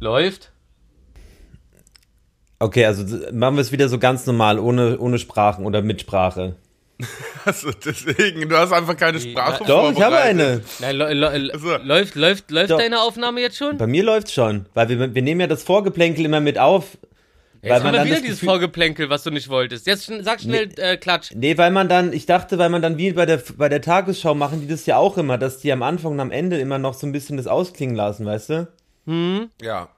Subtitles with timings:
[0.00, 0.52] Läuft.
[2.60, 6.56] Okay, also machen wir es wieder so ganz normal, ohne, ohne Sprachen oder mit Sprache.
[7.44, 10.60] Also deswegen, du hast einfach keine Sprache Doch, ich habe eine.
[10.80, 12.78] Nein, Also- läuft, läuft, läuft Doch.
[12.78, 13.78] deine Aufnahme jetzt schon?
[13.78, 16.98] Bei mir läuft's schon, weil wir, wir nehmen ja das Vorgeplänkel immer mit auf.
[17.62, 19.86] Jetzt weil haben man wir dann wieder dieses Gefühl- Vorgeplänkel, was du nicht wolltest.
[19.86, 21.30] Jetzt schn- sag schnell äh, Klatsch.
[21.34, 24.34] Nee, weil man dann, ich dachte, weil man dann wie bei der, bei der Tagesschau
[24.34, 26.92] machen die das ja auch immer, dass die am Anfang und am Ende immer noch
[26.94, 28.68] so ein bisschen das ausklingen lassen, weißt du?
[29.62, 29.88] Ja.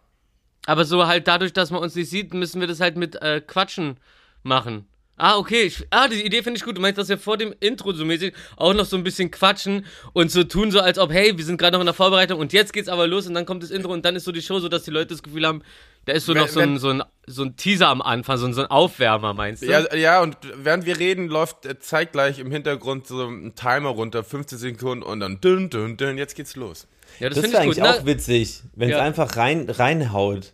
[0.67, 3.41] Aber so halt dadurch, dass man uns nicht sieht, müssen wir das halt mit äh,
[3.41, 3.97] Quatschen
[4.43, 4.87] machen.
[5.17, 5.65] Ah, okay.
[5.65, 6.79] Ich, ah, die Idee finde ich gut.
[6.79, 9.85] Du meinst, dass wir vor dem Intro so mäßig auch noch so ein bisschen quatschen
[10.15, 12.55] und so tun, so als ob, hey, wir sind gerade noch in der Vorbereitung und
[12.55, 14.61] jetzt geht's aber los und dann kommt das Intro und dann ist so die Show,
[14.61, 15.63] so dass die Leute das Gefühl haben,
[16.07, 18.39] da ist so Wenn- noch so ein, wenn- so, ein, so ein Teaser am Anfang,
[18.39, 19.67] so ein, so ein Aufwärmer, meinst du?
[19.67, 24.25] Ja, ja, und während wir reden, läuft äh, zeitgleich im Hintergrund so ein Timer runter,
[24.25, 26.87] 15 Sekunden und dann dünn, dünn, dünn, jetzt geht's los.
[27.21, 27.79] Ja das, Das finde ich gut.
[27.79, 28.07] eigentlich auch Ne?
[28.07, 29.03] witzig, wenn es Ja.
[29.03, 30.53] einfach rein, reinhaut.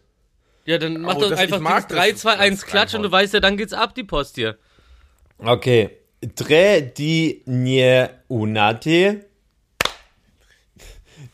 [0.67, 3.03] Ja, dann mach Oh, doch das- einfach dieses 3, das, 2, das 1 Klatsch und
[3.05, 4.59] du weißt ja, dann geht's ab, die Post hier.
[5.39, 5.91] Okay.
[6.35, 9.27] Tre di nie unate.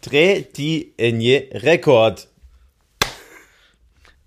[0.02, 2.28] Tre di nie Rekord.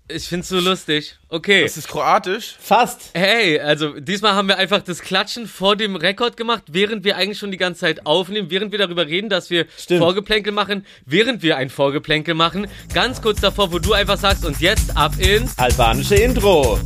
[0.08, 1.16] Ich find's so lustig.
[1.28, 1.62] Okay.
[1.62, 2.54] Das ist kroatisch.
[2.60, 3.10] Fast.
[3.14, 7.38] Hey, also diesmal haben wir einfach das Klatschen vor dem Rekord gemacht, während wir eigentlich
[7.38, 10.00] schon die ganze Zeit aufnehmen, während wir darüber reden, dass wir Stimmt.
[10.00, 12.68] Vorgeplänkel machen, während wir ein Vorgeplänkel machen.
[12.94, 15.58] Ganz kurz davor, wo du einfach sagst, und jetzt ab ins.
[15.58, 16.78] Albanische Intro.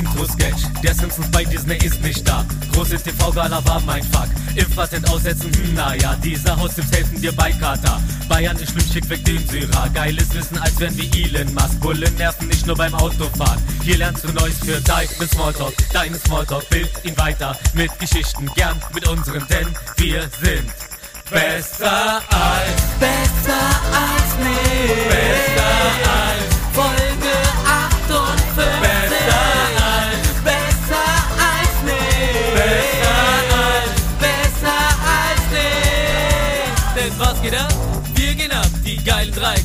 [0.00, 2.46] Intro-Sketch, der Simpsons bei Disney ist nicht da.
[2.72, 4.28] Große TV-Gala war mein Fuck.
[4.54, 6.16] Impfpatent aussetzen, hm, naja.
[6.24, 8.00] Diese Haustipps helfen dir bei Katar.
[8.26, 9.90] Bayern ist schlimm, schick weg den Syrer.
[9.92, 11.78] Geiles Wissen, als wären wir Elon Musk.
[11.80, 13.62] Bullen nerven nicht nur beim Autofahren.
[13.82, 15.74] Hier lernst du Neues für deinen Smalltalk.
[15.92, 18.50] Deinen Smalltalk, bild ihn weiter mit Geschichten.
[18.54, 20.72] Gern mit unseren, denn wir sind
[21.30, 25.08] besser als, besser als nicht.
[25.10, 26.09] Besser als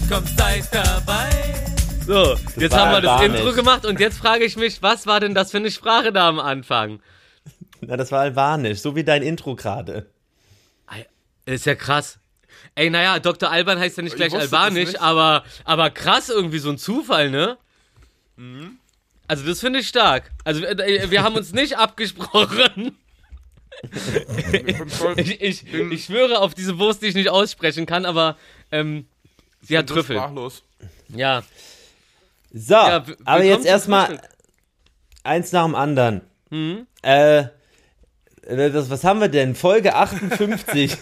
[0.09, 1.29] kommt, seid dabei.
[2.05, 3.21] So, jetzt war haben wir das.
[3.21, 6.27] Intro gemacht und jetzt frage ich mich, was war denn das für eine Sprache da
[6.29, 7.01] am Anfang?
[7.81, 10.07] Na, das war Albanisch, so wie dein Intro gerade.
[11.47, 12.17] Ist ja krass.
[12.73, 13.51] Ey, naja, Dr.
[13.51, 15.01] Alban heißt ja nicht Ich gleich wusste das Albanisch, nicht.
[15.01, 17.57] aber, aber krass irgendwie so ein Zufall, ne?
[18.35, 18.79] Mhm.
[19.27, 20.31] Also das finde ich stark.
[20.43, 22.97] Also äh, wir haben uns nicht abgesprochen.
[25.17, 28.37] Ich, ich, ich schwöre auf diese Wurst, die ich nicht aussprechen kann, aber
[28.71, 29.07] ähm,
[29.67, 30.17] sie hat bin so Trüffel.
[30.17, 30.63] Sprachlos.
[31.09, 31.43] Ja.
[32.53, 34.21] So, Ja, aber jetzt erstmal
[35.23, 36.21] eins nach dem anderen.
[36.49, 36.87] Mhm.
[37.01, 39.55] Äh, äh, das, was haben wir denn?
[39.55, 40.97] Folge 58.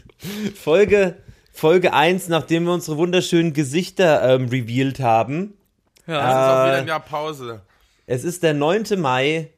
[0.54, 1.16] Folge,
[1.52, 5.54] Folge 1, nachdem wir unsere wunderschönen Gesichter ähm, revealed haben.
[6.06, 7.62] Das ist auch wieder Äh, ein Jahr Pause.
[8.06, 8.84] Es ist der 9.
[8.98, 9.50] Mai.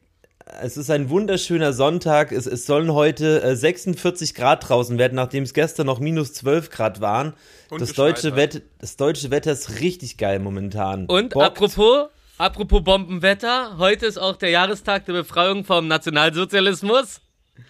[0.61, 2.31] Es ist ein wunderschöner Sonntag.
[2.31, 6.69] Es, es sollen heute äh, 46 Grad draußen werden, nachdem es gestern noch minus 12
[6.69, 7.33] Grad waren.
[7.69, 11.05] Und Das deutsche, Wetter, das deutsche Wetter ist richtig geil momentan.
[11.07, 11.45] Und Bockt.
[11.45, 17.19] apropos, apropos Bombenwetter, heute ist auch der Jahrestag der Befreiung vom Nationalsozialismus.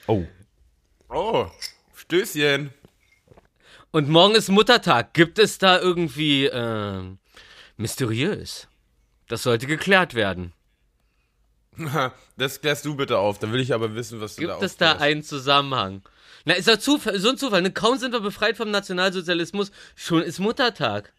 [0.06, 0.24] Oh.
[1.10, 1.48] Oh,
[1.96, 2.72] Stößchen.
[3.92, 5.14] Und morgen ist Muttertag.
[5.14, 7.18] Gibt es da irgendwie ähm,
[7.78, 8.68] mysteriös?
[9.28, 10.54] Das sollte geklärt werden.
[12.38, 13.40] Das klärst du bitte auf.
[13.40, 16.02] Dann will ich aber wissen, was du da Gibt es da einen Zusammenhang?
[16.46, 17.62] Na, ist doch Zufall, so ein Zufall.
[17.62, 17.72] Ne?
[17.72, 21.12] Kaum sind wir befreit vom Nationalsozialismus, schon ist Muttertag.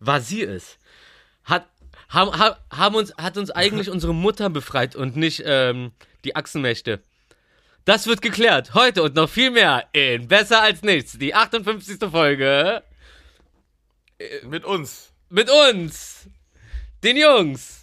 [0.00, 0.78] War sie es?
[1.44, 1.66] Hat,
[2.08, 5.92] haben, ha- haben uns, hat uns eigentlich unsere Mutter befreit und nicht ähm,
[6.24, 7.00] die Achsenmächte.
[7.84, 8.74] Das wird geklärt.
[8.74, 11.18] Heute und noch viel mehr in Besser als nichts.
[11.18, 11.98] Die 58.
[12.10, 12.82] Folge
[14.44, 15.10] Mit uns.
[15.30, 16.26] mit uns.
[17.02, 17.82] Den Jungs.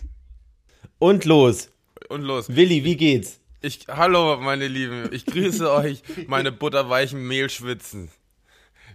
[0.99, 1.69] Und los.
[2.09, 2.45] Und los.
[2.49, 3.39] Willi, wie geht's?
[3.61, 5.09] Ich, hallo, meine Lieben.
[5.11, 8.09] Ich grüße euch, meine butterweichen Mehlschwitzen.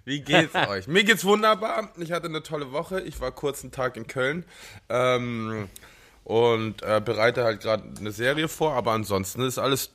[0.04, 0.86] Wie geht's euch?
[0.86, 1.92] Mir geht's wunderbar.
[1.98, 3.00] Ich hatte eine tolle Woche.
[3.00, 4.44] Ich war kurz einen Tag in Köln.
[4.88, 5.68] Ähm,
[6.24, 9.90] und äh, bereite halt gerade eine Serie vor, aber ansonsten ist alles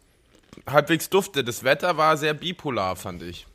[0.68, 1.44] halbwegs dufte.
[1.44, 3.46] Das Wetter war sehr bipolar, fand ich.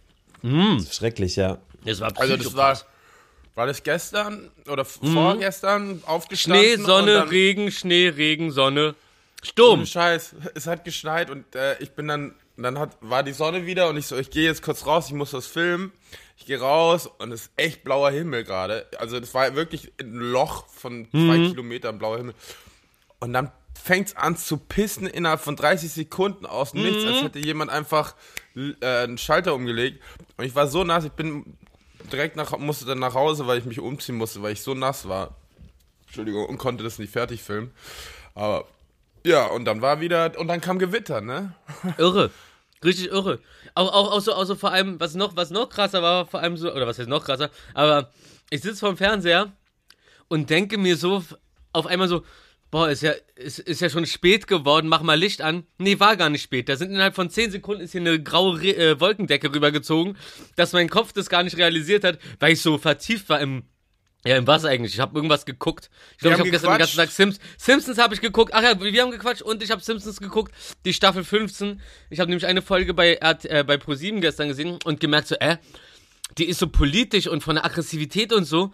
[0.91, 1.59] Schrecklich, ja.
[1.85, 2.79] Das war Also das war,
[3.55, 6.63] war das gestern oder f- vorgestern aufgestanden?
[6.65, 8.95] Schnee, und Sonne, dann- Regen, Schnee, Regen, Sonne.
[9.43, 9.87] Sturm.
[9.87, 13.89] Scheiß, es hat geschneit und äh, ich bin dann, dann hat, war die Sonne wieder
[13.89, 15.93] und ich so, ich gehe jetzt kurz raus, ich muss das filmen.
[16.37, 18.87] Ich gehe raus und es ist echt blauer Himmel gerade.
[18.99, 22.35] Also das war wirklich ein Loch von zwei Kilometern blauer Himmel.
[23.19, 23.53] Und dann
[23.83, 28.15] fängt's an zu pissen innerhalb von 30 Sekunden aus dem nichts, als hätte jemand einfach
[28.57, 30.03] äh, einen Schalter umgelegt.
[30.39, 31.59] Und ich war so nass, ich bin
[32.11, 35.09] direkt nach, musste dann nach Hause, weil ich mich umziehen musste, weil ich so nass
[35.09, 35.37] war.
[36.07, 37.71] Entschuldigung, und konnte das nicht fertig filmen.
[38.35, 38.67] Aber
[39.25, 41.55] ja, und dann war wieder, und dann kam Gewitter, ne?
[41.99, 42.31] Irre.
[42.83, 43.41] Richtig irre.
[43.75, 46.41] Auch, auch, auch, so, auch so vor allem, was noch, was noch krasser war, vor
[46.41, 48.11] allem so, oder was heißt noch krasser, aber
[48.49, 49.53] ich sitze vorm Fernseher
[50.29, 51.23] und denke mir so
[51.73, 52.25] auf einmal so,
[52.71, 55.65] boah, ist ja, ist, ist ja schon spät geworden, mach mal Licht an.
[55.79, 56.69] Nee, war gar nicht spät.
[56.69, 60.17] Da sind innerhalb von 10 Sekunden ist hier eine graue Re äh, Wolkendecke rübergezogen,
[60.57, 63.65] dass mein Kopf das gar nicht realisiert hat, weil ich so vertieft war im
[64.25, 64.95] ja, im was eigentlich?
[64.95, 65.91] Ich habe irgendwas geguckt.
[66.13, 66.97] Ich glaube, ich habe gestern den ganzen.
[66.97, 68.53] Tag Sims Simpsons habe ich geguckt.
[68.53, 70.53] Ach ja, wir haben gequatscht und ich habe Simpsons geguckt,
[70.85, 71.81] die Staffel 15.
[72.11, 75.57] Ich habe nämlich eine Folge bei äh, bei ProSieben gestern gesehen und gemerkt so, äh,
[76.37, 78.73] die ist so politisch und von der Aggressivität und so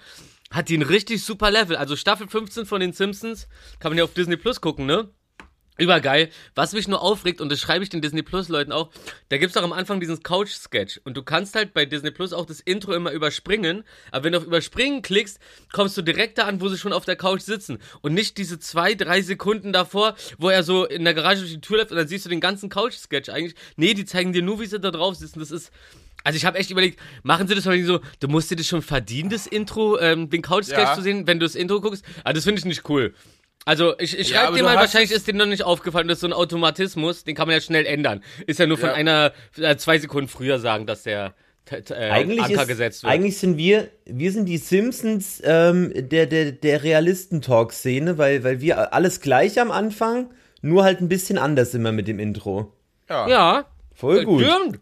[0.50, 1.76] hat die ein richtig super Level.
[1.76, 5.10] Also Staffel 15 von den Simpsons kann man ja auf Disney Plus gucken, ne?
[5.78, 6.31] Übergeil.
[6.55, 8.90] Was mich nur aufregt, und das schreibe ich den Disney Plus Leuten auch,
[9.28, 11.00] da gibt's doch am Anfang diesen Couch-Sketch.
[11.05, 13.84] Und du kannst halt bei Disney Plus auch das Intro immer überspringen.
[14.11, 15.38] Aber wenn du auf Überspringen klickst,
[15.73, 17.78] kommst du direkt da an, wo sie schon auf der Couch sitzen.
[18.00, 21.61] Und nicht diese zwei, drei Sekunden davor, wo er so in der Garage durch die
[21.61, 23.55] Tür läuft und dann siehst du den ganzen Couch-Sketch eigentlich.
[23.76, 25.40] Nee, die zeigen dir nur, wie sie da drauf sitzen.
[25.40, 25.70] Das ist.
[26.25, 28.82] Also ich habe echt überlegt, machen sie das mal so, du musst dir das schon
[28.82, 30.94] verdienen, das Intro, ähm, den Couch-Sketch Ja.
[30.94, 32.05] zu sehen, wenn du das Intro guckst.
[32.25, 33.14] Aber das finde ich nicht cool.
[33.66, 36.20] Also ich, ich Ja, schreibe dir mal, wahrscheinlich ist dir noch nicht aufgefallen, das ist
[36.22, 38.22] so ein Automatismus, den kann man ja schnell ändern.
[38.46, 38.94] Ist ja nur von Ja.
[38.94, 41.34] einer, äh, zwei Sekunden früher sagen, dass der
[41.68, 43.12] äh, Eigentlich, Anker ist, gesetzt wird.
[43.12, 48.92] eigentlich sind wir, wir sind die Simpsons ähm, der, der, der Realisten-Talk-Szene, weil, weil wir
[48.94, 50.30] alles gleich am Anfang,
[50.62, 52.72] nur halt ein bisschen anders immer mit dem Intro.
[53.08, 53.28] Ja.
[53.28, 53.64] ja,
[53.94, 54.44] Voll gut.
[54.44, 54.80] stimmt.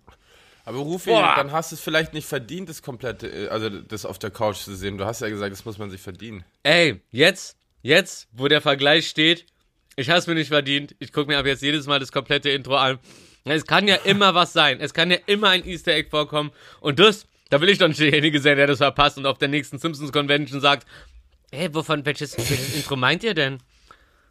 [0.67, 1.35] Aber Rufi, Boah.
[1.37, 4.57] dann hast du es vielleicht nicht verdient, das komplette, äh, also das auf der Couch
[4.59, 4.99] zu sehen.
[4.99, 6.45] Du hast ja gesagt, das muss man sich verdienen.
[6.65, 9.47] Ey, jetzt, jetzt, wo der Vergleich steht,
[9.95, 10.97] ich habe es mir nicht verdient.
[10.99, 12.99] Ich gucke mir ab jetzt jedes Mal das komplette Intro an.
[13.45, 14.81] Es kann ja immer was sein.
[14.81, 16.51] Es kann ja immer ein Easter Egg vorkommen.
[16.81, 19.49] Und das, da will ich doch nicht derjenige sein, der das verpasst und auf der
[19.49, 20.89] nächsten Simpsons Convention sagt,
[21.53, 23.59] ey, wovon, welches, welches Intro meint ihr denn?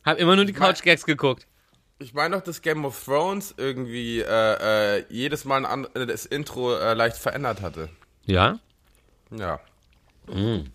[0.03, 1.47] Hab immer nur die Couch Gags geguckt.
[1.99, 6.25] Ich meine doch, dass Game of Thrones irgendwie äh, äh, jedes Mal ein äh, das
[6.25, 7.87] Intro äh, leicht verändert hatte.
[8.25, 8.59] Ja?
[9.31, 9.61] Ja.
[10.27, 10.65] Mm.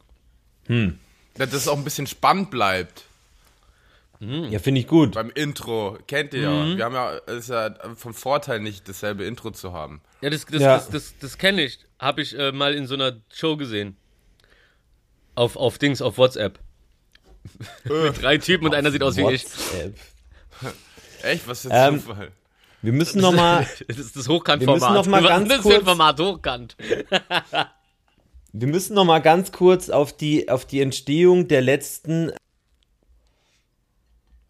[0.68, 0.98] Hm.
[1.38, 3.04] Dass es auch ein bisschen spannend bleibt
[4.20, 5.12] Ja, finde ich gut.
[5.14, 5.96] beim Intro.
[6.08, 6.70] Kennt ihr Mhm.
[6.72, 6.76] ja.
[6.78, 10.00] Wir haben ja, es ist ja vom Vorteil nicht dasselbe Intro zu haben.
[10.20, 10.76] Ja, das, das, Ja.
[10.76, 11.78] das, das, das kenne ich.
[12.00, 13.96] Habe ich äh, mal in so einer Show gesehen.
[15.36, 16.58] Auf, auf Dings, auf WhatsApp.
[17.84, 19.44] Mit drei Typen und einer sieht aus wie ich.
[19.44, 19.96] WhatsApp.
[21.22, 21.46] Echt?
[21.48, 22.32] Was für Ähm, ein Zufall.
[22.82, 24.80] Wir müssen noch mal, Das ist das Hochkantformat.
[24.80, 26.76] Wir müssen noch mal Was ganz ist das kurz- ein Format Hochkant?
[28.52, 32.32] Wir müssen noch mal ganz kurz auf die, auf die Entstehung der letzten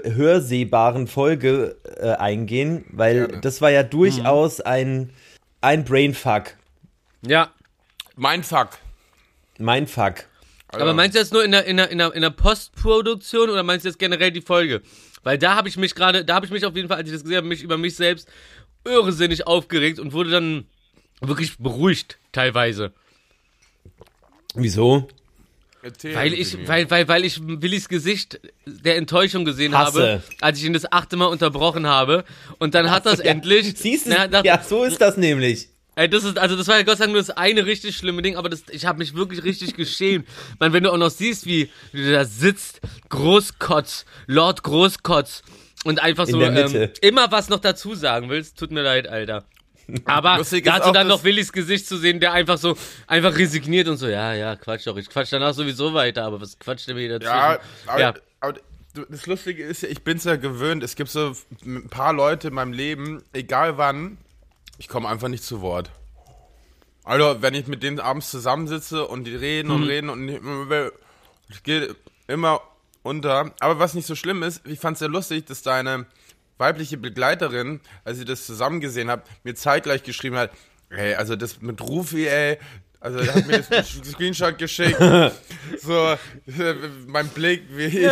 [0.03, 3.41] hörsehbaren Folge äh, eingehen, weil Gerne.
[3.41, 5.11] das war ja durchaus ein,
[5.61, 6.55] ein Brainfuck.
[7.23, 7.53] Ja.
[8.15, 8.71] Mein Fuck.
[9.59, 10.27] Mein Fuck.
[10.69, 13.63] Aber meinst du jetzt nur in der, in der, in der, in der Postproduktion oder
[13.63, 14.83] meinst du jetzt generell die Folge?
[15.23, 17.15] Weil da habe ich mich gerade, da habe ich mich auf jeden Fall, als ich
[17.15, 18.29] das gesehen habe, mich über mich selbst
[18.85, 20.67] irrsinnig aufgeregt und wurde dann
[21.21, 22.93] wirklich beruhigt, teilweise.
[24.55, 25.09] Wieso?
[25.83, 26.67] Erzähl Weil sie ich, mir.
[26.69, 30.01] weil, weil, weil ich Willis Gesicht der Enttäuschung gesehen Hasse.
[30.01, 32.25] habe, als ich ihn das achte Mal unterbrochen habe.
[32.59, 33.75] Und dann hat das endlich.
[33.77, 34.11] Siehst du?
[34.11, 35.69] Na, nach- ja, so ist das nämlich.
[35.95, 38.23] Ey, das ist, also das war ja Gott sei Dank nur das eine richtig schlimme
[38.23, 40.29] Ding, aber das, ich habe mich wirklich richtig geschämt.
[40.61, 45.43] Man, wenn du auch noch siehst, wie, wie du da sitzt, Großkotz, Lord Großkotz
[45.85, 46.41] und einfach In so.
[46.41, 49.45] Ähm, immer was noch dazu sagen willst, tut mir leid, Alter.
[50.05, 52.77] Aber Lustig dazu dann noch Willis Gesicht zu sehen, der einfach so,
[53.07, 56.59] einfach resigniert und so, ja, ja, quatsch doch, ich quatsch danach sowieso weiter, aber was
[56.59, 57.35] quatscht der mir dazwischen?
[57.35, 58.15] Ja, aber, ja.
[58.41, 58.55] aber
[59.09, 60.83] das Lustige ist ja, ich bin's ja gewöhnt.
[60.83, 64.19] Es gibt so ein paar Leute in meinem Leben, egal wann,
[64.79, 65.91] ich komme einfach nicht zu Wort.
[67.05, 69.75] Also, wenn ich mit denen abends zusammensitze und die reden Mhm.
[69.75, 70.41] und reden und ich,
[71.49, 71.95] ich gehe
[72.27, 72.61] immer
[73.03, 73.53] unter.
[73.61, 76.05] Aber was nicht so schlimm ist, ich fand's sehr lustig, dass deine
[76.59, 80.51] weibliche Begleiterin, als ich das zusammen gesehen habe, mir zeitgleich geschrieben hat,
[80.91, 82.59] ey, also das mit Rufi, ey,
[83.01, 84.99] also er hat mir das Screenshot geschickt,
[85.81, 86.17] so,
[87.07, 87.95] mein Blick, wie ich,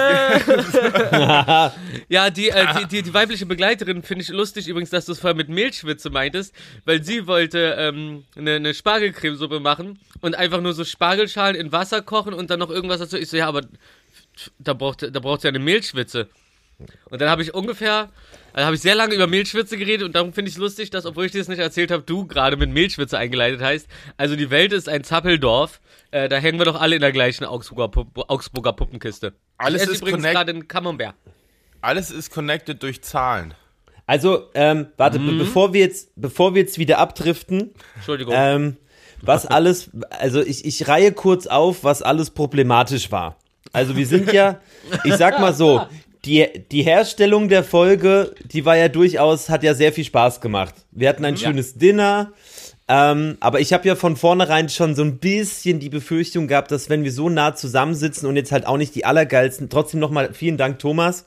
[2.09, 5.19] Ja, die, äh, die, die, die weibliche Begleiterin finde ich lustig übrigens, dass du es
[5.19, 10.73] vorher mit Mehlschwitze meintest, weil sie wollte ähm, eine, eine Spargelcremesuppe machen und einfach nur
[10.73, 13.17] so Spargelschalen in Wasser kochen und dann noch irgendwas dazu.
[13.17, 13.63] Ich so, ja, aber
[14.61, 16.29] da braucht da braucht ja eine Mehlschwitze.
[17.11, 18.11] Und dann habe ich ungefähr,
[18.53, 21.07] also habe ich sehr lange über Mehlschwitze geredet und darum finde ich es lustig, dass,
[21.07, 23.87] obwohl ich dir das nicht erzählt habe, du gerade mit Mehlschwitze eingeleitet heißt.
[24.17, 25.81] Also die Welt ist ein Zappeldorf.
[26.11, 29.33] Äh, da hängen wir doch alle in der gleichen Augsburger, Pupp Augsburger Puppenkiste.
[29.59, 31.15] Alles ist übrigens gerade einen Camembert.
[31.81, 33.55] alles ist connected durch Zahlen.
[34.09, 35.27] Also, ähm, warte, Mhm.
[35.39, 38.35] be bevor wir jetzt, bevor wir jetzt wieder abdriften, Entschuldigung.
[38.37, 38.77] ähm,
[39.23, 43.37] was alles, also ich, ich reihe kurz auf, was alles problematisch war.
[43.73, 44.61] Also wir sind ja,
[45.05, 45.87] ich sag mal so,
[46.27, 50.75] die, die Herstellung der Folge, die war ja durchaus, hat ja sehr viel Spaß gemacht.
[50.91, 52.33] Wir hatten ein schönes Dinner,
[52.89, 56.91] ähm, aber ich habe ja von vornherein schon so ein bisschen die Befürchtung gehabt, dass
[56.91, 60.57] wenn wir so nah zusammensitzen und jetzt halt auch nicht die allergeilsten, trotzdem nochmal vielen
[60.57, 61.25] Dank Thomas,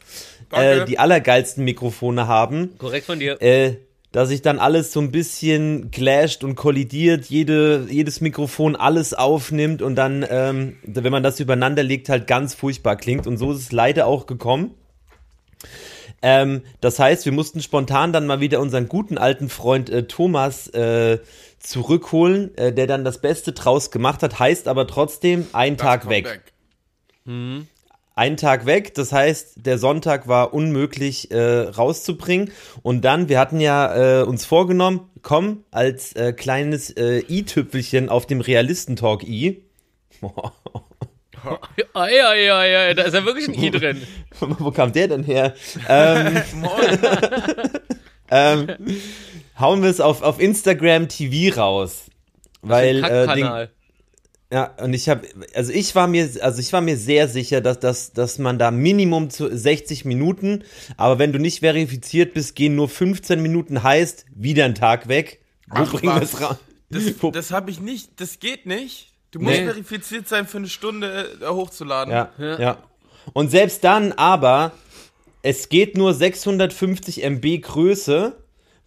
[0.50, 0.82] Danke.
[0.82, 3.42] äh, die allergeilsten Mikrofone haben, Korrekt von dir.
[3.42, 3.76] äh,
[4.12, 9.82] dass sich dann alles so ein bisschen clasht und kollidiert, jede, jedes Mikrofon alles aufnimmt
[9.82, 13.28] und dann, ähm, wenn man das übereinander legt, halt ganz furchtbar klingt.
[13.28, 14.74] Und so ist es leider auch gekommen.
[16.22, 20.68] Ähm, das heißt, wir mussten spontan dann mal wieder unseren guten alten Freund äh, Thomas
[20.70, 21.20] äh,
[21.60, 26.12] zurückholen, äh, der dann das Beste draus gemacht hat, heißt aber trotzdem ein Tag kommt
[26.12, 26.26] weg.
[28.16, 32.52] Ein Tag weg, das heißt, der Sonntag war unmöglich äh, rauszubringen.
[32.82, 38.42] Und dann, wir hatten ja äh, uns vorgenommen, komm, als äh, kleines i-Tüpfelchen auf dem
[38.42, 39.64] Realistentalk i.
[41.94, 44.02] Ei, ei, ei, ei, da ist ja wirklich ein I drin.
[44.40, 45.54] Wo kam der denn her?
[45.88, 46.42] Ähm,
[48.32, 48.68] ähm,
[49.60, 52.06] hauen wir es auf, auf Instagram TV raus.
[52.62, 53.70] Weil äh, den.
[54.52, 57.80] Ja, und ich habe, also ich war mir, also ich war mir sehr sicher, dass,
[57.80, 60.64] dass, dass man da Minimum zu 60 Minuten,
[60.98, 65.42] aber wenn du nicht verifiziert bist, gehen nur 15 Minuten heißt, wieder ein Tag weg.
[65.68, 66.58] Wo Ach, bringen wir es raus?
[66.90, 67.04] Das,
[67.34, 69.09] das habe ich nicht, das geht nicht.
[69.32, 69.66] Du musst Nee.
[69.66, 72.12] verifiziert sein, für eine Stunde äh, hochzuladen.
[72.14, 72.78] Ja, ja,
[73.34, 74.72] Und selbst dann aber,
[75.44, 78.36] es geht nur 650 MB Größe,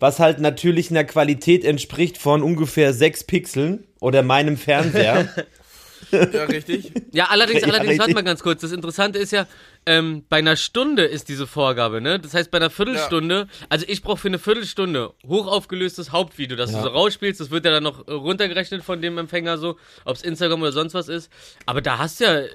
[0.01, 5.29] was halt natürlich einer Qualität entspricht von ungefähr 6 Pixeln oder meinem Fernseher.
[6.11, 6.93] Ja, richtig.
[7.13, 8.15] Ja, allerdings, Ja, allerdings, warte richtig.
[8.15, 8.61] mal ganz kurz.
[8.61, 9.47] Das Interessante ist ja,
[9.87, 12.19] ähm, bei einer Stunde ist diese Vorgabe, ne?
[12.21, 16.79] Das heißt, bei einer Viertelstunde, also ich brauche für eine Viertelstunde hochaufgelöstes Hauptvideo, das Ja.
[16.79, 17.41] du so rausspielst.
[17.41, 20.73] Das wird ja dann noch äh, runtergerechnet von dem Empfänger so, ob es Instagram oder
[20.73, 21.31] sonst was ist.
[21.67, 22.49] Aber da hast du ja, äh,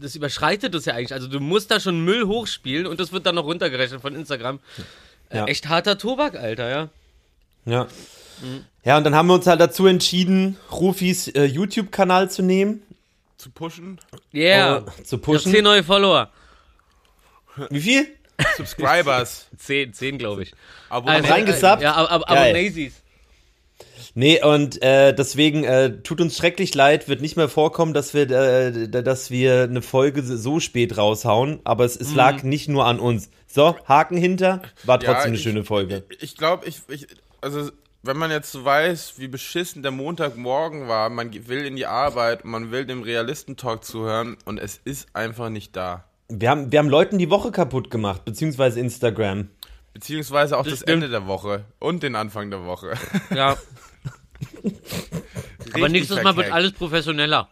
[0.00, 1.12] das überschreitet das ja eigentlich.
[1.12, 4.60] Also du musst da schon Müll hochspielen und das wird dann noch runtergerechnet von Instagram.
[5.30, 5.44] Äh, Ja.
[5.46, 6.88] Echt harter Tobak, Alter, ja.
[7.64, 7.86] Ja.
[8.84, 12.82] Ja, und dann haben wir uns halt dazu entschieden, Rufis äh, YouTube-Kanal zu nehmen,
[13.36, 13.98] Zu pushen.
[14.34, 14.84] Yeah.
[14.98, 15.52] äh, zu pushen.
[15.52, 16.30] zehn neue Follower.
[17.70, 18.08] Wie viel?
[18.56, 19.46] Subscribers.
[19.58, 20.52] Zehn, zehn, glaube ich.
[20.88, 21.82] Aber Also, reingesappt?
[21.82, 22.50] Ja, aber, aber, Geil.
[22.54, 22.94] aber Nazis.
[24.14, 28.30] Nee, und äh, deswegen äh, tut uns schrecklich leid, wird nicht mehr vorkommen, dass wir,
[28.30, 32.16] äh, dass wir eine Folge so spät raushauen, aber es, es Mhm.
[32.16, 33.30] lag nicht nur an uns.
[33.46, 36.04] So, Haken hinter, war trotzdem Ja, eine ich- schöne Folge.
[36.20, 37.06] Ich glaube, ich, ich,
[37.40, 37.70] also
[38.02, 42.44] wenn man jetzt so weiß, wie beschissen der Montagmorgen war, man will in die Arbeit
[42.44, 46.04] man will dem Realistentalk zuhören und es ist einfach nicht da.
[46.28, 49.48] Wir haben, wir haben Leuten die Woche kaputt gemacht, beziehungsweise Instagram.
[49.92, 50.82] Beziehungsweise auch Das das.
[50.82, 52.94] Ende der Woche und den Anfang der Woche.
[53.34, 53.56] Ja.
[55.74, 57.48] Aber nächstes Mal wird alles professioneller.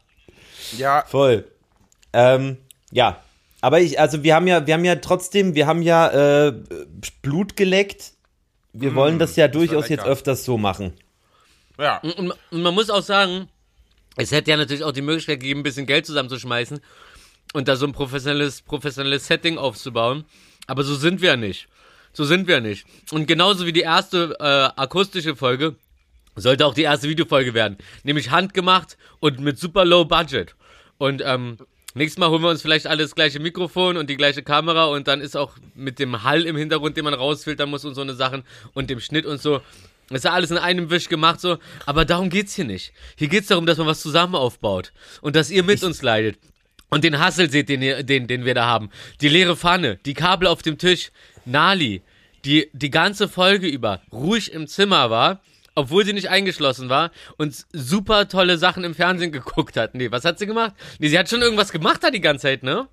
[0.76, 1.44] Ja, Voll.
[2.12, 2.58] Ähm,
[2.90, 3.22] ja.
[3.60, 6.52] Aber ich, also wir haben ja, wir haben ja trotzdem, wir haben ja äh,
[7.22, 8.12] Blut geleckt.
[8.72, 10.94] Wir wollen das ja das war durchaus jetzt öfters so machen.
[11.78, 11.98] ja.
[11.98, 13.48] Und, und man muss auch sagen,
[14.16, 16.80] es hätte ja natürlich auch die Möglichkeit gegeben, ein bisschen Geld zusammenzuschmeißen
[17.52, 20.24] und da so ein professionelles, professionelles Setting aufzubauen.
[20.66, 21.68] Aber so sind wir nicht.
[22.12, 22.86] So sind wir nicht.
[23.12, 25.76] Und genauso wie die erste äh, akustische Folge,
[26.36, 27.76] sollte auch die erste Videofolge werden.
[28.02, 30.54] Nämlich handgemacht und mit super low budget.
[30.98, 31.58] Und ähm,
[31.94, 35.08] nächstes Mal holen wir uns vielleicht alle das gleiche Mikrofon und die gleiche Kamera und
[35.08, 38.14] dann ist auch mit dem Hall im Hintergrund, den man rausfiltern muss und so eine
[38.14, 38.44] Sachen
[38.74, 39.60] und dem Schnitt und so.
[40.08, 42.92] Das ist ja alles in einem Wisch gemacht so, aber darum geht's hier nicht.
[43.16, 46.38] Hier geht's darum, dass man was zusammen aufbaut und dass ihr mit uns leidet.
[46.88, 48.90] Und den Hassel seht, den, ihr- den, den wir da haben.
[49.20, 51.12] Die leere Pfanne, die Kabel auf dem Tisch,
[51.44, 52.02] Nali,
[52.44, 55.40] die die ganze Folge über ruhig im Zimmer war,
[55.74, 59.94] obwohl sie nicht eingeschlossen war und super tolle Sachen im Fernsehen geguckt hat.
[59.94, 60.74] Nee, was hat sie gemacht?
[60.98, 62.88] Nee, sie hat schon irgendwas gemacht da die ganze Zeit, ne?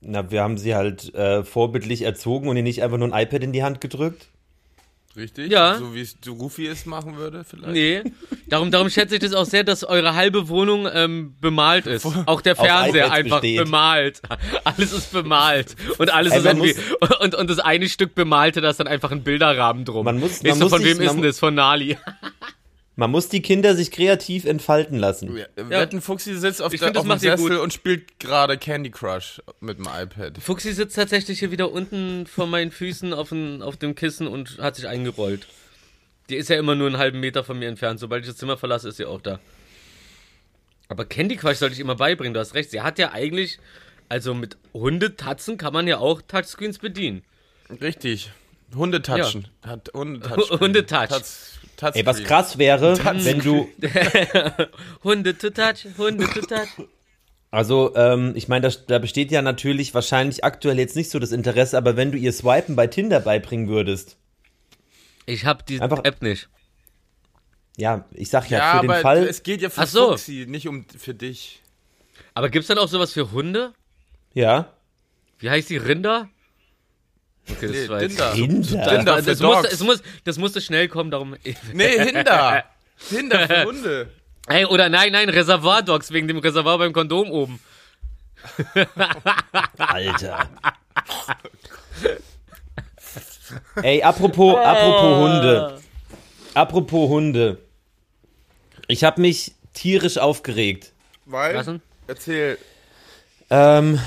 [0.00, 3.42] Na, wir haben sie halt äh, vorbildlich erzogen und ihr nicht einfach nur ein iPad
[3.42, 4.28] in die Hand gedrückt.
[5.16, 5.50] Richtig?
[5.50, 5.76] Ja.
[5.76, 7.72] So wie es Rufi es machen würde, vielleicht.
[7.72, 8.02] Nee.
[8.48, 12.06] Darum, darum schätze ich das auch sehr, dass eure halbe Wohnung ähm, bemalt ist.
[12.26, 13.64] Auch der Fernseher einfach besteht.
[13.64, 14.22] bemalt.
[14.64, 15.74] Alles ist bemalt.
[15.98, 16.74] Und alles Ey, ist irgendwie.
[17.20, 20.04] Und, und das eine Stück bemalte, da ist dann einfach ein Bilderrahmen drum.
[20.04, 21.38] Man muss- Weißt man du, muss von sich- wem ist denn das?
[21.40, 21.98] Von Nali.
[23.00, 25.34] Man muss die Kinder sich kreativ entfalten lassen.
[25.34, 25.46] Ja.
[25.56, 28.90] Wetten, Fuchsi sitzt auf, Ich der, find, das auf dem Sessel und spielt gerade Candy
[28.90, 30.36] Crush mit dem iPad.
[30.38, 34.58] Fuchsi sitzt tatsächlich hier wieder unten vor meinen Füßen auf, dem- auf dem Kissen und
[34.58, 35.46] hat sich eingerollt.
[36.28, 38.00] Die ist ja immer nur einen halben Meter von mir entfernt.
[38.00, 39.40] Sobald ich das Zimmer verlasse, ist sie auch da.
[40.88, 42.70] Aber Candy Crush sollte ich immer beibringen, du hast recht.
[42.70, 43.58] Sie hat ja eigentlich,
[44.10, 47.22] also mit Hundetatzen kann man ja auch Touchscreens bedienen.
[47.80, 48.30] Richtig.
[48.74, 49.48] Hundetatschen.
[49.62, 50.50] Hat Hundetouch.
[50.60, 51.08] Hundetouch.
[51.80, 52.02] Touch, Touchscreen.
[52.02, 53.68] Ey, was krass wäre, wenn du,
[55.04, 56.68] Hunde to touch, Hunde to touch.
[57.50, 61.32] also ähm, ich meine, da, da besteht ja natürlich wahrscheinlich aktuell jetzt nicht so das
[61.32, 64.18] Interesse, aber wenn du ihr Swipen bei Tinder beibringen würdest,
[65.26, 66.48] Ich hab die Einfach- App nicht.
[67.76, 70.08] ja, ich sag ja, Ja, für den Fall, es geht ja für Ach so.
[70.10, 71.62] Fuxi, nicht um für dich.
[72.34, 73.72] Aber gibt's dann auch sowas für Hunde?
[74.34, 74.72] ja,
[75.38, 76.28] Wie heißt die Rinder?
[77.56, 78.12] Okay, das Nee, war Das,
[79.24, 79.72] für das, musste, Dogs.
[79.72, 81.36] es, muss, das musste schnell kommen, darum.
[81.72, 82.64] Nee, Hinder.
[83.10, 84.10] Hinder für Hunde.
[84.48, 87.60] Ey, oder nein, nein, Reservoir-Dogs wegen dem Reservoir beim Kondom oben.
[89.78, 90.48] Alter.
[93.82, 95.80] Ey, apropos, apropos Hunde.
[96.54, 97.58] Apropos Hunde.
[98.88, 100.92] Ich habe mich tierisch aufgeregt.
[101.26, 101.80] Weil, Was denn?
[102.06, 102.58] erzähl,
[103.50, 104.00] Ähm,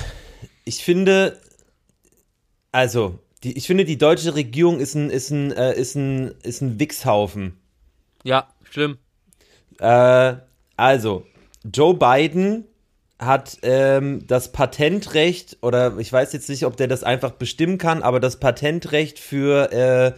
[0.64, 1.40] ich finde,
[2.72, 6.62] also, die, ich finde, die deutsche Regierung ist ein, ist ein, äh, ist ein, ist
[6.62, 7.58] ein Wichshaufen.
[8.24, 8.98] Ja, schlimm.
[9.78, 10.34] Äh,
[10.76, 11.26] also,
[11.72, 12.64] Joe Biden
[13.18, 18.02] hat ähm, das Patentrecht, oder ich weiß jetzt nicht, ob der das einfach bestimmen kann,
[18.02, 20.12] aber das Patentrecht für, äh,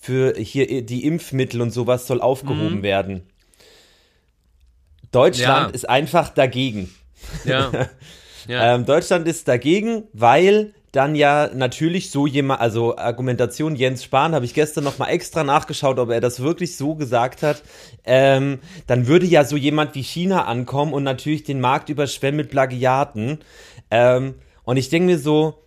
[0.00, 3.22] für hier die Impfmittel und sowas soll aufgehoben werden.
[5.12, 5.74] Deutschland Ja.
[5.74, 6.94] ist einfach dagegen.
[7.44, 7.70] Ja.
[8.48, 8.74] ja.
[8.74, 14.44] Ähm, Deutschland ist dagegen, weil dann ja natürlich so jemand, also Argumentation Jens Spahn, habe
[14.44, 17.62] ich gestern nochmal extra nachgeschaut, ob er das wirklich so gesagt hat.
[18.04, 22.50] Ähm, dann würde ja so jemand wie China ankommen und natürlich den Markt überschwemmen mit
[22.50, 23.38] Plagiaten.
[23.90, 25.62] Ähm, und ich denke mir so,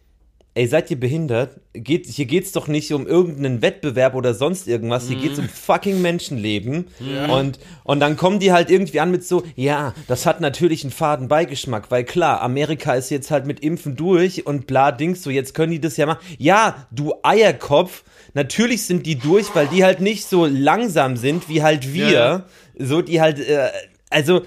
[0.56, 1.60] ey, seid ihr behindert?
[1.74, 5.08] Geht, hier geht's doch nicht um irgendeinen Wettbewerb oder sonst irgendwas.
[5.08, 6.88] Hier geht's um fucking Menschenleben.
[7.32, 10.92] Und, und dann kommen die halt irgendwie an mit so, ja, das hat natürlich einen
[10.92, 15.32] faden Beigeschmack, weil klar, Amerika ist jetzt halt mit Impfen durch und bla Dings, so
[15.32, 16.24] jetzt können die das ja machen.
[16.38, 18.04] Ja, du Eierkopf,
[18.36, 22.12] natürlich sind die durch, weil die halt nicht so langsam sind wie halt wir.
[22.12, 22.46] Ja.
[22.78, 23.70] So, die halt, äh,
[24.10, 24.44] also,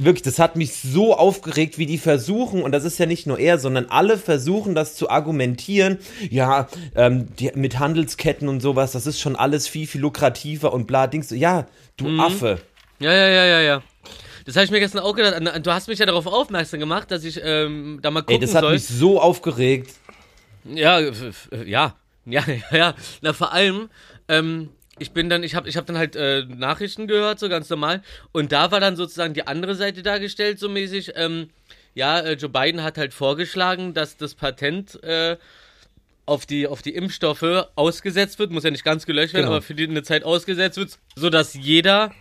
[0.00, 3.38] Wirklich, das hat mich so aufgeregt, wie die versuchen, und das ist ja nicht nur
[3.38, 5.98] er, sondern alle versuchen, das zu argumentieren.
[6.30, 10.86] Ja, ähm, die, mit Handelsketten und sowas, das ist schon alles viel, viel lukrativer und
[10.86, 11.30] bla, Dings.
[11.30, 12.20] Ja, du Mhm.
[12.20, 12.58] Affe.
[13.00, 13.82] Ja, ja, ja, ja, ja.
[14.46, 15.66] Das habe ich mir gestern auch gedacht.
[15.66, 18.54] Du hast mich ja darauf aufmerksam gemacht, dass ich ähm, da mal gucken Ey, das
[18.54, 18.72] hat soll.
[18.74, 19.90] mich so aufgeregt.
[20.64, 22.94] Ja, f- ja, ja, ja, ja.
[23.20, 23.88] Na, vor allem,
[24.28, 27.68] ähm, ich bin dann, ich habe ich hab dann halt äh, Nachrichten gehört, so ganz
[27.70, 28.02] normal.
[28.32, 31.12] Und da war dann sozusagen die andere Seite dargestellt, so mäßig.
[31.14, 31.50] Ähm,
[31.94, 35.36] ja, äh, Joe Biden hat halt vorgeschlagen, dass das Patent äh,
[36.26, 39.56] auf die, auf die Impfstoffe ausgesetzt wird, muss ja nicht ganz gelöscht werden, Genau.
[39.56, 42.12] aber für die eine Zeit ausgesetzt wird, sodass jeder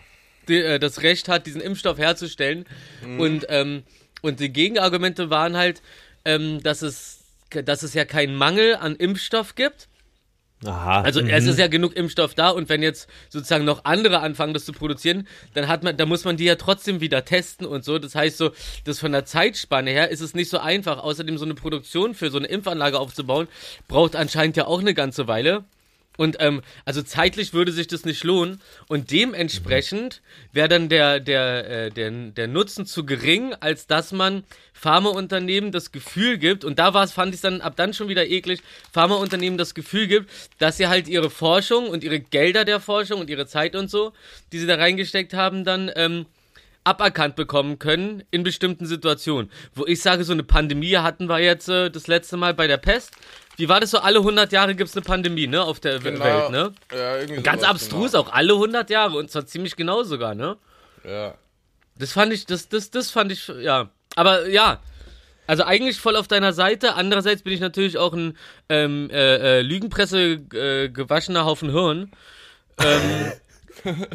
[0.48, 2.66] die, äh, das Recht hat, diesen Impfstoff herzustellen.
[3.20, 3.84] Und, ähm,
[4.22, 5.82] und die Gegenargumente waren halt,
[6.26, 9.88] ähm, dass es, dass es ja keinen Mangel an Impfstoff gibt.
[10.66, 11.02] Aha.
[11.02, 14.66] Also es ist ja genug Impfstoff da und wenn jetzt sozusagen noch andere anfangen, das
[14.66, 18.00] zu produzieren, dann hat man, da muss man die ja trotzdem wieder testen und so.
[18.00, 18.52] Das heißt so,
[18.84, 20.98] das von der Zeitspanne her ist es nicht so einfach.
[20.98, 23.48] Außerdem so eine Produktion für so eine Impfanlage aufzubauen,
[23.88, 25.64] braucht anscheinend ja auch eine ganze Weile.
[26.18, 28.60] Und ähm, also zeitlich würde sich das nicht lohnen.
[28.88, 34.44] Und dementsprechend wäre dann der, der, äh, der, der Nutzen zu gering, als dass man
[34.74, 38.62] Pharmaunternehmen das Gefühl gibt, und da war's, fand ich dann ab dann schon wieder eklig,
[38.92, 43.30] Pharmaunternehmen das Gefühl gibt, dass sie halt ihre Forschung und ihre Gelder der Forschung und
[43.30, 44.14] ihre Zeit und so,
[44.52, 46.26] die sie da reingesteckt haben, dann ähm,
[46.88, 49.52] aberkannt bekommen können in bestimmten Situationen.
[49.76, 52.78] Wo ich sage, so eine Pandemie hatten wir jetzt äh, das letzte Mal bei der
[52.78, 53.12] Pest.
[53.58, 53.98] Wie war das so?
[54.00, 55.64] Alle 100 Jahre gibt's eine Pandemie, ne?
[55.64, 56.24] Auf der Genau.
[56.24, 56.74] Welt, ne?
[56.92, 60.58] Ja, irgendwie Ganz abstrus, auch alle 100 Jahre und zwar ziemlich genau sogar, ne?
[61.04, 61.16] Genau.
[61.16, 61.34] Ja.
[61.98, 63.90] Das fand ich, das, das, das fand ich, ja.
[64.16, 64.80] Aber ja,
[65.48, 66.94] also eigentlich voll auf deiner Seite.
[66.96, 68.38] Andererseits bin ich natürlich auch ein
[68.70, 72.12] ähm, äh, äh, Lügenpresse äh, gewaschener Haufen Hirn.
[72.78, 73.96] Ähm,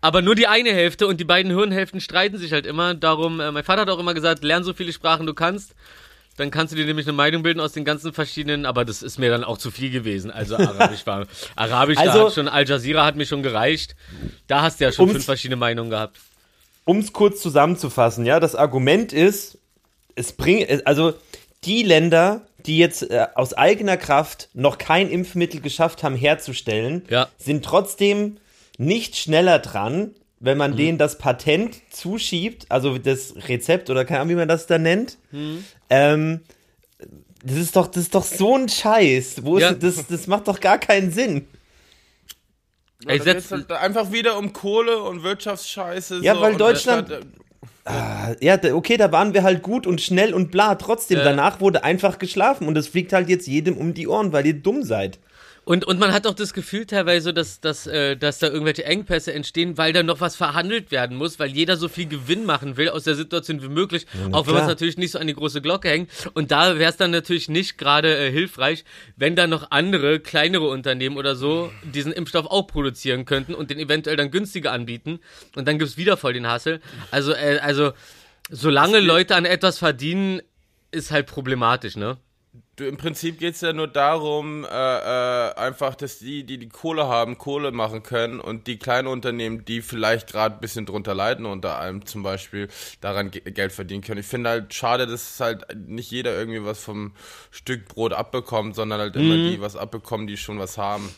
[0.00, 2.94] aber nur die eine Hälfte und die beiden Hirnhälften streiten sich halt immer.
[2.94, 5.74] Darum, äh, mein Vater hat auch immer gesagt, lern so viele Sprachen du kannst.
[6.36, 9.18] Dann kannst du dir nämlich eine Meinung bilden aus den ganzen verschiedenen, aber das ist
[9.18, 10.30] mir dann auch zu viel gewesen.
[10.30, 13.94] Also Arabisch war, Arabisch, Also- hat schon, Al Jazeera hat mir schon gereicht.
[14.46, 16.18] Da hast du ja schon fünf verschiedene Meinungen gehabt.
[16.84, 19.58] um es kurz zusammenzufassen, ja, das Argument ist,
[20.14, 21.14] es bringt, also
[21.64, 27.28] die Länder, die jetzt äh, aus eigener Kraft noch kein Impfmittel geschafft haben herzustellen, Ja.
[27.38, 28.38] sind trotzdem
[28.78, 34.30] nicht schneller dran, wenn man denen das Patent zuschiebt, also das Rezept oder keine Ahnung,
[34.30, 35.18] wie man das da nennt.
[35.90, 36.40] Ähm,
[37.44, 39.44] das ist doch, das ist doch so ein Scheiß.
[39.44, 39.72] Wo ist, Ja.
[39.72, 41.46] das, das macht doch gar keinen Sinn.
[43.04, 46.20] Ja, Ey, setz- halt einfach wieder um Kohle und Wirtschaftsscheiße.
[46.22, 47.10] Ja, so, weil und Deutschland-
[47.84, 50.74] anstatt, Ja, okay, da waren wir halt gut und schnell und bla.
[50.74, 51.24] Trotzdem, Ja.
[51.24, 54.54] danach wurde einfach geschlafen und es fliegt halt jetzt jedem um die Ohren, weil ihr
[54.54, 55.18] dumm seid.
[55.70, 59.32] Und, und man hat auch das Gefühl teilweise, dass, dass, äh, dass da irgendwelche Engpässe
[59.32, 62.88] entstehen, weil da noch was verhandelt werden muss, weil jeder so viel Gewinn machen will
[62.88, 65.62] aus der Situation wie möglich, auch wenn man es natürlich nicht so an die große
[65.62, 66.10] Glocke hängt.
[66.34, 70.66] Und da wäre es dann natürlich nicht gerade äh, hilfreich, wenn da noch andere, kleinere
[70.66, 75.20] Unternehmen oder so diesen Impfstoff auch produzieren könnten und den eventuell dann günstiger anbieten.
[75.54, 76.80] Und dann gibt's wieder voll den Hassel.
[77.12, 77.92] Also, äh, also
[78.50, 80.42] solange Leute an etwas verdienen,
[80.90, 82.16] ist halt problematisch, ne?
[82.74, 87.06] Du, Im Prinzip geht's ja nur darum, äh, äh, einfach, dass die, die die Kohle
[87.06, 91.46] haben, Kohle machen können und die kleinen Unternehmen, die vielleicht gerade ein bisschen drunter leiden,
[91.46, 92.66] unter allem zum Beispiel,
[93.00, 94.20] daran ge Geld verdienen können.
[94.20, 97.12] Ich finde halt schade, dass halt nicht jeder irgendwie was vom
[97.52, 101.08] Stück Brot abbekommt, sondern halt immer die was abbekommen, die schon was haben.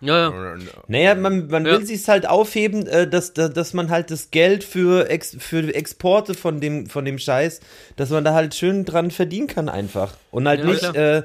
[0.00, 0.56] Ja, ja.
[0.88, 1.72] Naja, man, man Ja.
[1.78, 5.74] will sich's halt aufheben, äh, dass, dass, dass man halt das Geld für, Ex, für
[5.74, 7.60] Exporte von dem, von dem Scheiß,
[7.96, 10.14] dass man da halt schön dran verdienen kann einfach.
[10.30, 11.22] Und halt Ja, nicht, äh,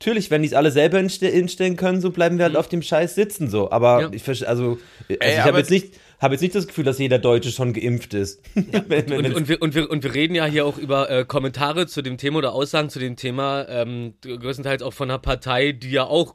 [0.00, 2.82] natürlich, wenn die es alle selber inste instellen können, so bleiben wir halt auf dem
[2.82, 3.70] Scheiß sitzen so.
[3.70, 4.02] Aber Mhm.
[4.02, 4.10] Ja.
[4.12, 6.98] ich, verste- also, also Ey, ich habe jetzt nicht, habe jetzt nicht das Gefühl, dass
[6.98, 8.40] jeder Deutsche schon geimpft ist.
[8.54, 11.24] wenn, wenn, Und, und, wir, und, wir, und wir reden ja hier auch über äh,
[11.24, 15.72] Kommentare zu dem Thema oder Aussagen zu dem Thema, ähm, größtenteils auch von einer Partei,
[15.72, 16.34] die ja auch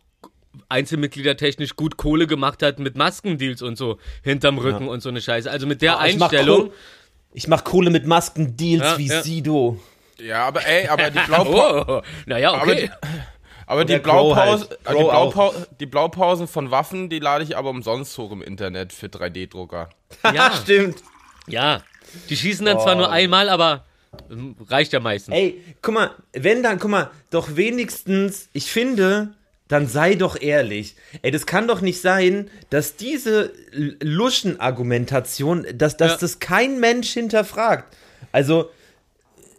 [0.69, 5.49] einzelmitgliedertechnisch gut Kohle gemacht hat mit Maskendeals und so hinterm Rücken und so eine Scheiße.
[5.49, 6.59] Also mit der Ah, ich mach Einstellung.
[6.67, 6.71] Kohle-
[7.33, 9.21] ich mach Kohle mit Maskendeals Ja, wie ja.
[9.23, 9.79] Sido.
[10.19, 12.89] Ja, aber ey, aber die Blaupausen, Oh, naja, aber okay.
[13.01, 13.07] die,
[13.65, 14.79] aber die, der Crow Blaupausen, halt.
[14.79, 15.33] die, Crow auch.
[15.33, 19.89] Blaupau die Blaupausen von Waffen, die lade ich aber umsonst hoch im Internet für 3D-Drucker.
[20.33, 20.97] Ja, Stimmt.
[21.47, 21.81] ja.
[22.29, 23.85] Die schießen dann zwar nur einmal, aber
[24.29, 25.33] ähm, reicht ja meistens.
[25.33, 29.33] Ey, guck mal, wenn dann, guck mal, doch wenigstens, ich finde,
[29.71, 30.95] dann sei doch ehrlich.
[31.21, 33.51] Ey, das kann doch nicht sein, dass diese
[34.41, 36.17] Luschen-Argumentation, dass, dass Ja.
[36.19, 37.95] das kein Mensch hinterfragt.
[38.31, 38.69] Also,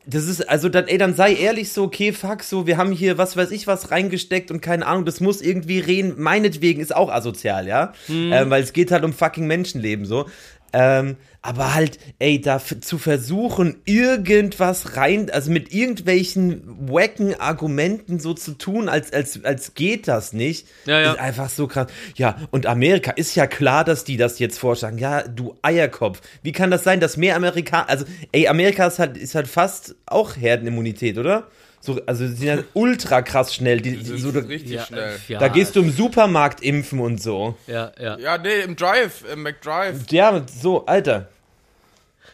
[0.05, 3.18] das ist, also dann, ey, dann sei ehrlich so, okay, fuck, so, wir haben hier
[3.18, 7.09] was weiß ich was reingesteckt und keine Ahnung, das muss irgendwie reden, meinetwegen ist auch
[7.11, 7.92] asozial, ja?
[8.09, 10.29] Ähm, weil es geht halt um fucking Menschenleben, so.
[10.72, 18.33] Ähm, aber halt, ey, da zu versuchen, irgendwas rein, also mit irgendwelchen wacken Argumenten so
[18.33, 21.12] zu tun, als, als, als geht das nicht, Ja, ja.
[21.12, 21.88] ist einfach so krass.
[22.14, 24.98] Ja, und Amerika, ist ja klar, dass die das jetzt vorschlagen.
[24.98, 26.20] Ja, du Eierkopf.
[26.42, 29.96] Wie kann das sein, dass mehr Amerikaner, also, ey, Amerika ist halt, ist halt fast
[30.07, 31.48] auch Herdenimmunität, oder?
[31.85, 33.81] So, also, die sind ja ultra krass schnell.
[33.81, 35.18] Die, die, so, richtig ja, schnell.
[35.27, 37.59] Ja, da gehst du im Supermarkt impfen und so.
[37.66, 38.16] Ja, ja.
[38.18, 40.05] Ja, nee, im Drive, im McDrive.
[40.11, 41.29] Ja, so, Alter.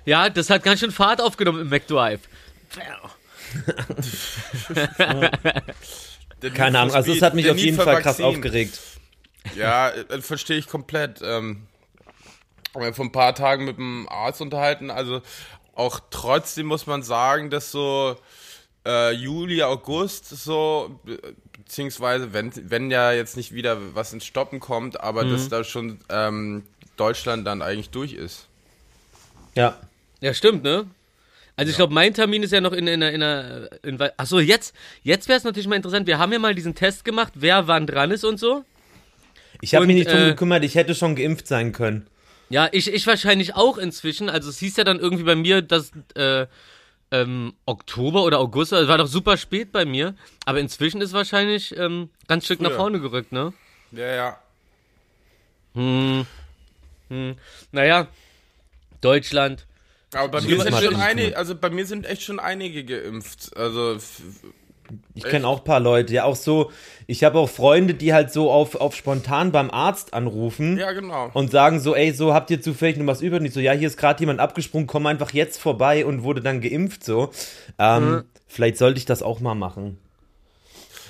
[0.04, 2.20] Ja, das hat ganz schön Fahrt aufgenommen im McDrive.
[6.40, 8.28] Keine Need Ahnung, also es hat mich auf jeden Fall krass Vaccine.
[8.28, 8.78] aufgeregt.
[9.56, 11.22] Ja, äh, verstehe ich komplett.
[11.22, 11.66] Ähm,
[12.74, 14.90] haben wir vor ein paar Tagen mit dem Arzt unterhalten.
[14.90, 15.22] Also
[15.74, 18.16] auch trotzdem muss man sagen, dass so
[18.88, 21.20] äh, Juli, August so, be-
[21.64, 25.32] beziehungsweise wenn, wenn ja jetzt nicht wieder was ins Stoppen kommt, aber Mhm.
[25.32, 26.62] dass da schon ähm,
[26.96, 28.46] Deutschland dann eigentlich durch ist.
[29.54, 29.78] Ja.
[30.20, 30.86] Ja, stimmt, ne?
[31.56, 34.74] Also ich glaube, mein Termin ist ja noch in in in, in, in Achso, jetzt
[35.02, 36.06] jetzt wäre es natürlich mal interessant.
[36.06, 38.64] Wir haben ja mal diesen Test gemacht, wer wann dran ist und so.
[39.60, 42.06] Ich habe mich nicht drum äh, gekümmert, ich hätte schon geimpft sein können.
[42.48, 44.30] Ja, ich, ich wahrscheinlich auch inzwischen.
[44.30, 46.46] Also es hieß ja dann irgendwie bei mir, dass äh,
[47.10, 50.14] ähm, Oktober oder August, also war doch super spät bei mir.
[50.44, 53.52] Aber inzwischen ist wahrscheinlich ähm, ganz Stück nach vorne gerückt, ne?
[53.92, 54.38] Ja, ja.
[55.74, 56.26] Hm.
[57.08, 57.36] Hm.
[57.72, 58.08] Naja,
[59.00, 59.66] Deutschland.
[60.14, 63.56] Aber bei mir sind schon einige, also bei mir sind echt schon einige geimpft.
[63.56, 63.98] Also
[65.14, 66.70] Ich kenne auch ein paar Leute, ja auch so,
[67.06, 71.30] ich habe auch Freunde, die halt so auf, auf spontan beim Arzt anrufen ja genau.
[71.34, 73.38] und sagen so, ey, so habt ihr zufällig noch was über?
[73.38, 76.40] Und ich so, ja, hier ist gerade jemand abgesprungen, komm einfach jetzt vorbei und wurde
[76.40, 77.30] dann geimpft so.
[77.78, 79.98] Ähm, Vielleicht sollte ich das auch mal machen.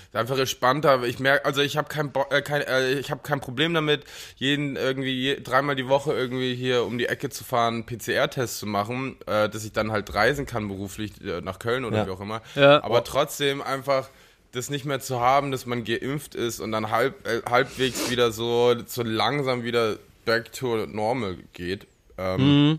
[0.08, 1.02] Ist einfach entspannter.
[1.04, 4.04] Ich merke, also ich habe kein, Bo äh, kein, äh, ich habe kein Problem damit,
[4.36, 8.66] jeden irgendwie je, dreimal die Woche irgendwie hier um die Ecke zu fahren, PCR-Test zu
[8.66, 12.06] machen, äh, dass ich dann halt reisen kann beruflich äh, nach Köln oder Ja.
[12.06, 12.40] wie auch immer.
[12.54, 12.82] Ja.
[12.82, 14.08] Aber trotzdem einfach
[14.52, 18.32] das nicht mehr zu haben, dass man geimpft ist und dann halb, äh, halbwegs wieder
[18.32, 21.86] so, so langsam wieder back to normal geht.
[22.16, 22.78] Ähm,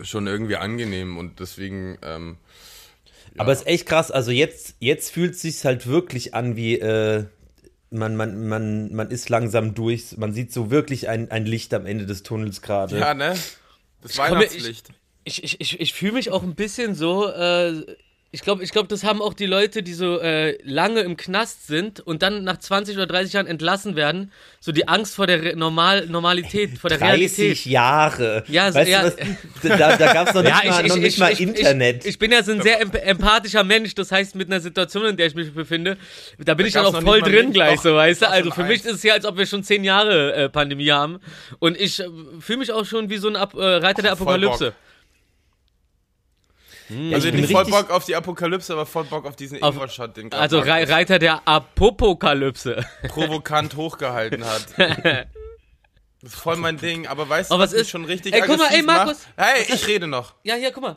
[0.00, 2.36] Schon irgendwie angenehm und deswegen ähm,
[3.36, 6.78] Aber es ist echt krass, also jetzt, jetzt fühlt es sich halt wirklich an wie,
[6.78, 7.24] äh,
[7.90, 11.86] man, man, man, man ist langsam durch, man sieht so wirklich ein, ein Licht am
[11.86, 12.98] Ende des Tunnels gerade.
[12.98, 13.34] ja, ne?
[14.02, 14.88] Das komme- Weihnachtslicht.
[15.24, 17.82] Ich, ich, ich, ich fühle mich auch ein bisschen so, äh,
[18.34, 21.68] Ich glaube, ich glaub, das haben auch die Leute, die so äh, lange im Knast
[21.68, 25.40] sind und dann nach 20 oder 30 Jahren entlassen werden, so die Angst vor der
[25.40, 27.64] Re Normal Normalität, vor der 30 Realität.
[27.66, 28.42] Jahre.
[28.48, 29.02] Ja, so- weißt ja.
[29.08, 29.16] du,
[29.62, 31.40] was, da, da gab es noch nicht Ja, mal, ich, ich, nicht ich, mal ich,
[31.42, 32.02] Internet.
[32.04, 35.04] Ich, ich bin ja so ein sehr emp empathischer Mensch, das heißt, mit einer Situation,
[35.06, 35.96] in der ich mich befinde,
[36.44, 38.28] da bin ich dann auch voll drin gleich, doch, so, weißt du?
[38.30, 38.86] Also für mich eins.
[38.86, 41.20] ist es ja, als ob wir schon zehn Jahre äh, Pandemie haben
[41.60, 42.08] und ich äh,
[42.40, 44.64] fühle mich auch schon wie so ein Ab äh, Reiter der Voll Apokalypse.
[44.72, 44.74] Bock.
[46.88, 49.62] Ja, Also ich bin nicht voll Bock auf die Apokalypse, aber voll Bock auf diesen
[49.62, 52.84] Auf- Ingwer-Shot, den Also gerade Re Reiter der Apokalypse.
[53.08, 54.66] provokant hochgehalten hat.
[56.22, 58.64] Das ist voll mein Ding, aber weißt du, was ist- schon richtig Ey, guck mal,
[58.64, 59.26] aggressiv ey, Markus.
[59.36, 59.46] macht?
[59.48, 60.34] Hey, ich rede noch.
[60.42, 60.96] Ja, hier, guck mal.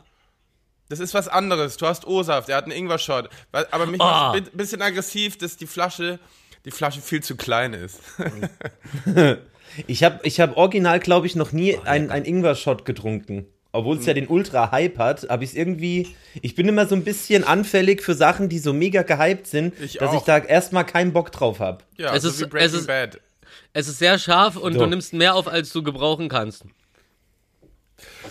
[0.88, 1.76] Das ist was anderes.
[1.76, 3.28] Du hast O-Saft, der hat einen Ingwer-Shot.
[3.52, 4.04] Aber mich Oh.
[4.04, 6.18] macht ein bisschen aggressiv, dass die Flasche,
[6.64, 8.00] die Flasche viel zu klein ist.
[9.86, 13.46] Ich habe ich hab original, glaube ich, noch nie einen ein Ingwer-Shot getrunken.
[13.70, 16.14] Obwohl es ja den Ultra-Hype hat, habe ich es irgendwie.
[16.40, 19.94] Ich bin immer so ein bisschen anfällig für Sachen, die so mega gehypt sind, Ich
[19.98, 20.24] dass ich auch.
[20.24, 21.84] da erstmal keinen Bock drauf habe.
[21.96, 23.20] Ja, Es so ist- wie es ist- Bad.
[23.74, 24.80] Es ist sehr scharf und So.
[24.80, 26.64] du nimmst mehr auf, als du gebrauchen kannst.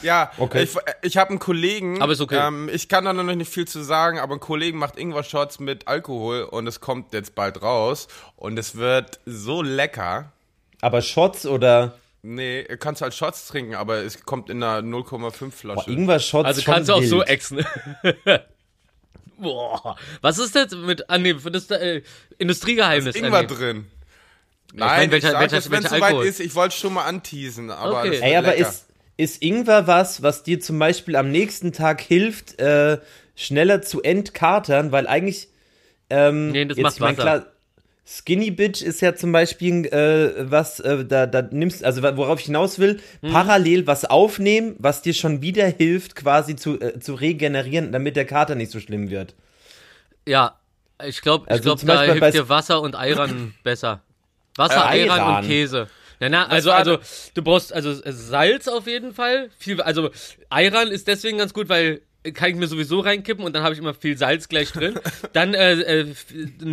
[0.02, 0.64] Ja, Okay.
[0.64, 2.40] ich, ich habe einen Kollegen, Aber ist okay.
[2.48, 5.88] ähm, ich kann da noch nicht viel zu sagen, aber ein Kollegen macht Ingwer-Shots mit
[5.88, 10.32] Alkohol und es kommt jetzt bald raus und es wird so lecker.
[10.82, 11.98] Aber Shots oder
[12.30, 15.86] Nee, kannst du als Shots trinken, aber es kommt in einer 0,5 Flasche.
[15.86, 17.66] boah, Ingwer-Shots Also schon kannst du auch so exen.
[19.38, 19.96] Boah.
[20.22, 21.10] Was ist das mit.
[21.10, 22.02] Ah, nee, das ist äh,
[22.38, 23.16] Industriegeheimnis.
[23.16, 23.48] ist Ingwer Ah, nee.
[23.48, 23.86] drin.
[24.74, 26.26] Nein, ich, welcher- sag welcher- jetzt, wenn es welcher soweit Alkohol?
[26.26, 28.10] ist, ich wollte schon mal anteasen, aber Okay.
[28.10, 28.68] das wird Ey, aber lecker.
[28.70, 28.86] ist,
[29.16, 32.98] ist Ingwer was, was dir zum Beispiel am nächsten Tag hilft, äh,
[33.36, 34.92] schneller zu entkatern?
[34.92, 35.50] Weil eigentlich.
[36.10, 37.40] Ähm, Nee, das jetzt, macht ich mein, Wasser.
[37.42, 37.52] klar,
[38.10, 42.46] Skinny Bitch ist ja zum Beispiel äh, was, äh, da, da nimmst, also worauf ich
[42.46, 43.32] hinaus will, Mhm.
[43.34, 48.24] parallel was aufnehmen, was dir schon wieder hilft, quasi zu, äh, zu regenerieren, damit der
[48.26, 49.36] Kater nicht so schlimm wird.
[50.26, 50.56] Ja,
[51.06, 54.02] ich glaube, ich Also glaub, zum da hilft dir Wasser und Ayran besser.
[54.56, 55.44] Wasser, Äh, Ayran Ayran.
[55.44, 55.88] und Käse.
[56.20, 56.98] Na, na, also, war also,
[57.36, 59.50] du brauchst, also, Salz auf jeden Fall.
[59.60, 60.10] Viel, also,
[60.50, 62.00] Ayran ist deswegen ganz gut, weil äh,
[62.34, 65.00] kann ich mir sowieso reinkippen und dann habe ich immer viel Salz gleich drin.
[65.34, 66.14] Dann, äh, äh,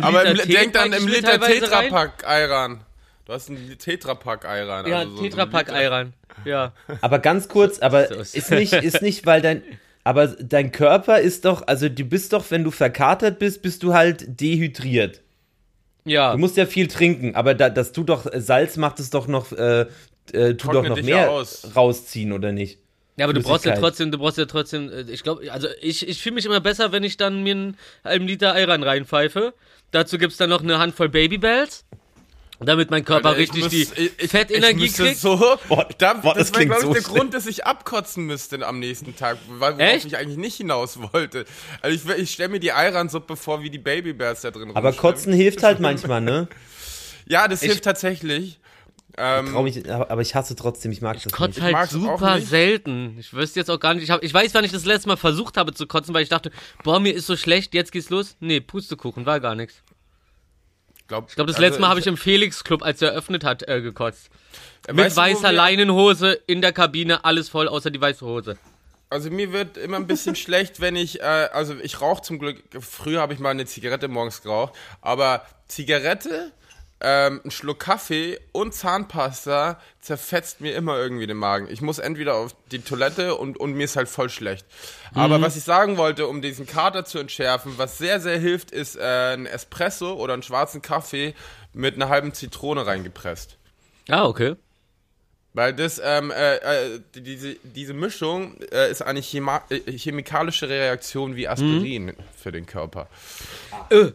[0.01, 1.39] Aber im, denk dann im Liter.
[1.39, 2.81] Tetrapack Ayran.
[3.25, 4.87] Du hast einen Tetrapack Ayran.
[4.87, 5.71] Ja, also so ein Tetrapack.
[5.71, 6.13] Ayran.
[6.45, 6.73] Ja.
[7.01, 9.63] Aber ganz kurz, aber ist- nicht, ist nicht, weil dein,
[10.03, 13.93] aber dein Körper ist doch, also du bist doch, wenn du verkatert bist, bist du
[13.93, 15.21] halt dehydriert.
[16.05, 16.33] Ja.
[16.33, 19.51] Du musst ja viel trinken, aber da, das tut doch, Salz macht es doch noch,
[19.53, 21.75] äh, äh, tut doch Trocknet noch mehr aus.
[21.75, 22.79] rausziehen, oder nicht?
[23.17, 26.07] Ja, aber du brauchst ja trotzdem, du brauchst ja trotzdem, äh, ich glaube, also ich,
[26.07, 29.53] ich fühle mich immer besser, wenn ich dann mir einen halben Liter Ayran reinpfeife.
[29.91, 31.85] Dazu gibt's dann noch eine Handvoll Babybells,
[32.59, 35.17] damit mein Körper Alter, ich richtig muss- die ich- ich- Fettenergie ich kriegt.
[35.17, 35.37] So,
[35.69, 37.15] Boah, da, boah, das das klingt glaube ich, so der schlimm.
[37.15, 40.05] Grund, dass ich abkotzen müsste am nächsten Tag, weil worauf Echt?
[40.07, 41.45] ich eigentlich nicht hinaus wollte.
[41.81, 44.91] Also ich, ich stelle mir die Ayran-Suppe vor, wie die Babybärs da drin Aber.
[44.91, 46.49] Kotzen hilft halt manchmal, ne?
[47.27, 48.59] Ja, das hilft tatsächlich.
[49.17, 51.61] Ähm, Trau mich, aber ich hasse trotzdem, ich mag das Kotz nicht.
[51.61, 52.49] halt auch super nicht.
[52.49, 53.17] selten.
[53.17, 54.03] Ich wüsste jetzt auch gar nicht.
[54.03, 56.29] Ich, hab, ich weiß, wann ich das letzte Mal versucht habe zu kotzen, weil ich
[56.29, 56.51] dachte,
[56.83, 58.35] boah, mir ist so schlecht, jetzt geht's los.
[58.41, 59.83] Nee, Pustekuchen, war gar nichts.
[61.07, 63.45] glaub, Ich glaube, das also letzte Mal habe ich im Felix Club, als er eröffnet
[63.45, 64.29] hat, äh, gekotzt.
[64.87, 68.57] Weißt Mit wo weißer Leinenhose in der Kabine, alles voll, außer die weiße Hose.
[69.09, 72.61] Also mir wird immer ein bisschen schlecht, wenn ich, äh, also ich rauche zum Glück,
[72.81, 76.51] früher habe ich mal eine Zigarette morgens geraucht, aber Zigarette,
[77.01, 81.67] ähm, ein Schluck Kaffee und Zahnpasta zerfetzt mir immer irgendwie den Magen.
[81.69, 84.65] Ich muss entweder auf die Toilette und, und mir ist halt voll schlecht.
[85.13, 88.95] Aber was ich sagen wollte, um diesen Kater zu entschärfen, was sehr, sehr hilft, ist
[88.95, 91.35] äh, ein Espresso oder einen schwarzen Kaffee
[91.73, 93.57] mit einer halben Zitrone reingepresst.
[94.09, 94.55] Ah, okay.
[95.53, 100.67] Weil das, ähm, äh, äh, die- diese, diese Mischung äh, ist eine Chema äh, chemikalische
[100.67, 103.07] Reaktion wie Aspirin für den Körper.
[103.89, 104.11] Äh,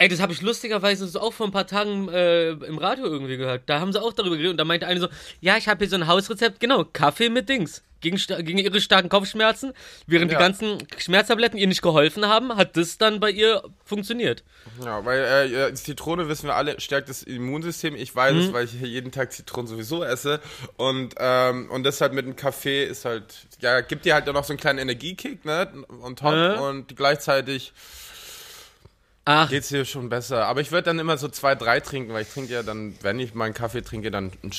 [0.00, 3.36] ey, das habe ich lustigerweise so auch vor ein paar Tagen äh, im Radio irgendwie
[3.36, 3.62] gehört.
[3.66, 5.08] Da haben sie auch darüber geredet und da meinte eine so,
[5.40, 7.82] ja, ich habe hier so ein Hausrezept, genau, Kaffee mit Dings.
[8.02, 9.74] Gegen, gegen ihre starken Kopfschmerzen,
[10.06, 10.38] während Ja.
[10.38, 14.42] die ganzen Schmerztabletten ihr nicht geholfen haben, hat das dann bei ihr funktioniert.
[14.82, 15.20] Ja, weil
[15.54, 17.94] äh, Zitrone, wissen wir alle, stärkt das Immunsystem.
[17.94, 20.40] Ich weiß es, weil ich hier jeden Tag Zitronen sowieso esse.
[20.78, 24.34] Und, ähm, und das halt mit dem Kaffee ist halt, ja, gibt dir halt dann
[24.34, 25.68] noch so einen kleinen Energiekick, ne?
[26.00, 26.56] Und, top, Äh.
[26.58, 27.74] und gleichzeitig
[29.26, 30.46] Ach, geht's dir schon besser.
[30.46, 33.20] Aber ich würde dann immer so zwei, drei trinken, weil ich trinke ja dann, wenn
[33.20, 34.50] ich mal einen Kaffee trinke, dann ein,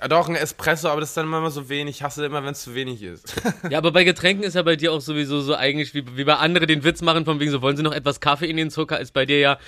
[0.00, 1.96] äh, doch ein Espresso, aber das ist dann immer so wenig.
[1.96, 3.34] Ich hasse immer, wenn es zu wenig ist.
[3.70, 6.36] ja, aber bei Getränken ist ja bei dir auch sowieso so eigentlich, wie, wie bei
[6.36, 8.98] anderen den Witz machen, von wegen so, wollen sie noch etwas Kaffee in den Zucker,
[8.98, 9.58] ist bei dir ja,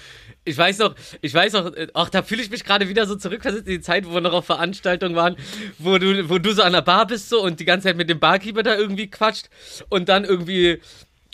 [0.45, 3.17] ich weiß noch, ich weiß noch, äh, ach, da fühle ich mich gerade wieder so
[3.17, 5.37] zurückversetzt in die Zeit, wo wir noch auf Veranstaltungen waren,
[5.79, 8.09] wo du, wo du so an der Bar bist so und die ganze Zeit mit
[8.09, 9.51] dem Barkeeper da irgendwie quatscht
[9.91, 10.81] und dann irgendwie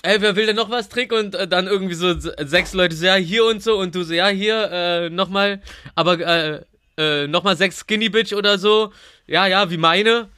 [0.05, 1.13] ey, wer will denn noch was, Trick?
[1.13, 3.77] Und äh, dann irgendwie so sechs Leute so, ja, hier und so.
[3.79, 5.61] Und du so, ja, hier, äh, nochmal,
[5.95, 6.61] aber äh,
[6.97, 8.93] äh, nochmal sechs Skinny Bitch oder so.
[9.27, 10.29] Ja, ja, wie meine.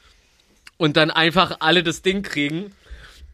[0.77, 2.71] Und dann einfach alle das Ding kriegen.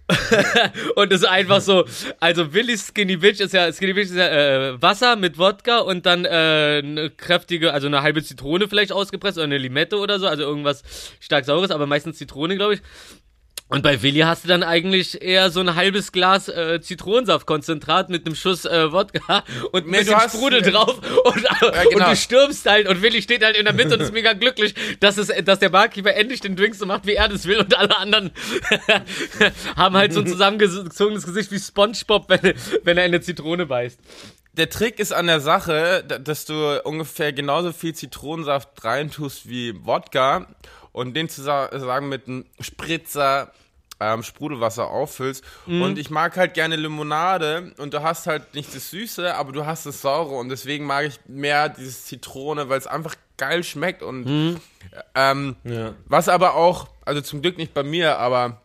[0.95, 1.85] und es ist einfach so,
[2.19, 6.05] also Willys Skinny Bitch ist ja, Skinny Bitch ist ja äh, Wasser mit Wodka und
[6.05, 10.27] dann äh, eine kräftige, also eine halbe Zitrone vielleicht ausgepresst oder eine Limette oder so,
[10.27, 10.83] also irgendwas
[11.21, 12.81] stark saures, aber meistens Zitrone, glaube ich.
[13.69, 18.25] Und bei Willi hast du dann eigentlich eher so ein halbes Glas äh, Zitronensaftkonzentrat mit
[18.27, 21.87] einem Schuss äh, Wodka und ein Nee, bisschen hast- Sprudel drauf und, genau.
[22.05, 24.75] und du stürmst halt und Willi steht halt in der Mitte und ist mega glücklich,
[24.99, 27.75] dass, es, dass der Barkeeper endlich den Drink so macht, wie er das will und
[27.75, 28.31] alle anderen
[29.75, 33.99] haben halt so ein zusammengezogenes Gesicht wie Spongebob, wenn, wenn er in eine Zitrone beißt.
[34.53, 39.73] Der Trick ist an der Sache, da- dass du ungefähr genauso viel Zitronensaft reintust wie
[39.83, 40.47] Wodka
[40.93, 43.51] und den zusammen mit einem Spritzer
[43.99, 45.43] ähm, Sprudelwasser auffüllst.
[45.65, 49.65] Und ich mag halt gerne Limonade und du hast halt nicht das Süße, aber du
[49.65, 54.01] hast das Saure und deswegen mag ich mehr dieses Zitrone, weil es einfach geil schmeckt
[54.03, 54.59] und
[55.15, 55.93] ähm, Ja.
[56.05, 58.61] was aber auch, also zum Glück nicht bei mir, aber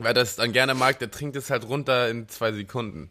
[0.00, 3.10] wer das dann gerne mag, der trinkt es halt runter in zwei Sekunden.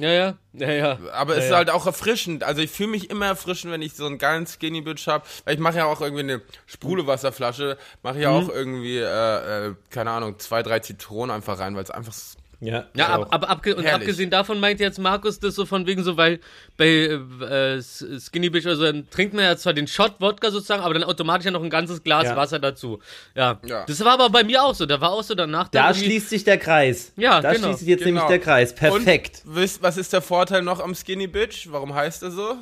[0.00, 0.98] Ja, ja, ja, ja.
[1.12, 2.42] Aber es ja, ist halt auch erfrischend.
[2.42, 5.24] Also ich fühle mich immer erfrischend, wenn ich so einen geilen Skinny Bitch habe.
[5.44, 8.20] Weil ich mache ja auch irgendwie eine Sprudelwasserflasche, mache Mhm.
[8.22, 12.14] ja auch irgendwie, äh, äh, keine Ahnung, zwei, drei Zitronen einfach rein, weil es einfach
[12.62, 14.02] Ja, Ja, ab, ab, abge und Herrlich.
[14.02, 16.40] abgesehen davon meint jetzt Markus das so von wegen so, weil
[16.76, 20.82] bei äh, Skinny Bitch oder so, dann trinkt man ja zwar den Shot Wodka sozusagen,
[20.82, 22.36] aber dann automatisch ja noch ein ganzes Glas Ja.
[22.36, 23.00] Wasser dazu.
[23.34, 23.58] Ja.
[23.64, 23.84] Ja.
[23.86, 24.84] Das war aber bei mir auch so.
[24.84, 25.68] Da war auch so danach.
[25.68, 27.12] Da schließt sich der Kreis.
[27.16, 28.20] Ja, da genau, schließt sich jetzt genau.
[28.20, 28.74] nämlich der Kreis.
[28.74, 29.42] Perfekt.
[29.46, 31.68] Und wisst, was ist der Vorteil noch am Skinny Bitch?
[31.70, 32.56] Warum heißt er so?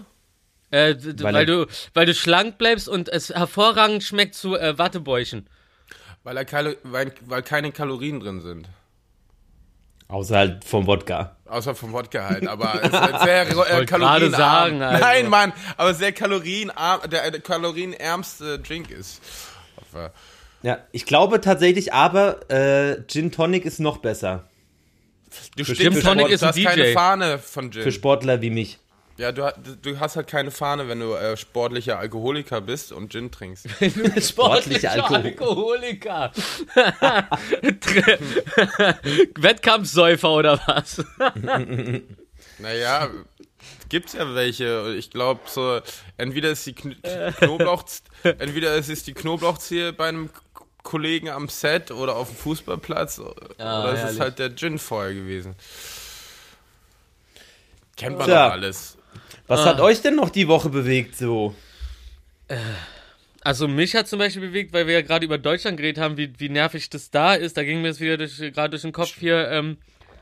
[0.71, 5.49] Äh, Weil weil, du, weil du schlank bleibst und es hervorragend schmeckt zu äh, Wattebäuchen.
[6.23, 8.69] Weil, er keine, weil, weil keine Kalorien drin sind.
[10.09, 11.37] Außer halt vom Wodka.
[11.47, 13.43] Außer vom Wodka halt, aber es ist ein sehr
[13.81, 14.33] äh, kalorienarm.
[14.33, 15.05] sagen, also.
[15.05, 19.21] Nein, Mann, aber sehr kalorienarm, der, der kalorienärmste Drink ist.
[20.63, 24.49] Ja, ich glaube tatsächlich, aber äh, Gin Tonic ist noch besser.
[25.57, 26.93] Du Gin Tonic ist ein hast keine DJ.
[26.95, 27.83] Fahne von Gin.
[27.83, 28.79] Für Sportler wie mich.
[29.19, 29.53] Ja, du,
[29.83, 33.67] du hast halt keine Fahne, wenn du äh, sportlicher Alkoholiker bist und Gin trinkst.
[34.21, 36.33] Sportlicher Alkohol- Alkoholiker.
[39.37, 41.05] Wettkampfsäufer oder was?
[42.59, 43.09] naja,
[43.89, 44.95] gibt's ja welche.
[44.97, 45.81] Ich glaube so,
[46.17, 46.97] entweder ist die Kn
[47.39, 47.85] Knoblauch,
[48.23, 50.31] entweder ist es die Knoblauchzehe bei einem
[50.83, 55.55] Kollegen am Set oder auf dem Fußballplatz oder es ist halt der Gin vorher gewesen.
[57.97, 58.47] Kennt man Tja.
[58.47, 58.98] doch alles.
[59.49, 61.55] Was hat euch denn noch die Woche bewegt so?
[63.43, 66.33] Also mich hat zum Beispiel bewegt, weil wir ja gerade über Deutschland geredet haben, wie,
[66.39, 67.57] wie nervig das da ist.
[67.57, 69.79] Da ging mir jetzt wieder durch, gerade durch den Kopf hier, ähm,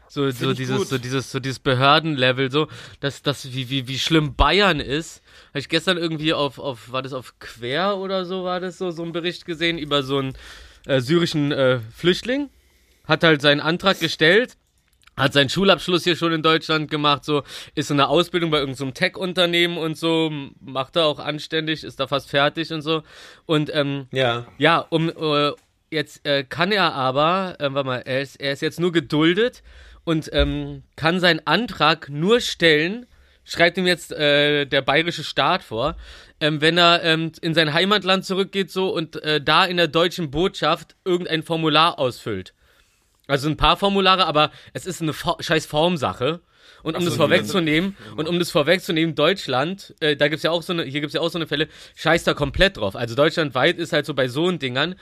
[0.09, 0.89] so, so dieses, gut.
[0.89, 2.69] so dieses, so dieses Behördenlevel, so,
[3.01, 5.23] dass das, wie, wie, wie schlimm Bayern ist.
[5.49, 8.93] Habe ich gestern irgendwie auf, auf, war das auf Quer oder so, war das so,
[8.93, 10.35] so ein Bericht gesehen über so einen
[10.87, 12.51] äh, syrischen äh, Flüchtling.
[13.07, 14.57] Hat halt seinen Antrag gestellt
[15.17, 17.43] hat seinen Schulabschluss hier schon in Deutschland gemacht, so
[17.75, 22.07] ist in der Ausbildung bei irgendeinem Tech-Unternehmen und so, macht er auch anständig, ist da
[22.07, 23.03] fast fertig und so.
[23.47, 24.47] Und ähm, Ja.
[24.59, 25.53] ja, um äh,
[25.91, 29.63] jetzt äh, kann er aber, äh, warte mal, er ist, er ist jetzt nur geduldet
[30.05, 33.07] und ähm, kann seinen Antrag nur stellen,
[33.45, 35.97] schreibt ihm jetzt äh, der bayerische Staat vor,
[36.41, 40.31] ähm, wenn er ähm, in sein Heimatland zurückgeht so und äh, da in der deutschen
[40.31, 42.53] Botschaft irgendein Formular ausfüllt.
[43.27, 46.41] Also ein paar Formulare, aber es ist eine Fo scheiß Formsache.
[46.83, 50.63] Und um so, das vorwegzunehmen, und um das vorwegzunehmen, Deutschland, äh, da gibt's ja auch
[50.63, 52.95] so eine, hier gibt's ja auch so eine Fälle, scheißt da komplett drauf.
[52.95, 54.95] Also deutschlandweit ist halt so bei so Dingern,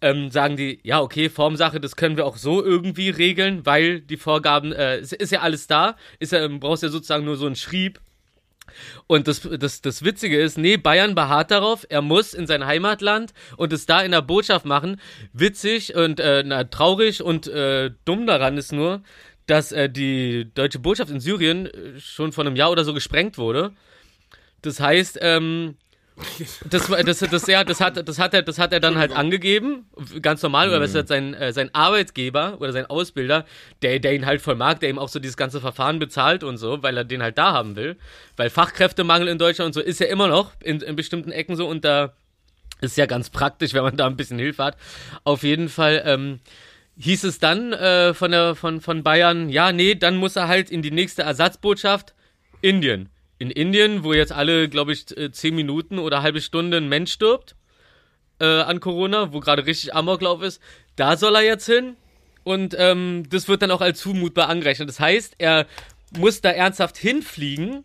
[0.00, 4.16] ähm, sagen die, ja, okay, Formsache, das können wir auch so irgendwie regeln, weil die
[4.16, 7.46] Vorgaben, äh, es ist ja alles da, ist ja, ähm, brauchst ja sozusagen nur so
[7.46, 8.00] ein Schrieb.
[9.06, 13.32] Und das, das, das Witzige ist, nee, Bayern beharrt darauf, er muss in sein Heimatland
[13.56, 15.00] und es da in der Botschaft machen.
[15.32, 19.02] Witzig und äh, na, traurig und äh, dumm daran ist nur,
[19.46, 23.38] dass äh, die deutsche Botschaft in Syrien äh, schon vor einem Jahr oder so gesprengt
[23.38, 23.72] wurde.
[24.62, 25.76] Das heißt, ähm,
[26.70, 29.86] das, das, das, ja, das, hat, das, hat er, das hat er dann halt angegeben,
[30.22, 33.44] ganz normal, oder was hat sein, äh, sein Arbeitgeber oder sein Ausbilder,
[33.82, 36.56] der, der ihn halt voll mag, der ihm auch so dieses ganze Verfahren bezahlt und
[36.56, 37.96] so, weil er den halt da haben will.
[38.36, 41.66] Weil Fachkräftemangel in Deutschland und so ist ja immer noch in, in bestimmten Ecken so
[41.66, 42.14] und da
[42.80, 44.76] ist ja ganz praktisch, wenn man da ein bisschen Hilfe hat.
[45.24, 46.38] Auf jeden Fall ähm,
[46.96, 50.70] hieß es dann äh, von, der, von, von Bayern, ja, nee, dann muss er halt
[50.70, 52.14] in die nächste Ersatzbotschaft
[52.60, 53.08] Indien.
[53.38, 57.12] In Indien, wo jetzt alle, glaube ich, äh, zehn Minuten oder halbe Stunde ein Mensch
[57.12, 57.56] stirbt
[58.40, 60.60] äh, an Corona, wo gerade richtig Amoklauf ist,
[60.96, 61.96] da soll er jetzt hin.
[62.44, 64.88] und ähm, das wird dann auch als zumutbar angerechnet.
[64.88, 65.66] Das heißt, er
[66.16, 67.84] muss da ernsthaft hinfliegen,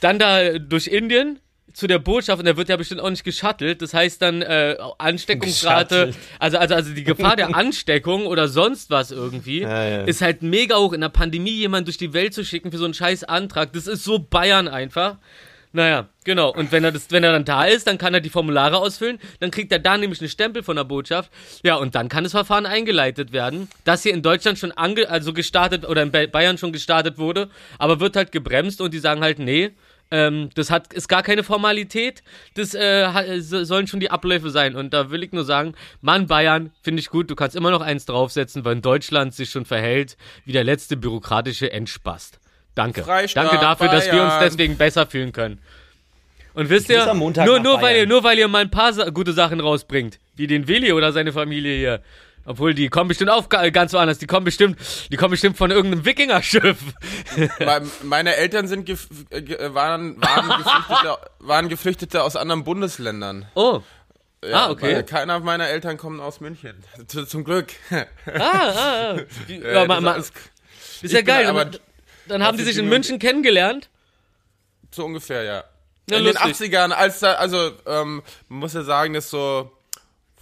[0.00, 1.40] dann da durch Indien
[1.72, 3.82] zu der Botschaft und er wird ja bestimmt auch nicht geschuttelt.
[3.82, 9.10] Das heißt dann äh, Ansteckungsrate, also, also, also die Gefahr der Ansteckung oder sonst was
[9.10, 10.02] irgendwie Ja, ja.
[10.02, 10.92] ist halt mega hoch.
[10.92, 13.86] In der Pandemie jemanden durch die Welt zu schicken für so einen scheiß Antrag, das
[13.86, 15.16] ist so Bayern einfach.
[15.74, 16.52] Naja, genau.
[16.52, 19.18] Und wenn er, das, wenn er dann da ist, dann kann er die Formulare ausfüllen.
[19.40, 21.30] Dann kriegt er da nämlich einen Stempel von der Botschaft.
[21.62, 23.68] Ja, und dann kann das Verfahren eingeleitet werden.
[23.84, 27.48] Das hier in Deutschland schon ange, also gestartet oder in Ba- Bayern schon gestartet wurde,
[27.78, 29.70] aber wird halt gebremst und die sagen halt, nee,
[30.12, 32.22] ähm, das hat, ist gar keine Formalität.
[32.54, 34.76] Das äh, so- sollen schon die Abläufe sein.
[34.76, 37.30] Und da will ich nur sagen, Mann, Bayern, finde ich gut.
[37.30, 40.96] Du kannst immer noch eins draufsetzen, weil in Deutschland sich schon verhält wie der letzte
[40.96, 42.38] bürokratische Endspast.
[42.74, 43.02] Danke.
[43.02, 44.44] Freistaat Danke dafür, dass wir uns Bayern.
[44.44, 45.58] deswegen besser fühlen können.
[46.54, 47.96] Und wisst Ich ihr, nur, nur, weil Bayern.
[48.00, 51.32] ihr, nur weil ihr mal ein paar gute Sachen rausbringt, wie den Willi oder seine
[51.32, 52.02] Familie hier.
[52.44, 54.18] Obwohl, die kommen bestimmt auch ga- ganz woanders.
[54.18, 54.78] Die kommen bestimmt,
[55.12, 56.78] die kommen bestimmt von irgendeinem Wikingerschiff.
[57.60, 58.96] Me- Meine Eltern sind äh,
[59.74, 63.46] waren, waren, Geflüchtete, waren Geflüchtete aus anderen Bundesländern.
[63.54, 63.80] Oh.
[64.44, 65.04] Ja, Ah, okay.
[65.04, 66.74] Keiner meiner Eltern kommen aus München.
[67.06, 67.68] Zum Glück.
[67.90, 68.68] Ah, ah,
[69.14, 69.16] ah.
[69.48, 70.32] Die, ja, ma, das ma, ist
[71.02, 71.46] ist ja geil.
[71.46, 71.70] aber
[72.26, 73.88] Dann, haben die sich in München kennengelernt.
[74.90, 75.64] so ungefähr, ja.
[76.10, 76.42] Ja, in lustig.
[76.70, 79.70] den 80ern, als da, also ähm, man muss ja sagen, dass so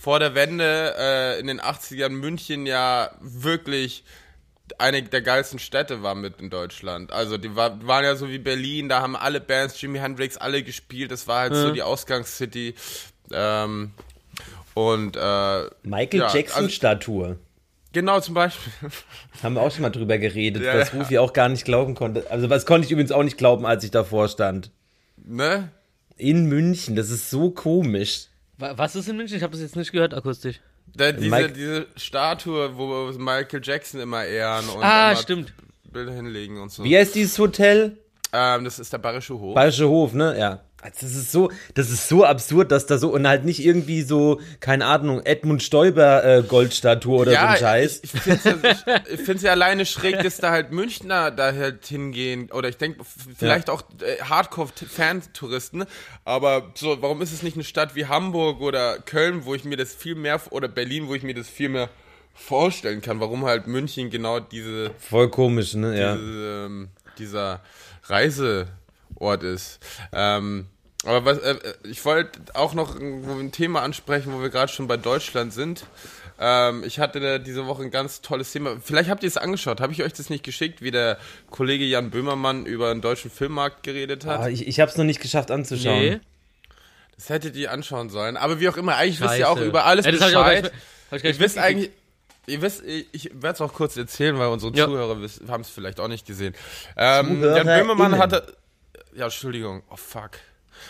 [0.00, 4.02] vor der Wende äh, in den 80ern München ja wirklich
[4.78, 7.12] eine der geilsten Städte war mit in Deutschland.
[7.12, 10.62] Also die war, waren ja so wie Berlin, da haben alle Bands, Jimi Hendrix, alle
[10.62, 11.10] gespielt.
[11.10, 12.74] Das war halt so die Ausgangscity.
[13.32, 13.90] Ähm,
[14.74, 17.36] und äh, Michael Ja, Jackson also- Statue.
[17.92, 18.72] genau zum Beispiel.
[19.42, 20.98] Haben wir auch schon mal drüber geredet, Ja, was ja.
[21.00, 22.24] Rufi auch gar nicht glauben konnte.
[22.30, 24.70] Also was konnte ich übrigens auch nicht glauben, als ich davor stand.
[25.16, 25.68] ne?
[26.16, 28.26] In München, das ist so komisch.
[28.60, 29.36] Wa- Was ist in München?
[29.36, 30.60] Ich habe das jetzt nicht gehört akustisch.
[30.94, 35.52] Da, diese, Mike- diese Statue, wo Michael Jackson immer ehren und Ah, stimmt.
[35.92, 36.84] Bilder hinlegen und so.
[36.84, 37.96] Wie heißt dieses Hotel?
[38.32, 39.54] Ähm, das ist der Bayerische Hof.
[39.54, 40.38] Bayerische Hof, ne?
[40.38, 40.60] Ja.
[40.82, 44.02] Also Das ist so, das ist so absurd, dass da so und halt nicht irgendwie
[44.02, 48.00] so, keine Ahnung, Edmund Stoiber äh, Goldstatue oder so ein Scheiß.
[48.02, 52.50] ich, ich finde es ja, ja alleine schräg, dass da halt Münchner da halt hingehen.
[52.50, 53.04] Oder ich denke,
[53.36, 55.84] vielleicht auch äh, Hardcore-Fan-Touristen.
[56.24, 59.76] Aber so, warum ist es nicht eine Stadt wie Hamburg oder Köln, wo ich mir
[59.76, 61.90] das viel mehr, oder Berlin, wo ich mir das viel mehr
[62.32, 63.20] vorstellen kann?
[63.20, 65.98] Warum halt München genau diese Voll komisch, ne?
[66.00, 66.16] Ja.
[66.16, 67.60] diese, ähm, dieser
[69.20, 69.78] Reiseort ist.
[70.12, 70.66] Ähm,
[71.04, 74.96] aber was, äh, ich wollte auch noch ein, Thema ansprechen, wo wir gerade schon bei
[74.96, 75.84] Deutschland sind.
[76.38, 78.76] Ähm, ich hatte diese Woche ein ganz tolles Thema.
[78.82, 79.80] Vielleicht habt ihr es angeschaut.
[79.80, 81.18] Habe ich euch das nicht geschickt, wie der
[81.50, 84.36] Kollege Jan Böhmermann über den deutschen Filmmarkt geredet hat?
[84.40, 85.98] Aber ich, ich habe es noch nicht geschafft anzuschauen.
[85.98, 86.20] Nee.
[87.16, 88.38] Das hättet ihr anschauen sollen.
[88.38, 89.68] Aber wie auch immer, eigentlich wisst ihr auch Scheiße.
[89.68, 90.72] über alles Ja, ich Bescheid.
[91.12, 91.90] ich gar Ihr wisst eigentlich,
[92.46, 94.86] ihr wisst, ich- ich werde es auch kurz erzählen, weil unsere Ja.
[94.86, 95.18] Zuhörer
[95.48, 96.54] haben es vielleicht auch nicht gesehen.
[96.96, 97.66] Ähm, Jan.
[97.66, 98.54] Böhmermann hatte,
[99.14, 100.32] ja, Entschuldigung, oh fuck,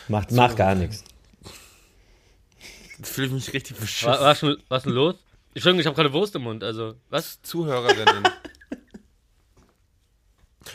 [0.08, 1.02] Macht, macht gar nichts.
[2.98, 4.08] jetzt fühle ich mich richtig beschissen.
[4.12, 5.16] war schon, was denn los?
[5.54, 6.62] Entschuldigung, ich habe gerade Wurst im Mund.
[6.62, 7.42] Also, was?
[7.42, 8.22] Zuhörerinnen.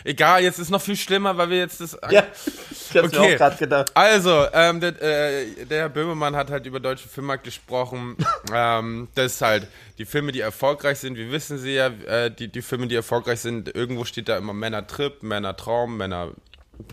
[0.03, 1.97] Egal, jetzt ist noch viel schlimmer, weil wir jetzt das.
[2.11, 3.19] Ja, ich hab's Okay.
[3.19, 3.91] mir auch gerade gedacht.
[3.95, 8.17] Also, ähm, der, äh, der Herr Böhmermann hat halt über deutschen Filmmarkt gesprochen.
[8.53, 9.67] ähm, dass halt
[9.97, 13.39] die Filme, die erfolgreich sind, wir wissen sie ja, äh, die, die Filme, die erfolgreich
[13.39, 16.31] sind, irgendwo steht da immer Männer Trip, Männer Traum, Männer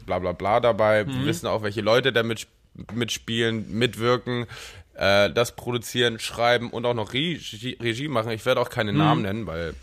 [0.07, 1.07] bla bla bla dabei.
[1.07, 2.47] Wir wissen auch, welche Leute da mit,
[2.95, 4.47] mitspielen, mitwirken,
[4.95, 8.31] äh, das produzieren, schreiben und auch noch Regie, Regie machen.
[8.33, 9.75] Ich werde auch keine Namen nennen, weil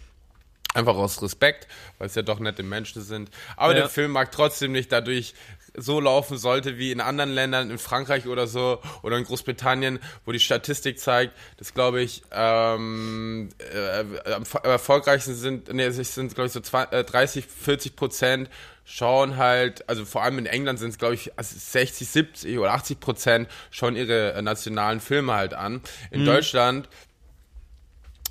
[0.75, 3.31] Einfach aus Respekt, weil es ja doch nette Menschen sind.
[3.57, 3.79] Aber Ja.
[3.79, 5.33] der Film mag trotzdem nicht dadurch
[5.75, 10.31] so laufen sollte wie in anderen Ländern, in Frankreich oder so oder in Großbritannien, wo
[10.31, 16.35] die Statistik zeigt, dass glaube ich ähm, äh, am erf- erfolgreichsten sind, nee, es sind
[16.35, 18.49] glaube ich so 20, äh, 30, 40 Prozent
[18.91, 22.73] schauen halt, also vor allem in England sind es glaube ich also 60, 70 oder
[22.73, 25.81] 80 Prozent schauen ihre äh, nationalen Filme halt an.
[26.09, 26.89] In Deutschland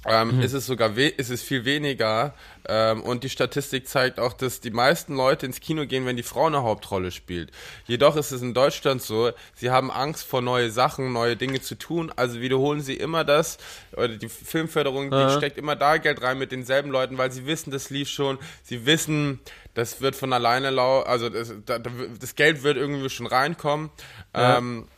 [0.07, 2.35] ähm, ist es sogar we ist es viel weniger.
[2.67, 6.23] Ähm, und die Statistik zeigt auch, dass die meisten Leute ins Kino gehen, wenn die
[6.23, 7.51] Frau eine Hauptrolle spielt.
[7.87, 11.77] Jedoch ist es in Deutschland so, sie haben Angst vor neue Sachen, neue Dinge zu
[11.77, 13.59] tun, also wiederholen sie immer das.
[13.93, 17.71] Oder die Filmförderung, die steckt immer da Geld rein mit denselben Leuten, weil sie wissen,
[17.71, 19.41] das lief schon, sie wissen,
[19.75, 21.91] das wird von alleine lau, also das, da, da,
[22.21, 23.91] das Geld wird irgendwie schon reinkommen.
[24.35, 24.89] Ähm,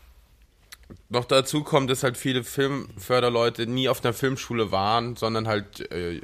[1.09, 6.21] noch dazu kommt, dass halt viele Filmförderleute nie auf einer Filmschule waren, sondern halt äh,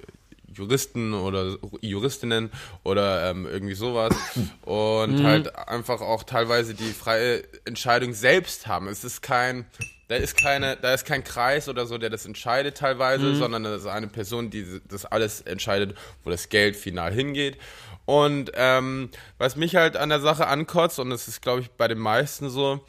[0.52, 2.50] Juristen oder Juristinnen
[2.82, 4.14] oder ähm, irgendwie sowas
[4.62, 8.88] und halt einfach auch teilweise die freie Entscheidung selbst haben.
[8.88, 9.66] Es ist kein
[10.08, 13.34] da ist keine, da ist kein Kreis oder so, der das entscheidet teilweise, Mhm.
[13.38, 17.58] sondern das ist eine Person, die das alles entscheidet, wo das Geld final hingeht.
[18.04, 21.88] Und ähm, was mich halt an der Sache ankotzt, und das ist, glaube ich, bei
[21.88, 22.86] den meisten so,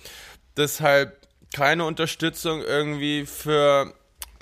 [0.57, 1.26] deshalb
[1.58, 3.91] keine Unterstützung irgendwie für,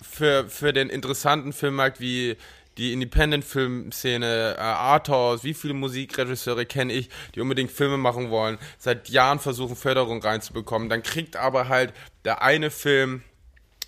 [0.02, 2.36] für, für den interessanten Filmmarkt wie
[2.78, 9.08] die Independent-Filmszene, äh, Arthouse, wie viele Musikregisseure kenne ich, die unbedingt Filme machen wollen, seit
[9.08, 10.90] Jahren versuchen Förderung reinzubekommen.
[10.90, 11.94] Dann kriegt aber halt
[12.26, 13.24] der eine Film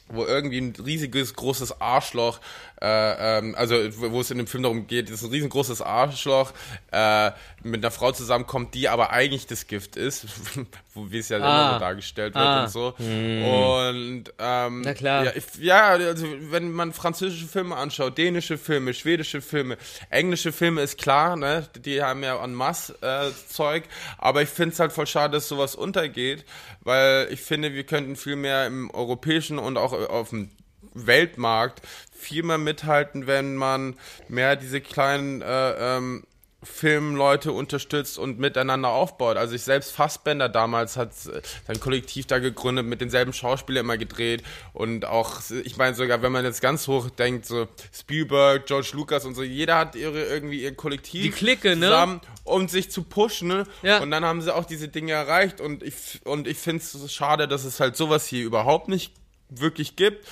[0.10, 2.40] wo irgendwie ein riesiges, großes Arschloch,
[2.82, 3.76] äh, ähm, also
[4.12, 6.52] wo es in dem Film darum geht, dass ein riesengroßes Arschloch
[6.92, 7.32] äh,
[7.64, 10.26] mit einer Frau zusammenkommt, die aber eigentlich das Gift ist,
[10.96, 11.74] wie es ja immer Ah.
[11.74, 12.64] so dargestellt wird Ah.
[12.64, 12.94] und so.
[12.98, 15.26] Und ähm, Na klar.
[15.26, 19.78] Ja, ja, also wenn man französische Filme anschaut, dänische Filme, schwedische Filme,
[20.10, 23.84] englische Filme ist klar, ne, die haben ja en masse äh, Zeug,
[24.18, 26.46] aber ich finde es halt voll schade, dass sowas untergeht,
[26.82, 30.50] weil ich finde, wir könnten viel mehr im europäischen und auch auf dem
[30.94, 33.96] Weltmarkt viel mehr mithalten, wenn man
[34.28, 36.24] mehr diese kleinen äh, ähm,
[36.64, 39.38] Filmleute unterstützt und miteinander aufbaut.
[39.38, 43.98] Also ich selbst Fassbender damals hat äh, sein Kollektiv da gegründet, mit denselben Schauspielern immer
[43.98, 48.90] gedreht und auch, ich meine sogar, wenn man jetzt ganz hoch denkt, so Spielberg, George
[48.94, 51.86] Lucas und so, jeder hat ihre irgendwie ihr Kollektiv Die Clique, ne?
[51.86, 53.48] zusammen, um sich zu pushen.
[53.48, 53.64] Ne?
[53.84, 54.00] Ja.
[54.00, 57.48] Und dann haben sie auch diese Dinge erreicht und ich und ich finde es schade,
[57.48, 59.14] dass es halt sowas hier überhaupt nicht
[59.50, 60.26] wirklich gibt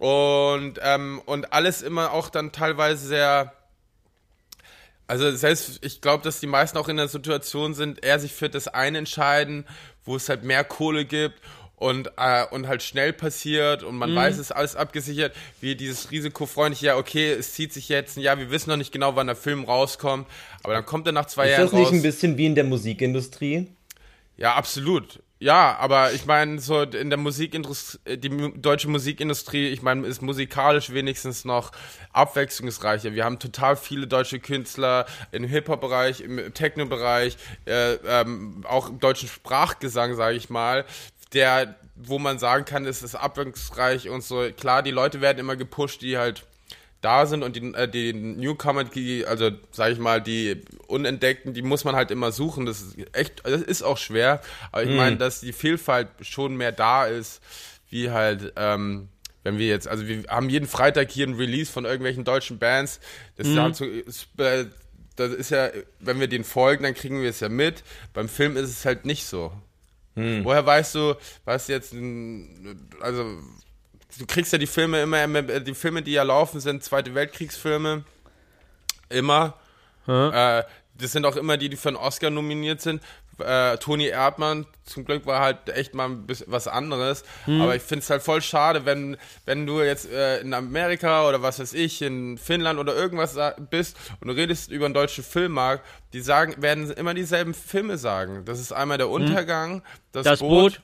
[0.00, 3.52] und ähm, und alles immer auch dann teilweise sehr
[5.06, 8.48] also selbst, ich glaube, dass die meisten auch in der Situation sind, eher sich für
[8.48, 9.66] das eine entscheiden,
[10.04, 11.34] wo es halt mehr Kohle gibt
[11.74, 13.98] und, äh, und halt schnell passiert und Mhm.
[13.98, 18.16] man weiß, es ist alles abgesichert, wie dieses risikofreundliche, ja, okay, es zieht sich jetzt
[18.16, 20.28] ein Jahr, wir wissen noch nicht genau, wann der Film rauskommt,
[20.62, 21.92] aber dann kommt er nach zwei Ist Jahren das nicht raus.
[21.92, 23.66] ein bisschen wie in der Musikindustrie?
[24.36, 25.18] Ja, absolut.
[25.42, 30.20] Ja, aber ich meine, so in der Musikindustrie, die mu- deutsche Musikindustrie, ich meine, ist
[30.20, 31.72] musikalisch wenigstens noch
[32.12, 33.14] abwechslungsreicher.
[33.14, 39.30] Wir haben total viele deutsche Künstler im Hip-Hop-Bereich, im Techno-Bereich, äh, ähm, auch im deutschen
[39.30, 40.84] Sprachgesang, sage ich mal,
[41.32, 44.46] der, wo man sagen kann, es ist abwechslungsreich und so.
[44.54, 46.44] Klar, die Leute werden immer gepusht, die halt
[47.00, 51.62] da sind und die, äh, die Newcomer, die, also sag ich mal, die Unentdeckten, die
[51.62, 52.66] muss man halt immer suchen.
[52.66, 54.40] Das ist echt, das ist auch schwer.
[54.72, 57.40] Aber ich meine, dass die Vielfalt schon mehr da ist,
[57.88, 59.08] wie halt, ähm,
[59.42, 63.00] wenn wir jetzt, also wir haben jeden Freitag hier ein Release von irgendwelchen deutschen Bands.
[63.36, 64.66] Das ist halt so, ist, äh,
[65.16, 65.70] das ist ja,
[66.00, 67.82] wenn wir den folgen, dann kriegen wir es ja mit.
[68.12, 69.52] Beim Film ist es halt nicht so.
[70.44, 71.14] Woher weißt du,
[71.46, 73.38] was jetzt, ein- also
[74.18, 78.04] du kriegst ja die Filme immer, immer- die Filme, die ja laufen, sind Zweite Weltkriegsfilme.
[79.08, 79.54] Immer.
[80.32, 80.64] Äh,
[80.98, 83.02] das sind auch immer die, die für einen Oscar nominiert sind.
[83.38, 87.24] Äh, Toni Erdmann, zum Glück war halt echt mal ein bisschen was anderes.
[87.62, 91.40] Aber ich finde es halt voll schade, wenn, wenn du jetzt äh, in Amerika oder
[91.40, 93.38] was weiß ich, in Finnland oder irgendwas
[93.70, 95.82] bist und du redest über einen deutschen Filmmarkt,
[96.12, 98.44] die sagen, werden immer dieselben Filme sagen.
[98.44, 99.82] Das ist einmal der Untergang,
[100.12, 100.80] das, Das Boot, Boot.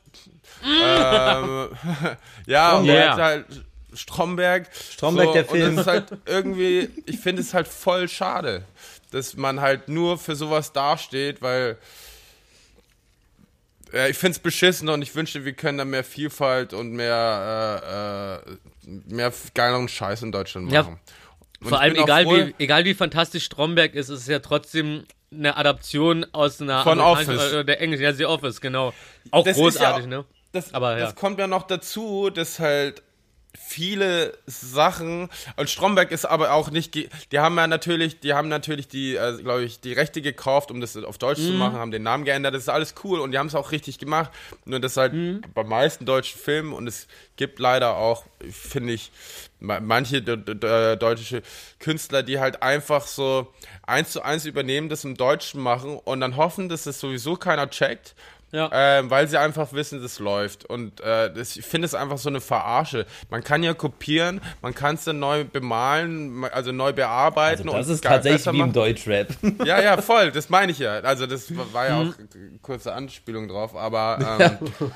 [0.64, 1.68] Ähm,
[2.46, 3.16] ja, und Yeah.
[3.16, 4.68] halt, halt Stromberg.
[4.92, 5.76] Stromberg, der Und Film.
[5.76, 8.64] das ist halt irgendwie, ich finde es halt voll schade,
[9.10, 11.78] dass man halt nur für sowas dasteht, weil
[13.92, 18.42] ja, ich finde es beschissen und ich wünschte, wir können da mehr Vielfalt und mehr,
[18.44, 21.00] äh, äh, mehr geileren Scheiß in Deutschland Ja, machen.
[21.60, 25.04] Und Vor allem, egal froh- wie, egal wie fantastisch Stromberg ist, ist es ja trotzdem
[25.32, 27.28] eine Adaption aus einer Von Office.
[27.52, 28.92] Oder der englischen, ja, The Office, genau.
[29.30, 30.24] Auch Das großartig, ja, ne?
[30.52, 31.04] Das, Aber ja.
[31.06, 33.02] das kommt ja noch dazu, dass halt
[33.58, 38.86] viele Sachen und Stromberg ist aber auch nicht die haben ja natürlich die haben natürlich
[38.86, 41.46] die äh, glaube ich die Rechte gekauft um das auf Deutsch Mhm.
[41.46, 43.72] zu machen haben den Namen geändert das ist alles cool und die haben es auch
[43.72, 44.30] richtig gemacht
[44.66, 45.40] nur das halt Mhm.
[45.54, 49.10] bei meisten deutschen Filmen und es gibt leider auch finde ich
[49.58, 51.40] ma- manche de- deutsche
[51.78, 53.50] Künstler die halt einfach so
[53.86, 57.70] eins zu eins übernehmen das im Deutschen machen und dann hoffen dass es sowieso keiner
[57.70, 58.14] checkt
[58.52, 58.70] Ja.
[58.72, 60.64] ähm, weil sie einfach wissen, das läuft.
[60.64, 63.04] Und äh, das, ich finde es einfach so eine Verarsche.
[63.28, 67.68] Man kann ja kopieren, man kann es dann neu bemalen, ma- also neu bearbeiten.
[67.68, 68.72] Also das und ist tatsächlich wie im.
[68.72, 69.28] Deutschrap.
[69.64, 71.00] Ja, ja, voll, das meine ich ja.
[71.00, 74.38] Also das war ja auch eine kurze Anspielung drauf, aber
[74.80, 74.90] ähm,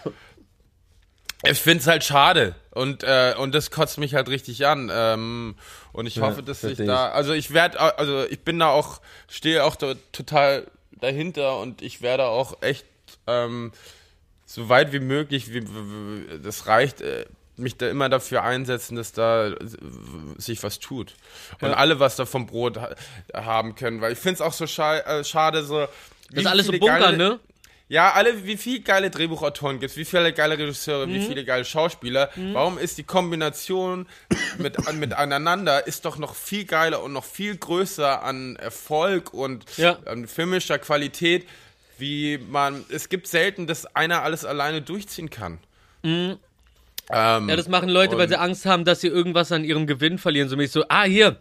[1.45, 2.55] ich finde es halt schade.
[2.71, 4.91] Und, äh, und das kotzt mich halt richtig an.
[4.93, 5.57] Ähm,
[5.93, 9.65] und ich hoffe, dass ich da, also ich werde, also ich bin da auch, stehe
[9.65, 12.85] auch da total dahinter und ich werde auch echt
[13.27, 13.73] ähm,
[14.47, 15.65] so weit wie möglich, wie,
[16.43, 19.57] das reicht, äh, mich da immer dafür einsetzen, dass da äh,
[20.39, 21.15] sich was tut.
[21.61, 22.95] Und alle was da vom Brot ha
[23.35, 24.01] haben können.
[24.01, 25.81] Weil ich finde es auch so scha äh, schade, so.
[26.31, 27.39] Das ist alles so Bunker, ne?
[27.89, 31.15] Ja, alle, wie viele geile Drehbuchautoren gibt's, wie viele geile Regisseure, Mhm.
[31.15, 32.31] wie viele geile Schauspieler.
[32.53, 34.07] Warum ist die Kombination
[34.59, 39.35] mit, an- mit aneinander ist doch noch viel geiler und noch viel größer an Erfolg
[39.35, 39.99] und Ja.
[40.07, 41.49] an filmischer Qualität,
[42.01, 45.59] wie man, es gibt selten, dass einer alles alleine durchziehen kann.
[46.03, 46.39] Ähm,
[47.13, 47.49] Mhm.
[47.49, 50.49] Ja, das machen Leute, weil sie Angst haben, dass sie irgendwas an ihrem Gewinn verlieren.
[50.49, 51.39] So mäßig so, ah, hier,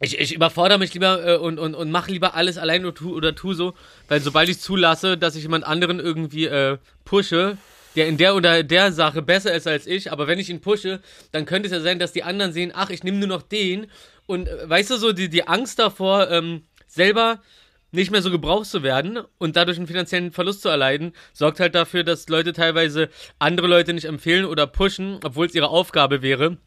[0.00, 3.14] ich, ich überfordere mich lieber äh, und, und, und mache lieber alles allein oder tu,
[3.14, 3.74] oder tu so.
[4.08, 7.56] Weil sobald ich zulasse, dass ich jemand anderen irgendwie äh, pushe,
[7.96, 11.00] der in der oder der Sache besser ist als ich, aber wenn ich ihn pushe,
[11.32, 13.86] dann könnte es ja sein, dass die anderen sehen, ach, ich nehme nur noch den.
[14.26, 17.40] Und äh, weißt du so, die, die Angst davor, ähm, selber
[17.90, 21.74] nicht mehr so gebraucht zu werden und dadurch einen finanziellen Verlust zu erleiden, sorgt halt
[21.74, 23.08] dafür, dass Leute teilweise
[23.38, 26.58] andere Leute nicht empfehlen oder pushen, obwohl es ihre Aufgabe wäre,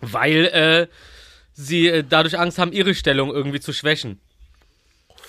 [0.00, 0.86] weil äh,
[1.52, 4.20] sie äh, dadurch Angst haben, ihre Stellung irgendwie zu schwächen.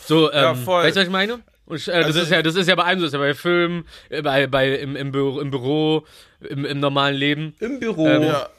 [0.06, 0.84] So, ähm, Ja, voll.
[0.84, 1.40] weißt du, was ich meine?
[1.66, 3.20] Und, äh, das, Also- ist ja, das ist ja bei allem so, das ist ja
[3.20, 6.06] bei Filmen, äh, bei, bei, im, im, Büro, im Büro,
[6.42, 8.08] im, im normalen Leben, Im Büro.
[8.08, 8.50] Ähm, ja,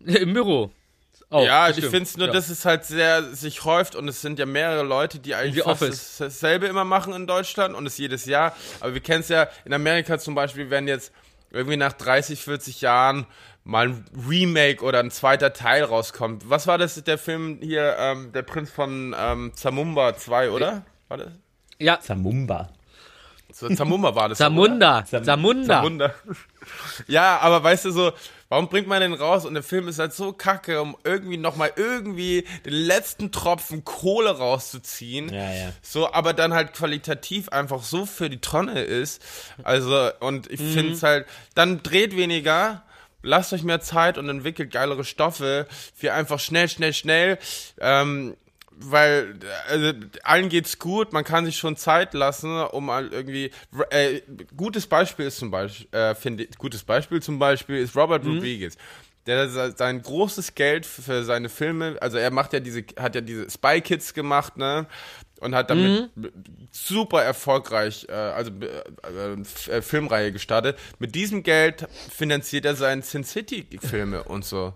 [0.20, 0.70] im Büro.
[1.30, 2.32] Auch, ja, ich finde es nur, ja.
[2.32, 5.82] dass es halt sehr sich häuft und es sind ja mehrere Leute, die eigentlich fast
[5.82, 6.16] Office.
[6.16, 8.56] das- dasselbe immer machen in Deutschland und es jedes Jahr.
[8.80, 11.12] Aber wir kennen es ja, in Amerika zum Beispiel, wenn jetzt
[11.50, 13.26] irgendwie nach 30, 40 Jahren
[13.64, 16.48] mal ein Remake oder ein zweiter Teil rauskommt.
[16.48, 20.86] Was war das, der Film hier, ähm, der Prinz von ähm, Zamumba 2, oder?
[21.08, 21.28] War das?
[21.78, 22.70] Ja, Zamumba.
[23.58, 24.38] So, Zamumba war das.
[24.38, 25.82] Zamunda, Zam- Zamunda.
[25.82, 26.14] Wunder.
[27.06, 28.12] Ja, aber weißt du so,
[28.48, 31.72] warum bringt man den raus und der Film ist halt so kacke, um irgendwie nochmal
[31.76, 35.32] irgendwie den letzten Tropfen Kohle rauszuziehen.
[35.32, 35.72] Ja, ja.
[35.82, 39.22] So, aber dann halt qualitativ einfach so für die Tonne ist.
[39.64, 42.82] Also, und ich finde es halt, dann dreht weniger,
[43.22, 47.38] lasst euch mehr Zeit und entwickelt geilere Stoffe für einfach schnell, schnell, schnell.
[47.80, 48.36] Ähm,
[48.80, 53.50] weil also, allen geht's gut, man kann sich schon Zeit lassen, um irgendwie
[53.90, 54.20] äh,
[54.56, 58.76] gutes Beispiel ist zum Beispiel, äh, finde gutes Beispiel zum Beispiel ist Robert Rodriguez.
[59.26, 63.20] Der se- sein großes Geld für seine Filme, also er macht ja diese, hat ja
[63.20, 64.86] diese Spy Kids gemacht, ne?
[65.40, 66.10] Und hat damit
[66.72, 70.78] super erfolgreich, äh, also äh, äh, Filmreihe gestartet.
[70.98, 74.72] Mit diesem Geld finanziert er seine Sin City Filme und so.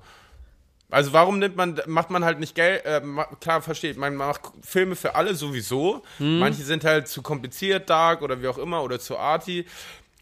[0.92, 3.00] Also warum nimmt man, macht man halt nicht Geld, äh,
[3.40, 6.02] klar, versteht, man macht Filme für alle sowieso.
[6.18, 9.64] Manche sind halt zu kompliziert, dark oder wie auch immer oder zu arty.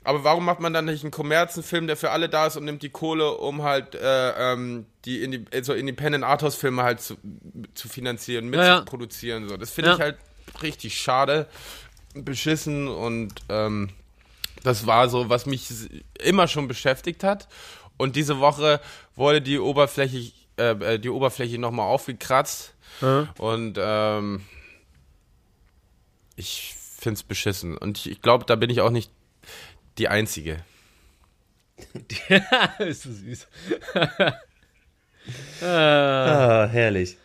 [0.05, 2.83] Aber warum macht man dann nicht einen Kommerzenfilm, der für alle da ist und nimmt
[2.83, 7.17] die Kohle, um halt äh, ähm, die Indi so Independent Arthouse Filme halt zu,
[7.75, 9.49] zu finanzieren, mit Ja, ja.
[9.49, 9.57] so.
[9.59, 9.97] Das finde Ja.
[9.97, 10.17] ich halt
[10.63, 11.49] richtig schade,
[12.15, 13.91] beschissen und ähm,
[14.63, 15.69] das war so, was mich
[16.23, 17.49] immer schon beschäftigt hat.
[17.97, 18.81] Und diese Woche
[19.17, 22.75] wurde die Oberfläche, äh, äh, die Oberfläche nochmal aufgekratzt.
[23.39, 24.43] Und ähm,
[26.37, 27.79] ich finde es beschissen.
[27.79, 29.11] Und ich, ich glaube, da bin ich auch nicht
[29.99, 30.59] die Einzige.
[32.79, 33.47] ist so süß.
[33.95, 34.33] äh,
[35.65, 37.17] Ah, herrlich.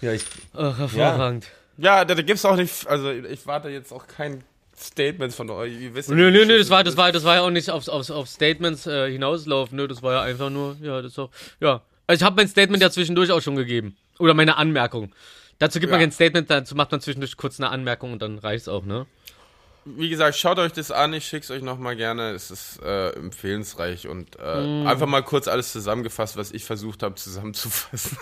[0.00, 0.24] Ja, ich,
[0.54, 1.46] ach, hervorragend.
[1.76, 4.42] Ja, da, da gibt es auch nicht, also ich warte jetzt auch kein
[4.76, 5.72] Statement von euch.
[5.72, 7.70] Ihr wisst ja, Nö, nö, nö, das war, das war, das war ja auch nicht
[7.70, 11.18] aufs, aufs, auf Statements äh, hinauslaufen, nö, das war ja einfach nur, ja, das ist
[11.18, 11.82] auch, ja.
[12.08, 13.96] Also ich habe mein Statement ja zwischendurch auch schon gegeben.
[14.18, 15.12] Oder meine Anmerkung.
[15.60, 16.06] Dazu gibt man Ja.
[16.06, 19.06] kein Statement, dazu macht man zwischendurch kurz eine Anmerkung und dann reicht's auch, ne?
[19.84, 22.30] Wie gesagt, schaut euch das an, ich schick's euch nochmal gerne.
[22.32, 24.86] Es ist äh, empfehlensreich und äh, Mm.
[24.86, 28.18] einfach mal kurz alles zusammengefasst, was ich versucht habe zusammenzufassen.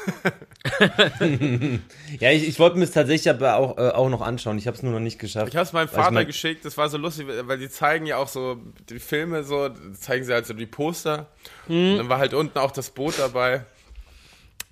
[2.21, 4.59] ja, ich, ich wollte mir es tatsächlich aber auch, äh, auch noch anschauen.
[4.59, 5.49] Ich habe es nur noch nicht geschafft.
[5.49, 8.17] Ich habe es meinem Vater mein- geschickt, das war so lustig, weil die zeigen ja
[8.19, 8.59] auch so
[8.89, 9.69] die Filme so,
[9.99, 11.27] zeigen sie halt so die Poster.
[11.69, 13.65] Und dann war halt unten auch das Boot dabei.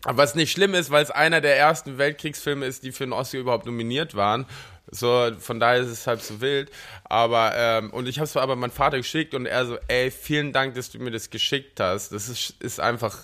[0.05, 3.13] Aber was nicht schlimm ist, weil es einer der ersten Weltkriegsfilme ist, die für einen
[3.13, 4.47] Oscar überhaupt nominiert waren.
[4.91, 6.71] So, von daher ist es halt so wild.
[7.05, 10.53] Aber, ähm, und ich habe es aber meinem Vater geschickt und er so, ey, vielen
[10.53, 12.13] Dank, dass du mir das geschickt hast.
[12.13, 13.17] Das ist, ist einfach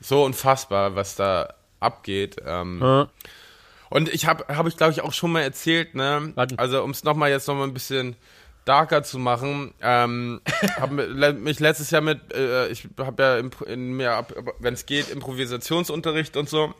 [0.00, 2.36] so unfassbar, was da abgeht.
[2.44, 3.08] Ähm, Ja.
[3.90, 6.32] und ich habe, habe ich glaube ich auch schon mal erzählt, ne?
[6.34, 6.58] Warten.
[6.58, 8.16] Also um es nochmal jetzt nochmal ein bisschen
[8.68, 10.40] darker zu machen, ähm,
[10.80, 14.26] habe mich letztes Jahr mit, äh, ich habe ja in mir,
[14.58, 16.74] wenn es geht, Improvisationsunterricht und so.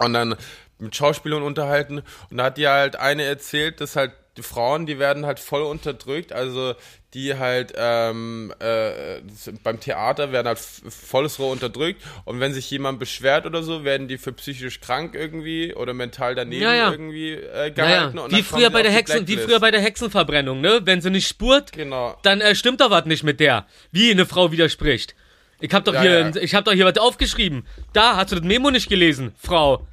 [0.00, 0.36] Und dann
[0.78, 4.98] mit Schauspielern unterhalten und da hat die halt eine erzählt, dass halt die Frauen, die
[4.98, 6.74] werden halt voll unterdrückt, also
[7.14, 9.20] die halt ähm, äh,
[9.62, 14.08] beim Theater werden halt volles Rohr unterdrückt und wenn sich jemand beschwert oder so, werden
[14.08, 16.90] die für psychisch krank irgendwie oder mental daneben Ja, ja.
[16.90, 18.18] irgendwie äh, gehalten.
[18.18, 20.80] und wie früher bei der Hexen, wie früher bei der Hexenverbrennung, ne?
[20.82, 22.18] Wenn sie nicht spurt, Genau.
[22.22, 23.66] dann äh, stimmt doch was nicht mit der.
[23.92, 25.14] Wie eine Frau widerspricht.
[25.60, 26.36] Ich hab doch Ja, hier, ja.
[26.42, 27.64] ich hab doch hier was aufgeschrieben.
[27.92, 29.86] Da, hast du das Memo nicht gelesen, Frau?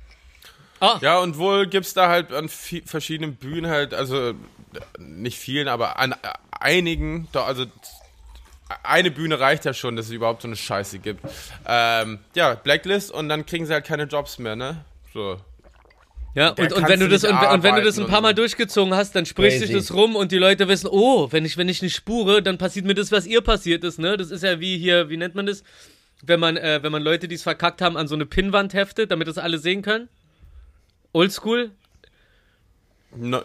[1.01, 4.33] Ja, und wohl gibt's da halt an verschiedenen Bühnen halt, also
[4.97, 6.15] nicht vielen, aber an äh,
[6.59, 7.65] einigen, doch, also
[8.83, 11.21] eine Bühne reicht ja schon, dass es überhaupt so eine Scheiße gibt.
[11.67, 14.83] Ähm, ja, Blacklist und dann kriegen sie halt keine Jobs mehr, ne?
[15.13, 15.37] So.
[16.33, 18.93] Ja, und, und wenn du das und, und wenn du das ein paar Mal durchgezogen
[18.95, 21.81] hast, dann spricht sich das rum und die Leute wissen, oh, wenn ich wenn ich
[21.81, 24.15] nicht spure, dann passiert mir das, was ihr passiert ist, ne?
[24.15, 25.63] Das ist ja wie hier, wie nennt man das?
[26.23, 29.11] Wenn man äh, wenn man Leute, die es verkackt haben, an so eine Pinnwand heftet,
[29.11, 30.07] damit das alle sehen können.
[31.13, 31.71] Oldschool.
[33.15, 33.41] No,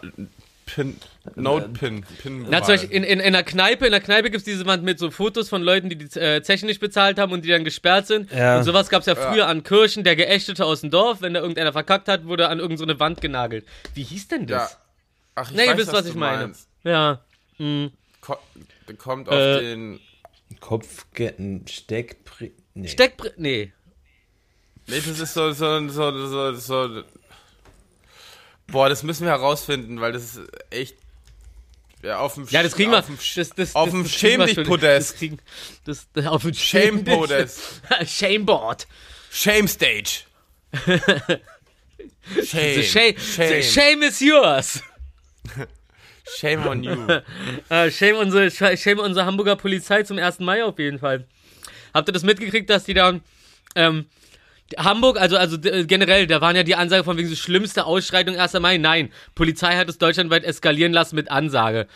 [0.65, 0.97] Pin,
[1.35, 2.45] Note Pin, Pin.
[2.49, 4.99] Na, zum Beispiel in, in, in einer Kneipe, in der Kneipe gibt's diese Wand mit
[4.99, 8.05] so Fotos von Leuten, die die äh, Zeche nicht bezahlt haben und die dann gesperrt
[8.07, 8.31] sind.
[8.31, 8.57] Ja.
[8.57, 11.71] Und sowas gab's ja früher an Kirchen, der Geächtete aus dem Dorf, wenn da irgendeiner
[11.71, 13.65] verkackt hat, wurde an irgendeine so Wand genagelt.
[13.93, 14.59] Wie hieß denn ja.
[14.59, 14.77] das?
[15.35, 16.43] Ach, ich nee, ihr weiß, wisst, was ich du meine.
[16.43, 16.67] meinst.
[16.83, 17.21] Ja.
[17.57, 17.91] Hm.
[18.21, 18.37] Ko
[18.97, 19.99] kommt auf Äh, den.
[20.59, 22.53] Kopfketten, Steckpri.
[22.73, 22.87] Nee.
[22.87, 23.31] Steckbr...
[23.37, 23.73] Nee.
[24.87, 27.03] Nee, das ist so, so, so, so, so.
[28.67, 30.95] Boah, das müssen wir herausfinden, weil das ist echt.
[32.03, 32.99] Ja, auf dem Ja, das kriegen wir.
[32.99, 34.63] auf dem Das, das, auf dem Schäm dich.
[34.63, 35.11] Podest.
[35.11, 35.39] Das kriegen,
[35.85, 37.59] das, das, auf dem Shame Podest.
[38.05, 38.87] Shameboard.
[39.31, 40.21] Shame Stage.
[42.43, 42.75] Shame.
[42.75, 43.49] The shame, Shame.
[43.49, 44.83] the shame is yours.
[46.37, 46.95] Shame on you.
[47.69, 50.39] Äh, shame, unsere, shame unsere Hamburger Polizei zum 1.
[50.39, 51.25] Mai auf jeden Fall.
[51.93, 53.19] Habt ihr das mitgekriegt, dass die da
[53.75, 54.05] ähm,
[54.77, 58.37] Hamburg, also, also äh, generell, da waren ja die Ansage von wegen so schlimmste Ausschreitung
[58.37, 58.53] 1.
[58.59, 58.77] Mai.
[58.77, 61.87] Nein, Polizei hat es deutschlandweit eskalieren lassen mit Ansage.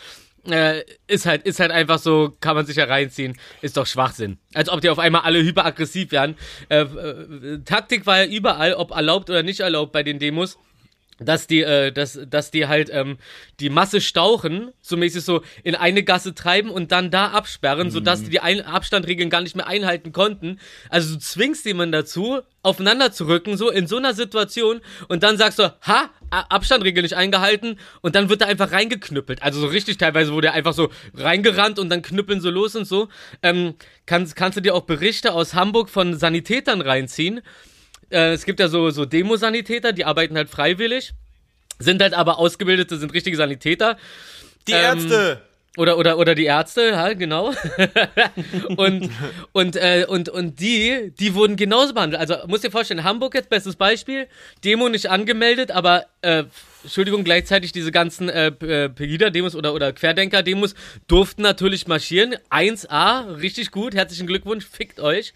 [0.48, 4.38] Äh, ist halt, ist halt einfach so, kann man sich ja reinziehen, ist doch Schwachsinn.
[4.54, 6.36] Als ob die auf einmal alle hyperaggressiv werden.
[6.68, 10.58] Äh, äh, Taktik war ja überall, ob erlaubt oder nicht erlaubt bei den Demos
[11.22, 13.18] dass die, äh, dass, dass die halt ähm,
[13.60, 18.24] die Masse stauchen, so mäßig so in eine Gasse treiben und dann da absperren, sodass
[18.24, 20.58] die die ein Abstandregeln gar nicht mehr einhalten konnten.
[20.88, 25.36] Also du zwingst jemanden dazu, aufeinander zu rücken, so in so einer Situation und dann
[25.36, 29.42] sagst du, ha, Abstandregel nicht eingehalten und dann wird er einfach reingeknüppelt.
[29.42, 32.86] Also so richtig teilweise wurde er einfach so reingerannt und dann knüppeln so los und
[32.86, 33.08] so.
[33.42, 33.74] Ähm,
[34.06, 37.42] kannst, kannst du dir auch Berichte aus Hamburg von Sanitätern reinziehen?
[38.12, 41.12] Äh, es gibt ja so, so Demosanitäter, die arbeiten halt freiwillig,
[41.78, 43.96] sind halt aber ausgebildete, sind richtige Sanitäter.
[44.68, 45.42] Die Ähm, Ärzte.
[45.78, 47.54] Oder, oder, oder die Ärzte, ja, genau.
[48.76, 49.10] und,
[49.52, 52.20] und, äh, und, und die, die wurden genauso behandelt.
[52.20, 54.26] Also, musst dir vorstellen, Hamburg jetzt, bestes Beispiel,
[54.64, 56.44] Demo nicht angemeldet, aber, äh,
[56.82, 60.74] Entschuldigung, gleichzeitig diese ganzen äh, äh, Pegida-Demos oder, oder Querdenker-Demos
[61.06, 62.34] durften natürlich marschieren.
[62.50, 65.32] 1A, richtig gut, herzlichen Glückwunsch, fickt euch.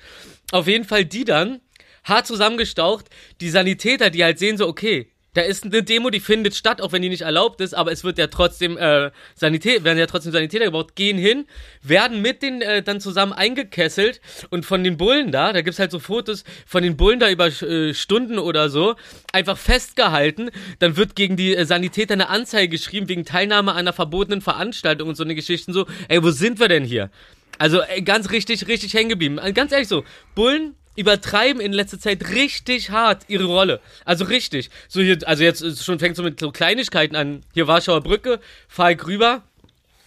[0.52, 1.60] Auf jeden Fall die dann,
[2.06, 6.54] hart zusammengestaucht, die Sanitäter, die halt sehen so, okay, da ist eine Demo, die findet
[6.54, 9.98] statt, auch wenn die nicht erlaubt ist, aber es wird ja trotzdem äh, Sanität, werden
[9.98, 11.46] ja trotzdem Sanitäter gebraucht, gehen hin,
[11.82, 15.90] werden mit den äh, dann zusammen eingekesselt und von den Bullen da, da gibt's halt
[15.90, 18.96] so Fotos von den Bullen da über äh, Stunden oder so,
[19.30, 23.92] einfach festgehalten, dann wird gegen die äh, Sanitäter eine Anzeige geschrieben wegen Teilnahme an einer
[23.92, 27.10] verbotenen Veranstaltung und so eine Geschichten so, ey, wo sind wir denn hier?
[27.58, 29.38] Also ganz richtig, richtig hängen geblieben.
[29.38, 30.04] Also, Ganz ehrlich so,
[30.34, 33.80] Bullen übertreiben in letzter Zeit richtig hart ihre Rolle.
[34.04, 34.70] Also richtig.
[34.88, 37.42] So hier, also jetzt schon fängt so mit so Kleinigkeiten an.
[37.54, 39.42] Hier Warschauer Brücke, ich rüber.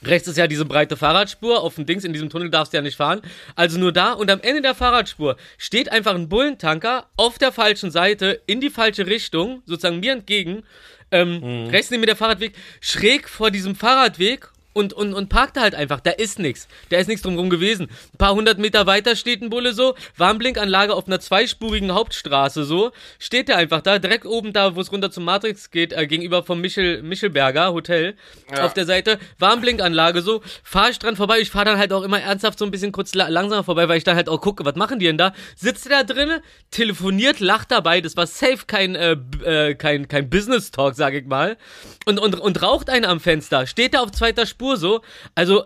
[0.02, 1.62] Rechts ist ja diese breite Fahrradspur.
[1.62, 3.22] Auf dem Dings, in diesem Tunnel darfst du ja nicht fahren.
[3.56, 4.14] Also nur da.
[4.14, 8.70] Und am Ende der Fahrradspur steht einfach ein Bullentanker auf der falschen Seite, in die
[8.70, 10.64] falsche Richtung, sozusagen mir entgegen.
[11.12, 15.76] Ähm, Rechts neben mir der Fahrradweg, schräg vor diesem Fahrradweg und, und, und parkte halt
[15.76, 16.00] einfach.
[16.00, 16.68] Da ist nichts.
[16.90, 17.88] Da ist nichts drumherum gewesen.
[18.14, 22.92] Ein paar hundert Meter weiter steht ein Bulle so, Warnblinkanlage auf einer zweispurigen Hauptstraße so,
[23.18, 26.44] steht der einfach da, direkt oben da, wo es runter zum Matrix geht, äh, gegenüber
[26.44, 28.16] vom Michel, Michelberger Hotel,
[28.56, 28.66] Ja.
[28.66, 32.22] auf der Seite, Warnblinkanlage so, fahr ich dran vorbei, ich fahr dann halt auch immer
[32.22, 34.76] ernsthaft so ein bisschen kurz la langsamer vorbei, weil ich dann halt auch gucke, was
[34.76, 35.34] machen die denn da?
[35.56, 36.42] Sitzt der da drinnen,
[36.72, 41.58] telefoniert, lacht dabei, das war safe kein, äh, äh, kein, kein Business-Talk, sag ich mal,
[42.06, 45.02] und, und, und raucht einen am Fenster, steht da auf zweiter Spur so,
[45.36, 45.66] also,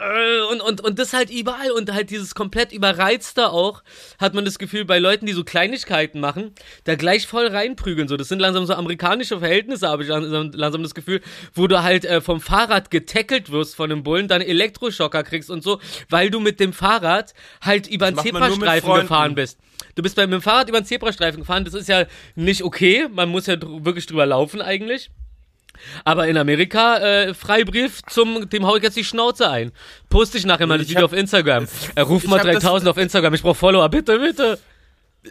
[0.00, 3.82] äh, und, und, und das halt überall und halt dieses komplett überreizte auch,
[4.18, 6.52] hat man das Gefühl, bei Leuten, die so Kleinigkeiten machen,
[6.84, 8.08] da gleich voll reinprügeln.
[8.08, 11.20] So, das sind langsam so amerikanische Verhältnisse, habe ich langsam, langsam das Gefühl,
[11.54, 15.62] wo du halt äh, vom Fahrrad getackelt wirst von einem Bullen, dann Elektroschocker kriegst und
[15.62, 19.58] so, weil du mit dem Fahrrad halt über einen Zebrastreifen gefahren bist.
[19.94, 23.08] Du bist bei, mit dem Fahrrad über einen Zebrastreifen gefahren, das ist ja nicht okay,
[23.10, 25.10] man muss ja dr wirklich drüber laufen eigentlich.
[26.04, 29.72] Aber in Amerika, äh, Freibrief zum, dem hau ich jetzt die Schnauze ein.
[30.08, 31.66] Poste ich nachher mal das Video auf Instagram.
[31.94, 34.58] Äh, ruf mal hab das- 3000 auf Instagram, ich brauch Follower, bitte, bitte.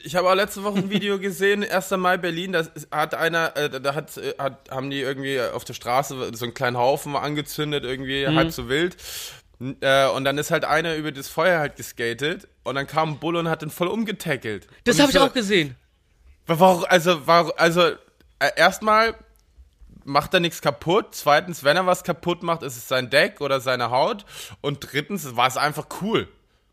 [0.04, 1.92] Ich habe auch letzte Woche ein Video gesehen, 1.
[1.98, 5.74] Mai Berlin, da hat einer, äh, da hat, äh, hat, haben die irgendwie auf der
[5.74, 8.36] Straße so einen kleinen Haufen angezündet, irgendwie Mhm.
[8.36, 8.98] halb so wild.
[9.82, 13.20] Äh, und dann ist halt einer über das Feuer halt geskatet und dann kam ein
[13.20, 14.68] Bulle und hat den voll umgetackelt.
[14.84, 15.76] Das habe ich so, auch gesehen.
[16.46, 17.82] Warum, also, warum, also,
[18.40, 19.16] äh, erstmal,
[20.08, 21.08] macht er nichts kaputt.
[21.12, 24.26] Zweitens, wenn er was kaputt macht, ist es sein Deck oder seine Haut.
[24.62, 26.28] Und drittens, war es einfach cool.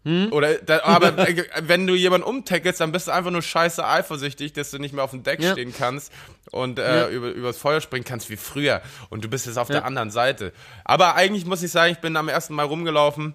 [0.04, 0.32] Hm?
[0.32, 1.16] Oder, aber
[1.62, 5.02] wenn du jemanden umtackelst, dann bist du einfach nur scheiße eifersüchtig, dass du nicht mehr
[5.02, 5.52] auf dem Deck ja.
[5.52, 6.12] stehen kannst
[6.50, 7.08] und äh, ja.
[7.08, 8.82] über, übers Feuer springen kannst wie früher.
[9.08, 9.76] Und du bist jetzt auf ja.
[9.76, 10.52] der anderen Seite.
[10.84, 13.34] Aber eigentlich muss ich sagen, ich bin am ersten Mal rumgelaufen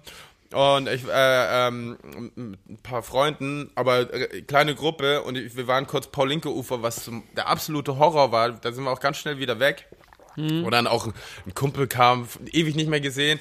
[0.52, 1.96] und ich äh, ähm,
[2.36, 7.48] ein paar Freunden, aber äh, kleine Gruppe und wir waren kurz Paulinke-Ufer, was zum, der
[7.48, 8.50] absolute Horror war.
[8.52, 9.86] Da sind wir auch ganz schnell wieder weg.
[10.36, 10.64] Mhm.
[10.64, 13.38] Und dann auch ein Kumpel kam, ewig nicht mehr gesehen.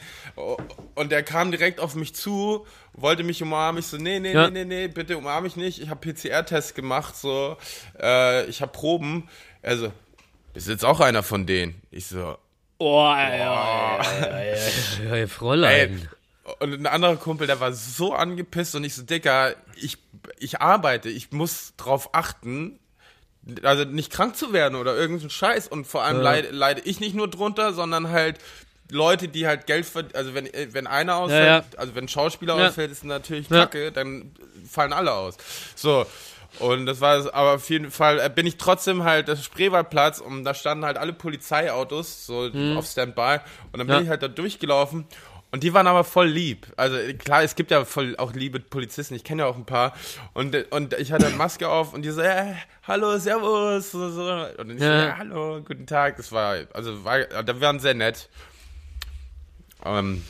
[0.95, 3.80] Und der kam direkt auf mich zu, wollte mich umarmen.
[3.80, 4.49] Ich so, nee, nee, ja.
[4.49, 5.82] nee, nee, nee, bitte umarm mich nicht.
[5.82, 7.57] Ich habe PCR-Test gemacht, so,
[7.99, 9.30] äh, ich habe Proben.
[9.62, 9.91] Also,
[10.53, 11.82] ist jetzt auch einer von denen.
[11.91, 12.38] Ich so,
[12.80, 13.99] oh, ja,
[15.03, 16.10] ja, ja, Fräulein.
[16.60, 19.97] Und ein anderer Kumpel, der war so angepisst und ich so, Dicker, ich,
[20.39, 22.80] ich arbeite, ich muss drauf achten,
[23.64, 25.68] also nicht krank zu werden oder irgendein Scheiß.
[25.68, 26.24] Und vor allem ja.
[26.24, 28.39] leide, leide ich nicht nur drunter, sondern halt
[28.91, 31.66] Leute, die halt Geld verdienen, also wenn, wenn einer ausfällt, ja, ja.
[31.78, 32.68] also wenn ein Schauspieler ja.
[32.68, 34.32] ausfällt, ist natürlich kacke, dann
[34.70, 35.38] fallen alle aus.
[35.76, 36.06] So.
[36.58, 40.43] Und das war aber auf jeden Fall, äh, bin ich trotzdem halt das Spreewaldplatz und
[40.43, 42.76] da standen halt alle Polizeiautos so mhm.
[42.76, 43.38] auf Standby
[43.72, 45.06] und dann bin ich halt da durchgelaufen
[45.52, 46.68] und die waren aber voll lieb.
[46.78, 49.93] Also klar, es gibt ja voll auch liebe Polizisten, ich kenne ja auch ein paar.
[50.34, 53.93] Und, und ich hatte eine Maske auf und die so, äh, hallo, servus.
[53.93, 54.18] Und
[54.58, 55.02] dann ich ja.
[55.02, 56.18] so, ja, hallo, guten Tag.
[56.18, 58.30] Das war, also war, da waren sehr nett.
[59.84, 60.24] Ähm,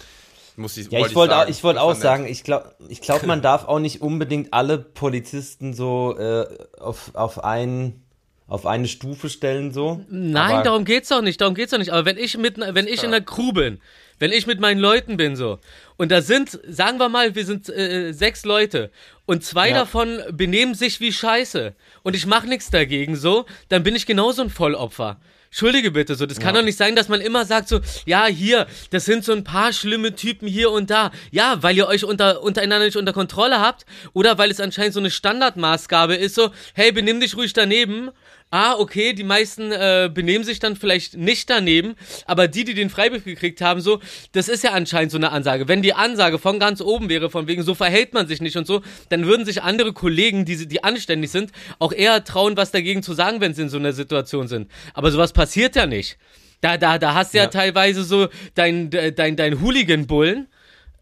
[0.55, 3.41] muss ich, ja, ich wollte auch, ich wollt auch sagen, ich glaube, ich glaub, man
[3.41, 6.45] darf auch nicht unbedingt alle Polizisten so äh,
[6.80, 8.05] auf, auf einen
[8.47, 10.03] auf eine Stufe stellen so.
[10.09, 11.93] Nein, aber darum geht's doch nicht, darum geht's doch nicht.
[11.93, 13.80] Aber wenn ich mit, wenn ich in der Crew bin,
[14.20, 15.59] wenn ich mit meinen Leuten bin so
[15.97, 18.91] und da sind, sagen wir mal, wir sind äh, sechs Leute
[19.26, 19.76] und zwei ja.
[19.76, 24.41] davon benehmen sich wie Scheiße und ich mache nichts dagegen so, dann bin ich genauso
[24.43, 25.20] ein Vollopfer.
[25.49, 26.61] Entschuldige bitte, so, das kann ja.
[26.61, 29.74] doch nicht sein, dass man immer sagt so, ja, hier, das sind so ein paar
[29.74, 31.11] schlimme Typen hier und da.
[31.32, 34.99] Ja, weil ihr euch unter, untereinander nicht unter Kontrolle habt oder weil es anscheinend so
[34.99, 38.11] eine Standardmaßgabe ist, so, hey, benimm dich ruhig daneben
[38.51, 41.95] ah, okay, die meisten äh, benehmen sich dann vielleicht nicht daneben,
[42.25, 43.99] aber die, die den Freibrief gekriegt haben, so,
[44.31, 45.67] das ist ja anscheinend so eine Ansage.
[45.67, 48.65] Wenn die Ansage von ganz oben wäre, von wegen, so verhält man sich nicht und
[48.65, 53.03] so, dann würden sich andere Kollegen, die, die anständig sind, auch eher trauen, was dagegen
[53.03, 54.69] zu sagen, wenn sie in so einer Situation sind.
[54.93, 56.17] Aber sowas passiert ja nicht.
[56.61, 60.47] Da, da, da hast du ja, ja teilweise so dein, dein, dein Hooligan-Bullen,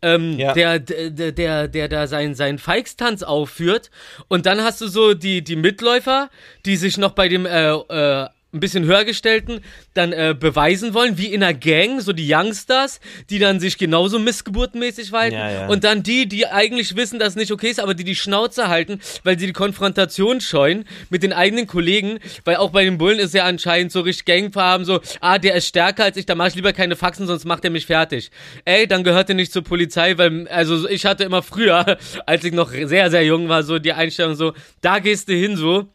[0.02, 0.54] ähm, ja.
[0.54, 3.92] der, der, der, der da seinen, seinen Feixtanz aufführt.
[4.28, 6.30] Und dann hast du so die, die Mitläufer,
[6.66, 9.60] die sich noch bei dem äh, äh, ein bisschen höher gestellten
[9.94, 14.20] dann äh, beweisen wollen, wie in einer Gang, so die Youngsters, die dann sich genauso
[14.20, 15.68] missgeburtenmäßig verhalten ja, ja.
[15.68, 18.70] und dann die, die eigentlich wissen, dass es nicht okay ist, aber die die Schnauze
[18.70, 23.20] halten, weil sie die Konfrontation scheuen mit den eigenen Kollegen, weil auch bei den Bullen
[23.20, 26.48] ist ja anscheinend so richtig Gangfarben, so, ah, der ist stärker als ich, da mach
[26.48, 28.32] ich lieber keine Faxen, sonst macht er mich fertig.
[28.64, 32.54] Ey, dann gehört er nicht zur Polizei, weil, also ich hatte immer früher, als ich
[32.54, 35.90] noch sehr, sehr jung war, so die Einstellung so, da gehst du hin so,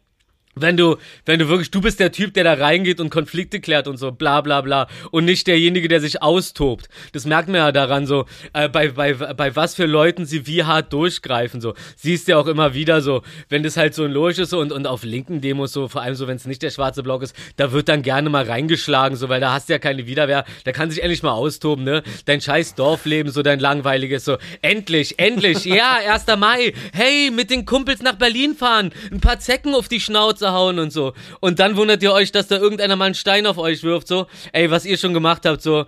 [0.54, 3.88] wenn du, wenn du wirklich, du bist der Typ, der da reingeht und Konflikte klärt
[3.88, 6.88] und so, bla bla bla, und nicht derjenige, der sich austobt.
[7.12, 10.64] Das merkt man ja daran so, äh, bei, bei, bei was für Leuten sie wie
[10.64, 11.74] hart durchgreifen, so.
[11.96, 14.58] Siehst du ja auch immer wieder so, wenn das halt so ein Logisch ist so,
[14.58, 17.22] und, und auf linken Demos so, vor allem so, wenn es nicht der schwarze Block
[17.22, 20.44] ist, da wird dann gerne mal reingeschlagen, so, weil da hast du ja keine Widerwehr,
[20.64, 22.02] da kann sich endlich mal austoben, ne?
[22.26, 26.26] Dein scheiß Dorfleben, so dein langweiliges, so, endlich, endlich, ja, 1.
[26.38, 30.80] Mai, hey, mit den Kumpels nach Berlin fahren, ein paar Zecken auf die Schnauze Hauen
[30.80, 31.12] und so.
[31.40, 34.26] Und dann wundert ihr euch, dass da irgendeiner mal einen Stein auf euch wirft, so.
[34.52, 35.86] Ey, was ihr schon gemacht habt, so.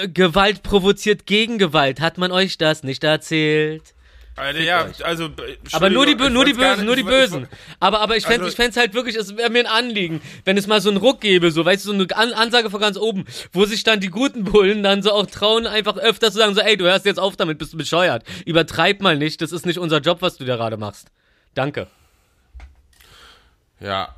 [0.00, 2.00] Äh, Gewalt provoziert Gegengewalt.
[2.00, 3.94] Hat man euch das nicht erzählt?
[4.34, 5.28] Alter, ja, also.
[5.72, 7.48] Aber nur die, nur die Bösen, nur die Bösen.
[7.80, 10.66] Aber, aber ich fände also, ich halt wirklich, es wäre mir ein Anliegen, wenn es
[10.66, 13.26] mal so einen Ruck gäbe, so, weißt du, so eine An Ansage von ganz oben,
[13.52, 16.62] wo sich dann die guten Bullen dann so auch trauen, einfach öfter zu sagen, so,
[16.62, 18.24] ey, du hörst jetzt auf damit, bist du bescheuert.
[18.46, 21.08] Übertreib mal nicht, das ist nicht unser Job, was du da gerade machst.
[21.54, 21.88] Danke.
[23.82, 24.14] Ja.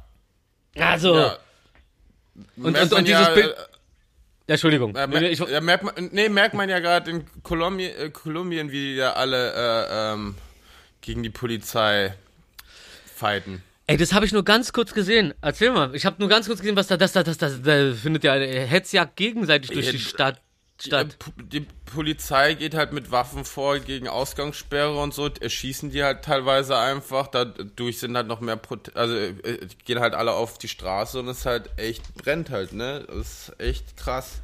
[0.76, 1.16] Also.
[1.16, 1.38] Ja.
[2.56, 3.54] Und, und, und, dieses ja, Bild.
[4.46, 4.94] Ja, Entschuldigung.
[4.94, 8.70] Ja, mer ich, ja, merkt man, nee, merkt man ja gerade in Kolumbien, äh, Kolumbien,
[8.70, 10.34] wie ja alle äh, ähm,
[11.00, 12.14] gegen die Polizei
[13.14, 13.62] fighten.
[13.86, 15.34] Ey, das habe ich nur ganz kurz gesehen.
[15.40, 15.94] Erzähl mal.
[15.94, 18.32] Ich habe nur ganz kurz gesehen, was da, das, das, das, das, da findet ja
[18.32, 20.40] eine Hetzjagd gegenseitig durch die Stadt
[20.80, 21.16] statt.
[21.36, 26.24] Die, die, Polizei geht halt mit Waffen vor gegen Ausgangssperre und so, erschießen die halt
[26.24, 30.68] teilweise einfach, dadurch sind halt noch mehr, Pro also äh, gehen halt alle auf die
[30.68, 33.04] Straße und es halt echt brennt halt, ne?
[33.06, 34.40] Das ist echt krass.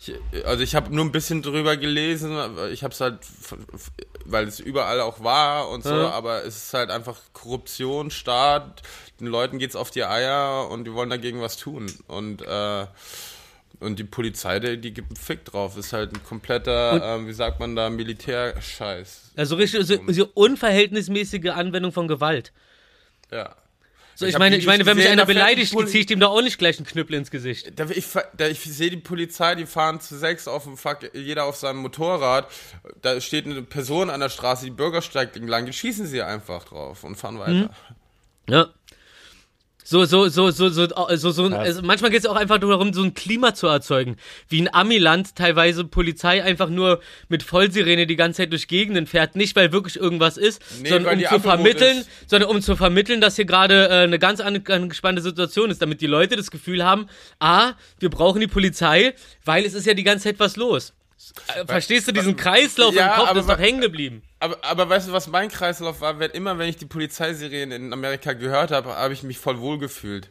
[0.00, 2.36] Ich, also ich habe nur ein bisschen drüber gelesen,
[2.72, 3.18] ich habe es halt,
[4.24, 6.10] weil es überall auch war und so, Ja.
[6.10, 8.82] aber es ist halt einfach Korruption, Staat,
[9.20, 11.92] den Leuten geht's auf die Eier und die wollen dagegen was tun.
[12.08, 12.86] Und, äh,
[13.82, 17.32] und die Polizei, die, die gibt einen Fick drauf, ist halt ein kompletter, ähm, wie
[17.32, 19.32] sagt man da, Militärscheiß.
[19.36, 22.52] Also richtig, so, so unverhältnismäßige Anwendung von Gewalt.
[23.30, 23.56] Ja.
[24.14, 26.42] So, Ich ich, meine, ich meine, wenn mich einer beleidigt, ziehe ich dem da auch
[26.42, 27.72] nicht gleich einen Knüppel ins Gesicht.
[27.76, 28.06] Da, ich
[28.36, 31.78] da, ich sehe die Polizei, die fahren zu sechs auf dem Fuck, jeder auf seinem
[31.78, 32.46] Motorrad.
[33.00, 37.04] Da steht eine Person an der Straße, die Bürgersteig entlang, die schießen sie einfach drauf
[37.04, 37.70] und fahren weiter.
[38.48, 38.68] Ja.
[39.92, 40.86] So, so, so, so, so,
[41.16, 44.16] so, so also manchmal geht es auch einfach nur darum, so ein Klima zu erzeugen.
[44.48, 49.36] Wie in Amiland teilweise Polizei einfach nur mit Vollsirene die ganze Zeit durch Gegenden fährt.
[49.36, 52.08] Nicht, weil wirklich irgendwas ist, Nee, sondern um zu vermitteln, ist.
[52.30, 56.00] sondern um zu vermitteln, dass hier gerade äh, eine ganz an- angespannte Situation ist, damit
[56.00, 57.06] die Leute das Gefühl haben,
[57.38, 59.12] ah, wir brauchen die Polizei,
[59.44, 60.94] weil es ist ja die ganze Zeit was los.
[61.54, 63.28] Äh, Verstehst du diesen Kreislauf Ja, im Kopf?
[63.30, 64.22] aber Das ist doch hängen geblieben.
[64.40, 66.18] Aber, aber weißt du, was mein Kreislauf war?
[66.18, 69.78] Wenn, immer wenn ich die Polizeisirenen in Amerika gehört habe, habe ich mich voll wohl
[69.78, 70.28] gefühlt.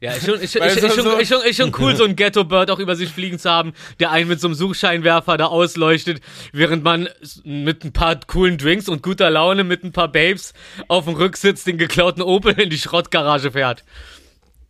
[0.00, 2.70] Ja, ist schon, ist, ist, ist, schon, ist, schon, ist schon cool, so ein Ghetto-Bird
[2.70, 6.20] auch über sich fliegen zu haben, der einen mit so einem Suchscheinwerfer da ausleuchtet,
[6.52, 7.08] während man
[7.42, 10.52] mit ein paar coolen Drinks und guter Laune mit ein paar Babes
[10.86, 13.82] auf dem Rücksitz den geklauten Opel in die Schrottgarage fährt.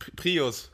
[0.00, 0.70] Pri- Prius.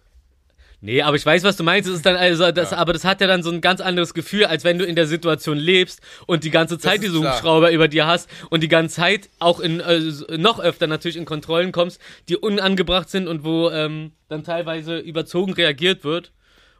[0.84, 1.88] Nee, aber ich weiß, was du meinst.
[1.88, 4.44] Das ist dann also, das, aber das hat ja dann so ein ganz anderes Gefühl,
[4.44, 7.20] als wenn du in der Situation lebst und die ganze Zeit diese.
[7.20, 9.98] Hubschrauber über dir hast und die ganze Zeit auch in äh,
[10.36, 15.54] noch öfter natürlich in Kontrollen kommst, die unangebracht sind und wo ähm, dann teilweise überzogen
[15.54, 16.32] reagiert wird.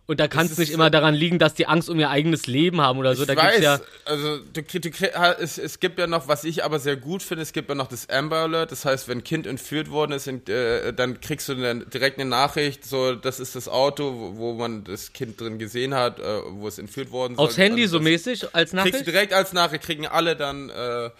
[0.06, 2.46] Und da kann es ist nicht immer daran liegen, dass die Angst um ihr eigenes
[2.46, 3.22] Leben haben oder so.
[3.22, 4.90] ich da weiß, gibt's ja also du, du,
[5.40, 7.86] es, es gibt ja noch, was ich aber sehr gut finde, es gibt ja noch
[7.86, 11.54] das Amber Alert, das heißt, wenn ein Kind entführt worden ist, äh, dann kriegst du
[11.54, 15.94] eine, direkt eine Nachricht, so, das ist das Auto, wo, man das Kind drin gesehen
[15.94, 17.64] hat, äh, wo es entführt worden aufs soll.
[17.64, 19.06] Handy Also so mäßig als Kriegst du Nachricht.
[19.06, 21.10] direkt als Nachricht, kriegen alle dann äh,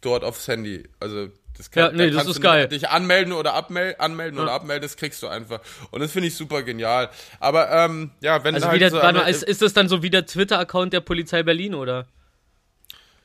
[0.00, 0.84] dort aufs Handy.
[1.00, 1.28] Also
[1.58, 2.68] das Ja, kann, nee, da das ist geil.
[2.68, 5.60] dich anmelden oder abmelden, anmelden oder abmelden, das kriegst du einfach.
[5.90, 7.10] Und das finde ich super genial.
[7.40, 10.24] Aber ähm, ja, wenn Also halt so, warte ist, ist das dann so wie der
[10.24, 12.06] Twitter-Account der Polizei Berlin oder?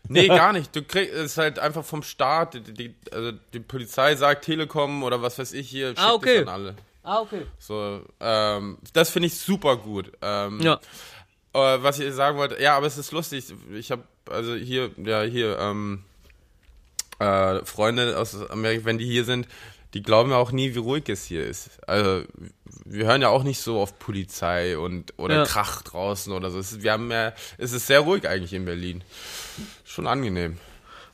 [0.10, 0.76] Nee, gar nicht.
[0.76, 2.56] Du kriegst es ist halt einfach vom Staat.
[2.56, 6.38] Die, die, also die Polizei sagt Telekom oder was weiß ich hier, schickt Ah, okay.
[6.40, 6.76] es an alle.
[7.04, 7.46] Ah, okay.
[7.60, 10.12] So, ähm, das finde ich super gut.
[10.22, 10.76] Ähm, Ja.
[11.54, 13.46] äh, was ich sagen wollte, ja, aber es ist lustig.
[13.74, 16.04] Ich habe also hier, ja hier ähm,
[17.24, 19.48] äh, Freunde aus Amerika, wenn die hier sind,
[19.94, 21.70] die glauben ja auch nie, wie ruhig es hier ist.
[21.88, 22.26] Also
[22.86, 25.46] wir hören ja auch nicht so auf Polizei und oder Ja.
[25.46, 26.58] Krach draußen oder so.
[26.60, 29.04] Es ist, wir haben ja, es ist sehr ruhig eigentlich in Berlin.
[29.86, 30.58] Schon angenehm.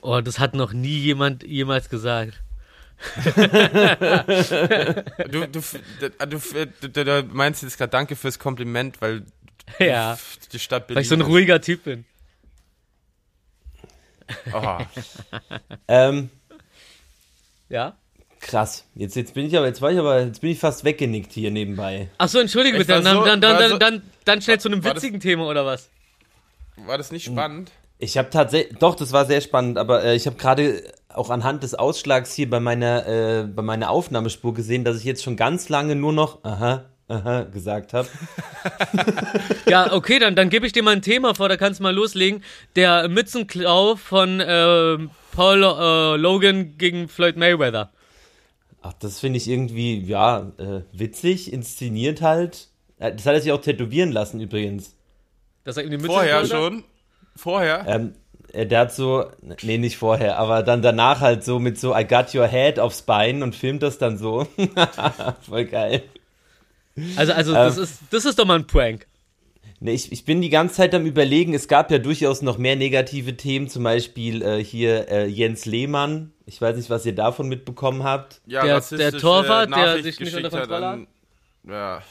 [0.02, 2.42] Oh, das hat noch nie jemand jemals gesagt.
[5.30, 5.62] Du, du,
[6.82, 9.24] du, du, meinst jetzt gerade Danke fürs Kompliment, weil
[9.80, 10.18] Ja,
[10.52, 10.96] die Stadt Berlin.
[10.98, 12.06] weil ich so ein ruhiger Typ bin.
[14.54, 14.78] Oh,
[15.88, 16.30] Ähm,
[17.70, 17.96] Ja?
[18.40, 18.86] krass.
[18.96, 21.52] Jetzt, jetzt bin ich aber, jetzt war ich aber, jetzt bin ich fast weggenickt hier
[21.52, 22.10] nebenbei.
[22.18, 22.98] Ach so, entschuldige bitte.
[22.98, 25.66] so- dann, dann, dann, so- dann, dann schnell zu einem war das- witzigen Thema oder
[25.66, 25.90] was?
[26.86, 27.72] war das nicht spannend?
[27.98, 31.64] Ich habe tatsächlich, doch, das war sehr spannend, aber äh, ich habe gerade auch anhand
[31.64, 35.68] des Ausschlags hier bei meiner, äh, bei meiner Aufnahmespur gesehen, dass ich jetzt schon ganz
[35.68, 38.08] lange nur noch aha, aha gesagt habe.
[39.68, 41.94] Ja, okay, dann, dann gebe ich dir mal ein Thema vor, da kannst du mal
[41.94, 42.44] loslegen.
[42.76, 47.92] Der Mützenklau von ähm, Paul äh, Logan gegen Floyd Mayweather.
[48.82, 52.68] Ach, das finde ich irgendwie, ja, äh, witzig, inszeniert halt.
[52.98, 54.96] Äh, Das hat er sich auch tätowieren lassen übrigens.
[55.66, 56.48] Dass er ihm die Mütze Vorher hat?
[56.48, 56.84] schon?
[57.36, 57.86] Vorher?
[57.88, 58.14] Ähm,
[58.52, 59.26] äh, der hat so,
[59.62, 63.04] nee, nicht vorher, aber dann danach halt so mit so I got your head aufs
[63.04, 64.48] Bein und filmt das dann so.
[65.48, 66.04] Voll geil.
[67.16, 67.84] Also, also das, Ähm.
[67.84, 69.08] ist, das ist doch mal ein Prank.
[69.82, 72.76] Nee, ich, ich bin die ganze Zeit am überlegen, es gab ja durchaus noch mehr
[72.76, 76.34] negative Themen, zum Beispiel äh, hier äh, Jens Lehmann.
[76.46, 78.42] Ich weiß nicht, was ihr davon mitbekommen habt.
[78.46, 81.08] Ja, Der- der Torwart, der sich nicht unter geschickt hat Kontrolle an-
[81.66, 82.02] Ja.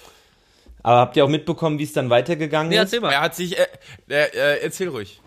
[0.83, 2.81] Aber habt ihr auch mitbekommen, wie es dann weitergegangen Nee, ist?
[2.83, 3.11] erzähl mal.
[3.13, 3.67] Er hat sich, äh,
[4.09, 5.21] äh, äh, erzähl ruhig.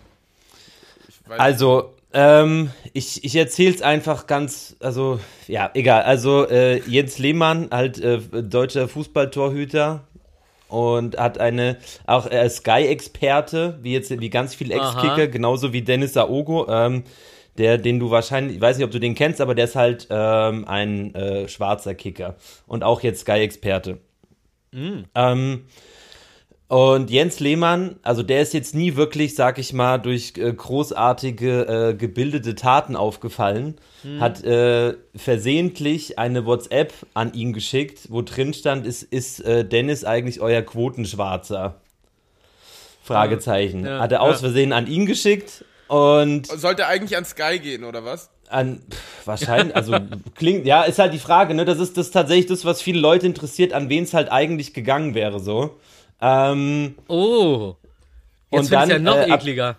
[1.09, 6.03] Ich weiß- Also, ähm, ich, ich erzähl's einfach ganz, also, ja, egal.
[6.03, 10.03] Also, äh, Jens Lehmann, halt äh, deutscher Fußballtorhüter
[10.67, 16.17] und hat eine, auch äh, Sky-Experte, wie jetzt, wie ganz viele Ex-Kicker, genauso wie Dennis
[16.17, 17.03] Aogo, ähm,
[17.57, 20.07] der, den du wahrscheinlich, ich weiß nicht, ob du den kennst, aber der ist halt
[20.09, 22.35] ähm, ein äh, schwarzer Kicker
[22.67, 23.99] und auch jetzt Sky-Experte.
[25.15, 25.65] Ähm,
[26.71, 31.89] und Jens Lehmann, also der ist jetzt nie wirklich, sag ich mal, durch äh, großartige
[31.89, 33.75] äh, gebildete Taten aufgefallen,
[34.21, 40.05] hat äh, versehentlich eine WhatsApp an ihn geschickt, wo drin stand, ist, ist äh, Dennis
[40.05, 41.81] eigentlich euer Quotenschwarzer?
[43.03, 43.85] Fragezeichen.
[43.85, 48.05] Ja, Hat er aus Versehen an ihn geschickt und Sollte eigentlich an Sky gehen, oder
[48.05, 48.29] was?
[48.47, 49.97] an pff, wahrscheinlich, also
[50.35, 51.65] klingt, ja, ist halt die Frage, ne?
[51.65, 55.15] Das ist das tatsächlich das, was viele Leute interessiert, an wen es halt eigentlich gegangen
[55.15, 55.77] wäre, so.
[56.21, 57.75] Ähm, Oh.
[58.51, 59.77] Jetzt Und wird's ja dann, noch äh, ekliger.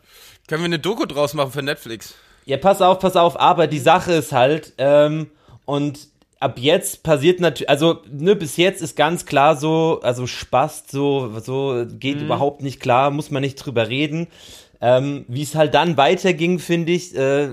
[0.48, 2.14] Können wir eine Doku draus machen für Netflix?
[2.46, 5.30] Ja, pass auf, pass auf, aber die Sache ist halt, ähm,
[5.64, 6.08] und
[6.40, 11.38] ab jetzt passiert natürlich, also, ne, bis jetzt ist ganz klar so, also Spaß, so,
[11.40, 12.24] so geht Mhm.
[12.24, 14.26] überhaupt nicht klar, muss man nicht drüber reden.
[14.80, 17.48] Ähm, Wie es halt dann weiterging, finde ich, äh,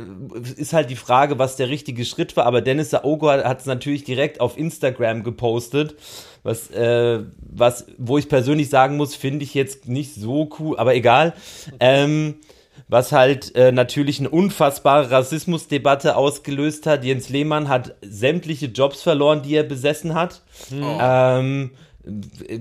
[0.58, 2.48] ist halt die Frage, was der richtige Schritt war.
[2.48, 5.96] Aber Dennis Aogo hat es natürlich direkt auf Instagram gepostet,
[6.44, 10.96] was, äh, was, wo ich persönlich sagen muss, finde ich jetzt nicht so cool, aber
[10.96, 11.34] egal.
[11.80, 12.36] Ähm,
[12.88, 17.04] was halt äh, natürlich eine unfassbare Rassismusdebatte ausgelöst hat.
[17.04, 20.42] Jens Lehmann hat sämtliche Jobs verloren, die er besessen hat.
[20.72, 21.72] Ähm,
[22.48, 22.60] äh,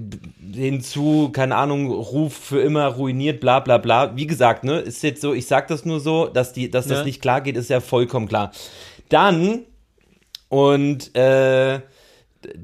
[0.53, 4.17] hinzu, keine Ahnung, Ruf für immer ruiniert, bla bla bla.
[4.17, 6.99] Wie gesagt, ne, ist jetzt so, ich sag das nur so, dass die, dass das
[6.99, 7.05] Ja.
[7.05, 8.53] nicht klar geht, ist ja vollkommen klar.
[9.09, 9.61] Dann
[10.51, 11.81] und äh,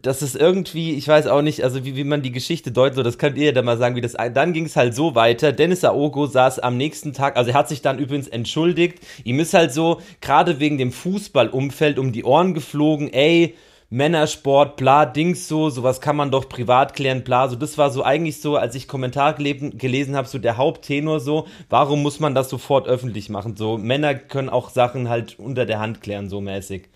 [0.02, 3.02] das ist irgendwie, ich weiß auch nicht, also wie, wie man die Geschichte deutet, so,
[3.02, 5.52] das könnt ihr ja dann mal sagen, wie das, dann ging es halt so weiter.
[5.52, 9.00] Dennis Aogo saß am nächsten Tag, also er hat sich dann übrigens entschuldigt.
[9.24, 13.54] Ihm ist halt so, gerade wegen dem Fußballumfeld um die Ohren geflogen, ey,
[13.90, 18.02] Männersport, bla, Dings so, sowas kann man doch privat klären, bla, so, das war so
[18.02, 22.34] eigentlich so, als ich Kommentar gelesen, gelesen habe, so der Haupttenor so, warum muss man
[22.34, 26.40] das sofort öffentlich machen, so, Männer können auch Sachen halt unter der Hand klären, so
[26.40, 26.88] mäßig.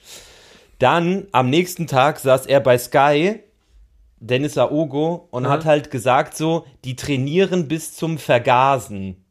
[0.79, 3.41] Dann am nächsten Tag saß er bei Sky,
[4.21, 5.51] Dennis Aogo, und Ja.
[5.51, 9.25] hat halt gesagt so, die trainieren bis zum Vergasen.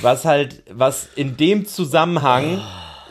[0.00, 2.60] Was halt, was in dem Zusammenhang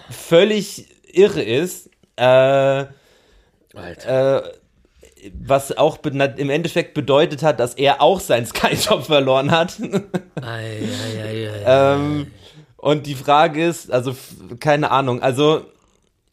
[0.09, 4.41] völlig irre ist, äh, äh,
[5.43, 9.78] was auch im Endeffekt bedeutet hat, dass er auch seinen Sky-Job verloren hat.
[10.41, 11.63] Ei, ei, ei.
[11.65, 12.32] Ähm,
[12.78, 14.15] und die Frage ist, also
[14.59, 15.65] keine Ahnung, also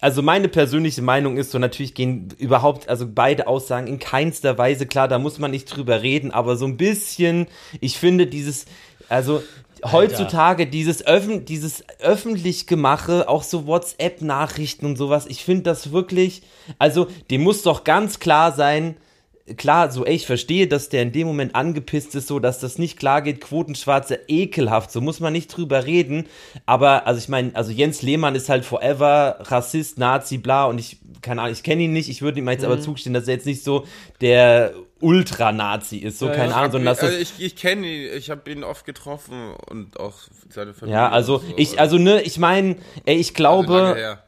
[0.05, 4.85] also meine persönliche Meinung ist so, natürlich gehen überhaupt, also beide Aussagen in keinster Weise
[4.85, 7.47] klar, da muss man nicht drüber reden, aber so ein bisschen,
[7.81, 8.67] ich finde dieses,
[9.09, 9.43] also
[9.83, 16.43] heutzutage dieses, Öffn dieses öffentlich Gemache, auch so WhatsApp-Nachrichten und sowas, ich finde das wirklich,
[16.79, 18.99] also dem muss doch ganz klar sein,
[19.57, 22.79] klar, so, ey, ich verstehe, dass der in dem Moment angepisst ist, so, dass das
[22.79, 26.27] nicht klar geht, Quotenschwarze, ekelhaft, so muss man nicht drüber reden,
[26.65, 30.97] aber, also ich meine, also Jens Lehmann ist halt forever Rassist, Nazi, bla, und ich,
[31.21, 33.47] keine Ahnung, ich kenne ihn nicht, ich würde ihm jetzt aber zugestehen, dass er jetzt
[33.47, 33.87] nicht so
[34.23, 36.55] der Ultra-Nazi ist, so, Ja, keine.
[36.55, 40.01] Ahnung, sondern dass das also ich ich kenne ihn, ich habe ihn oft getroffen und
[40.01, 40.15] auch
[40.49, 40.99] seine Familie.
[40.99, 41.55] Ja, also so.
[41.59, 44.19] ich, also ne, ich meine, ey, ich lange glaube,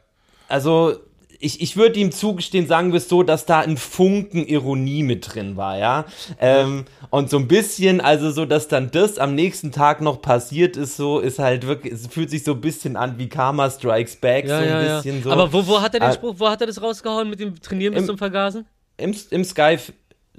[0.47, 0.99] also
[1.39, 5.33] ich, ich würde ihm zugestehen, sagen wir es so, dass da ein Funken Ironie mit
[5.33, 6.05] drin war, ja.
[6.39, 10.77] Ähm, und so ein bisschen, also so, dass dann das am nächsten Tag noch passiert
[10.77, 14.15] ist, so, ist halt wirklich, es fühlt sich so ein bisschen an wie Karma Strikes
[14.15, 14.95] Back, ja, so ein ja, ja.
[14.97, 15.31] bisschen so.
[15.31, 16.13] Aber wo, wo hat er den Ah.
[16.13, 18.65] Spruch, wo hat er das rausgehauen mit dem Trainieren bis Im- zum Vergasen?
[18.97, 19.77] Im, im Sky,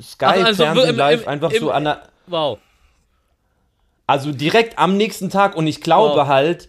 [0.03, 2.59] Sky Ach, also Fernsehen im- live einfach so an der, Wow.
[4.07, 6.27] Also direkt am nächsten Tag und ich glaube Wow.
[6.29, 6.69] halt,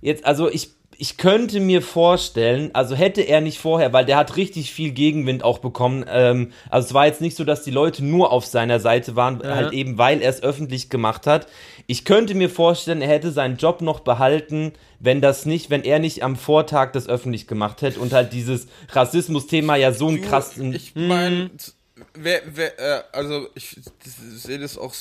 [0.00, 0.70] jetzt, also ich,
[1.02, 5.42] ich könnte mir vorstellen, also hätte er nicht vorher, weil der hat richtig viel Gegenwind
[5.42, 8.80] auch bekommen, ähm, also es war jetzt nicht so, dass die Leute nur auf seiner
[8.80, 9.54] Seite waren, Ja.
[9.54, 11.46] halt eben, weil er es öffentlich gemacht hat.
[11.86, 16.00] Ich könnte mir vorstellen, er hätte seinen Job noch behalten, wenn das nicht, wenn er
[16.00, 20.74] nicht am Vortag das öffentlich gemacht hätte und halt dieses Rassismus-Thema ja so ein krassen,
[20.74, 21.50] Ich meine,
[22.14, 24.94] wer, wer, äh, also ich sehe das auch,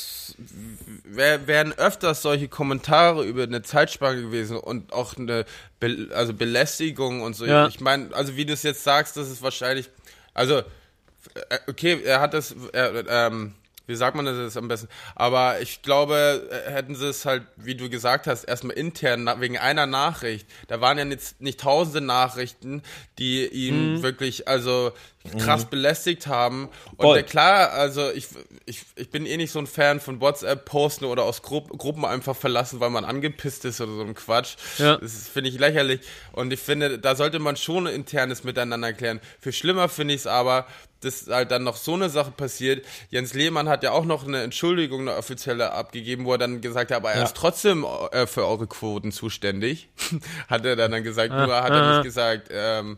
[1.03, 5.45] wär, wären öfters solche Kommentare über eine Zeitspanne gewesen und auch eine
[5.79, 7.45] Be also Belästigung und so.
[7.45, 7.67] Ja.
[7.67, 9.89] Ich meine, also wie du es jetzt sagst, das ist wahrscheinlich,
[10.33, 13.55] also äh, okay, er hat das, er, ähm,
[13.89, 14.87] wie sagt man das jetzt am besten?
[15.15, 19.57] Aber ich glaube, äh, hätten sie es halt, wie du gesagt hast, erstmal intern wegen
[19.57, 20.47] einer Nachricht.
[20.67, 22.83] Da waren ja nicht, nicht tausende Nachrichten,
[23.17, 24.03] die ihn Mhm.
[24.03, 24.91] wirklich also
[25.37, 26.69] krass belästigt haben.
[26.95, 28.27] Und der, klar, also ich,
[28.65, 32.05] ich, ich bin eh nicht so ein Fan von WhatsApp posten oder aus Gru Gruppen
[32.05, 34.55] einfach verlassen, weil man angepisst ist oder so ein Quatsch.
[34.77, 34.95] Ja.
[34.97, 35.99] Das finde ich lächerlich.
[36.31, 39.19] Und ich finde, da sollte man schon internes Miteinander klären.
[39.41, 40.67] Für schlimmer finde ich es aber,
[41.01, 42.85] dass halt dann noch so eine Sache passiert.
[43.09, 46.91] Jens Lehmann hat ja auch noch eine Entschuldigung, eine offizielle abgegeben, wo er dann gesagt
[46.91, 47.23] hat, aber er Ja.
[47.23, 49.89] ist trotzdem äh, für eure Quoten zuständig.
[50.49, 51.93] hat er dann, dann gesagt, nur hat er ah.
[51.95, 52.97] nicht gesagt, ähm,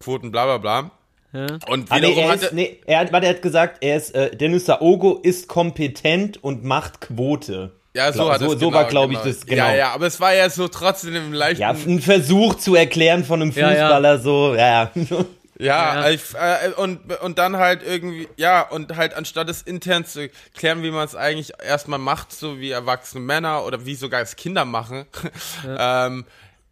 [0.00, 0.90] Quoten bla bla bla.
[1.68, 4.14] Und Ah, nee, er, hat ist, nee, er, hat, warte, er hat gesagt, er ist,
[4.14, 7.72] äh, Dennis Saogo ist kompetent und macht Quote.
[7.94, 9.30] ja, so Glaub- hat so, es so genau, war, glaube ich, genau.
[9.34, 9.66] das, genau.
[9.66, 13.24] Ja, ja, aber es war ja so trotzdem im leichten Ja, ein Versuch zu erklären
[13.24, 13.80] von einem Ja, ja.
[13.82, 14.94] Fußballer, so, ja, ja.
[15.58, 16.10] Ja, Ja.
[16.10, 20.82] Ich, äh, und, und dann halt irgendwie, ja, und halt anstatt es intern zu klären,
[20.82, 24.64] wie man es eigentlich erstmal macht, so wie erwachsene Männer oder wie sogar es Kinder
[24.64, 25.06] machen,
[25.66, 26.24] ähm,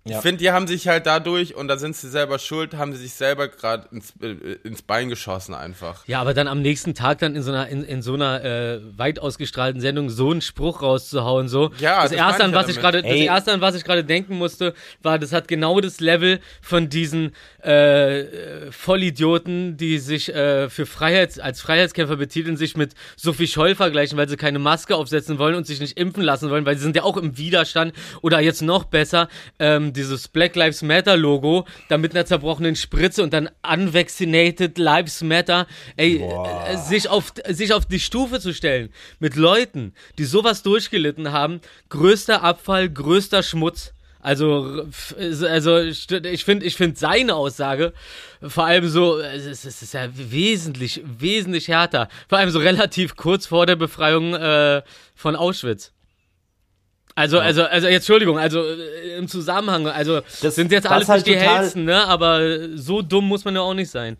[0.07, 0.21] ich Ja.
[0.21, 3.13] finde, die haben sich halt dadurch, und da sind sie selber schuld, haben sie sich
[3.15, 6.07] selber gerade ins, äh, ins Bein geschossen einfach.
[6.07, 8.81] Ja, aber dann am nächsten Tag dann in so einer, in, in so einer äh,
[8.97, 11.71] weit ausgestrahlten Sendung so einen Spruch rauszuhauen, so.
[11.79, 13.85] Ja, das das erste, an ich ja was ich gerade, das erste, an was ich
[13.85, 17.33] gerade denken musste, war, das hat genau das Level von diesen
[17.65, 23.75] äh, äh, Vollidioten, die sich äh, für Freiheits, als Freiheitskämpfer betiteln, sich mit Sophie Scholl
[23.75, 26.83] vergleichen, weil sie keine Maske aufsetzen wollen und sich nicht impfen lassen wollen, weil sie
[26.83, 27.93] sind ja auch im Widerstand.
[28.23, 29.29] Oder jetzt noch besser,
[29.59, 35.23] ähm, dieses Black Lives Matter Logo, da mit einer zerbrochenen Spritze und dann Unvaccinated Lives
[35.23, 35.67] Matter,
[35.97, 41.33] ey, äh, sich auf, sich auf die Stufe zu stellen mit Leuten, die sowas durchgelitten
[41.33, 43.93] haben, größter Abfall, größter Schmutz.
[44.21, 44.87] Also,
[45.19, 47.93] also ich finde, ich finde seine Aussage
[48.43, 52.09] vor allem so, es ist, es ist ja wesentlich, wesentlich härter.
[52.29, 54.83] Vor allem so relativ kurz vor der Befreiung äh,
[55.15, 55.93] von Auschwitz.
[57.17, 61.27] Also, also, also, jetzt, Entschuldigung, also äh, im Zusammenhang, also Das- sind jetzt alles halt
[61.27, 62.07] nicht die hellsten, ne?
[62.07, 62.41] Aber
[62.77, 64.19] so dumm muss man ja auch nicht sein.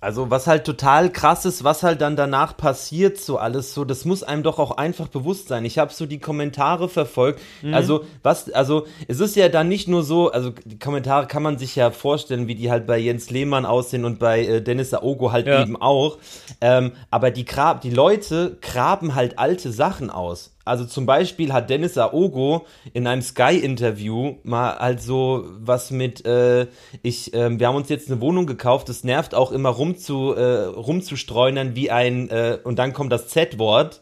[0.00, 4.04] Also was halt total krass ist, was halt dann danach passiert, so alles so, das
[4.04, 5.64] muss einem doch auch einfach bewusst sein.
[5.64, 7.40] Ich habe so die Kommentare verfolgt.
[7.72, 11.56] Also was, also es ist ja dann nicht nur so, also die Kommentare kann man
[11.56, 15.32] sich ja vorstellen, wie die halt bei Jens Lehmann aussehen und bei äh, Dennis Aogo
[15.32, 15.62] halt Ja.
[15.62, 16.18] eben auch.
[16.60, 20.53] Ähm, aber die Grab, die Leute graben halt alte Sachen aus.
[20.64, 26.66] Also zum Beispiel hat Dennis Aogo in einem Sky-Interview mal halt so was mit, äh,
[27.02, 30.64] ich, ähm, wir haben uns jetzt eine Wohnung gekauft, das nervt auch immer rumzu, äh,
[30.64, 34.00] rumzustreunern wie ein, äh, und dann kommt das Z-Wort.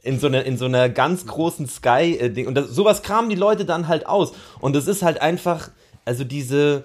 [0.00, 2.46] In so einer, in so einer ganz großen Sky-Ding.
[2.46, 4.32] Und das, sowas kramen die Leute dann halt aus.
[4.60, 5.70] Und das ist halt einfach,
[6.04, 6.84] also diese,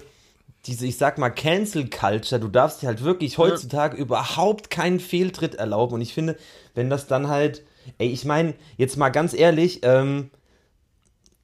[0.66, 5.54] diese, ich sag mal, Cancel Culture, du darfst dir halt wirklich heutzutage überhaupt keinen Fehltritt
[5.54, 5.94] erlauben.
[5.94, 6.36] Und ich finde,
[6.74, 7.62] wenn das dann halt,
[7.98, 10.30] ey, ich meine, jetzt mal ganz ehrlich, ähm,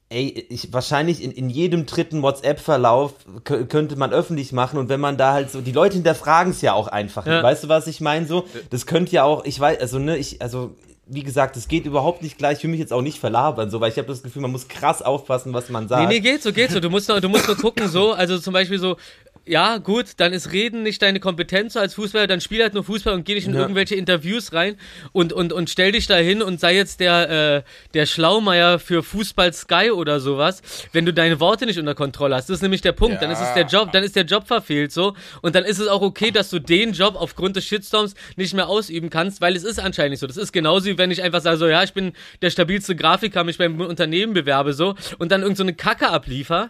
[0.09, 3.13] ey, ich, wahrscheinlich in, in jedem dritten WhatsApp-Verlauf
[3.45, 6.61] kö- könnte man öffentlich machen und wenn man da halt so, die Leute hinterfragen es
[6.61, 7.25] ja auch einfach.
[7.25, 7.41] Ja.
[7.41, 8.25] Weißt du, was ich meine?
[8.27, 10.75] So, das könnte ja auch, ich weiß, also, ne, ich, also,
[11.07, 13.79] wie gesagt, es geht überhaupt nicht gleich, ich will mich jetzt auch nicht verlabern, so,
[13.81, 16.07] weil ich habe das Gefühl, man muss krass aufpassen, was man sagt.
[16.09, 16.79] Nee, nee, geht so, geht so.
[16.79, 18.97] Du musst du musst nur gucken, so, also zum Beispiel so,
[19.45, 23.13] ja, gut, dann ist Reden nicht deine Kompetenz als Fußballer, dann spiel halt nur Fußball
[23.13, 23.61] und geh nicht in Ja.
[23.61, 24.75] irgendwelche Interviews rein
[25.13, 27.63] und, und, und stell dich da hin und sei jetzt der, äh,
[27.93, 30.61] der Schlaumeier für Fußball Sky oder sowas,
[30.93, 32.49] wenn du deine Worte nicht unter Kontrolle hast.
[32.49, 33.21] Das ist nämlich der Punkt.
[33.21, 35.87] Dann ist es der Job, dann ist der Job verfehlt so und dann ist es
[35.87, 39.63] auch okay, dass du den Job aufgrund des Shitstorms nicht mehr ausüben kannst, weil es
[39.63, 40.27] ist anscheinend nicht so.
[40.27, 43.43] Das ist genauso wie wenn ich einfach sage so, ja, ich bin der stabilste Grafiker,
[43.43, 46.69] mich beim Unternehmen bewerbe so und dann irgend so eine Kacke abliefer.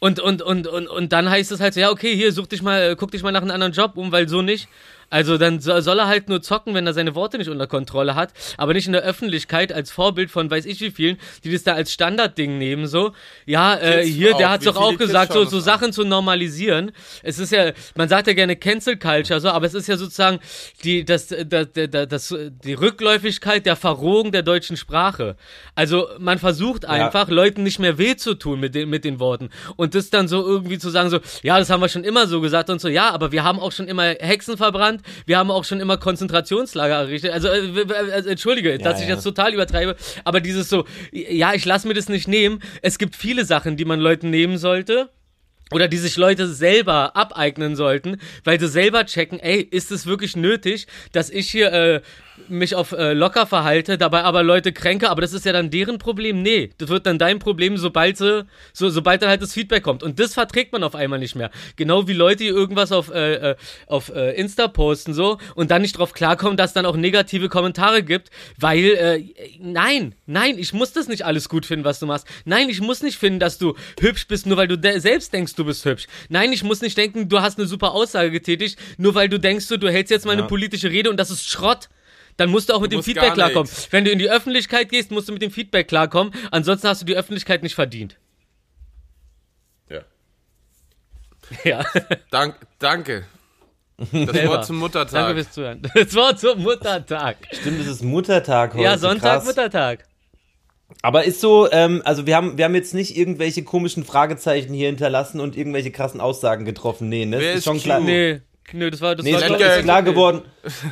[0.00, 2.62] Und, und, und, und, und dann heißt es halt so, ja, okay, hier, such dich
[2.62, 4.66] mal, äh, guck dich mal nach einem anderen Job um, weil so nicht.
[5.10, 8.14] Also dann so, soll er halt nur zocken, wenn er seine Worte nicht unter Kontrolle
[8.14, 11.64] hat, aber nicht in der Öffentlichkeit als Vorbild von weiß ich wie vielen, die das
[11.64, 13.12] da als Standardding nehmen, so.
[13.44, 15.62] Ja, äh, hier, der Wie doch auch gesagt, so, so an?
[15.62, 16.92] Sachen zu normalisieren.
[17.22, 20.38] Es ist ja, man sagt ja gerne Cancel Culture, so, aber es ist ja sozusagen
[20.84, 22.34] die, das, das, das, das,
[22.64, 25.36] die Rückläufigkeit der Verrohung der deutschen Sprache.
[25.74, 29.50] Also man versucht einfach, Leuten nicht mehr weh zu tun mit den, mit den Worten.
[29.76, 32.40] Und das dann so irgendwie zu sagen, so, ja, das haben wir schon immer so
[32.40, 35.64] gesagt und so, ja, aber wir haben auch schon immer Hexen verbrannt, wir haben auch
[35.64, 37.32] schon immer Konzentrationslager errichtet.
[37.32, 39.14] Also, äh, also entschuldige, dass ich ja.
[39.14, 42.60] jetzt total übertreibe, aber dieses so, ja, ich lasse mir das nicht nehmen.
[42.82, 45.10] Es gibt viele Sachen, die man Leuten nehmen sollte.
[45.72, 50.34] Oder die sich Leute selber abeignen sollten, weil sie selber checken, ey, ist es wirklich
[50.34, 52.00] nötig, dass ich hier äh,
[52.48, 55.98] mich auf äh, locker verhalte, dabei aber Leute kränke, aber das ist ja dann deren
[55.98, 56.42] Problem.
[56.42, 60.02] Nee, das wird dann dein Problem, sobald sie, so, sobald dann halt das Feedback kommt.
[60.02, 61.50] Und das verträgt man auf einmal nicht mehr.
[61.76, 63.56] Genau wie Leute, die irgendwas auf, äh, äh,
[63.86, 67.48] auf äh, Insta posten so und dann nicht drauf klarkommen, dass es dann auch negative
[67.48, 69.24] Kommentare gibt, weil, äh,
[69.60, 72.26] nein, nein, ich muss das nicht alles gut finden, was du machst.
[72.44, 75.54] Nein, ich muss nicht finden, dass du hübsch bist, nur weil du de- selbst denkst,
[75.54, 76.06] du bist hübsch.
[76.28, 79.68] Nein, ich muss nicht denken, du hast eine super Aussage getätigt, nur weil du denkst,
[79.68, 81.88] du, du hältst jetzt mal eine politische Rede und das ist Schrott.
[82.36, 83.64] Dann musst du auch mit Du dem Feedback klarkommen.
[83.64, 83.88] nichts.
[83.92, 86.32] Wenn du in die Öffentlichkeit gehst, musst du mit dem Feedback klarkommen.
[86.50, 88.16] Ansonsten hast du die Öffentlichkeit nicht verdient.
[89.88, 90.00] Ja.
[91.64, 91.84] Ja.
[92.30, 93.24] Dank, danke.
[93.98, 94.48] Das Selber.
[94.48, 95.12] Wort zum Muttertag.
[95.12, 95.82] Danke fürs Zuhören.
[95.94, 97.36] Das war zum Muttertag.
[97.52, 98.82] Stimmt, es ist Muttertag heute.
[98.84, 99.44] Ja, Sonntag, krass.
[99.44, 100.04] Muttertag.
[101.02, 104.86] Aber ist so, ähm, also wir haben, wir haben jetzt nicht irgendwelche komischen Fragezeichen hier
[104.88, 107.08] hinterlassen und irgendwelche krassen Aussagen getroffen.
[107.08, 107.38] Nee, ne?
[107.40, 107.82] Wer ist ist schon Q?
[107.84, 108.00] klar.
[108.00, 108.40] Nee,
[108.72, 110.42] nö, das war, das Nee, war klar- ist klar geworden.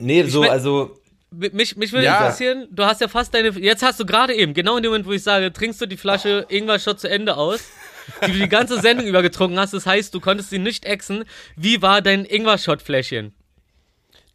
[0.00, 0.96] Nee, so, mein- also,
[1.32, 2.18] Mich, mich würde Ja.
[2.18, 3.50] interessieren, du hast ja fast deine.
[3.50, 5.96] Jetzt hast du gerade eben, genau in dem Moment, wo ich sage, trinkst du die
[5.96, 7.60] Flasche Ingwer-Shot zu Ende aus.
[8.26, 9.72] die du die ganze Sendung über getrunken hast.
[9.72, 11.24] Das heißt, du konntest sie nicht exen.
[11.54, 13.32] Wie war dein Ingwer-Shot-Fläschchen?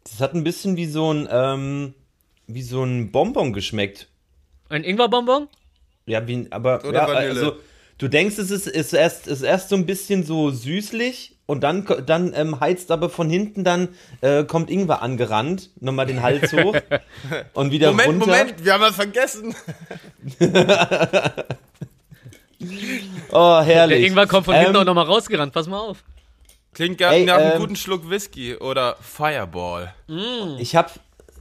[0.04, 1.94] Das hat ein bisschen wie so ein, ähm,
[2.46, 4.08] wie so ein Bonbon geschmeckt.
[4.70, 5.48] Ein Ingwer-Bonbon?
[6.06, 7.28] Ja, wie, aber Oder ja, Vanille.
[7.28, 7.56] also
[7.98, 11.86] du denkst, es ist, ist erst, ist erst so ein bisschen so süßlich und dann,
[12.04, 13.88] dann ähm, heizt aber von hinten dann
[14.20, 16.76] äh, kommt Ingwer angerannt, nochmal den Hals hoch
[17.54, 18.26] und wieder Moment, runter.
[18.26, 19.54] Moment, wir haben was vergessen.
[23.30, 23.98] Oh, herrlich.
[23.98, 25.52] Der Ingwer kommt von Ähm, hinten auch nochmal rausgerannt.
[25.52, 26.02] Pass mal auf.
[26.72, 29.94] Klingt gar nach einem ähm, guten Schluck Whisky oder Fireball.
[30.58, 30.92] Ich hab,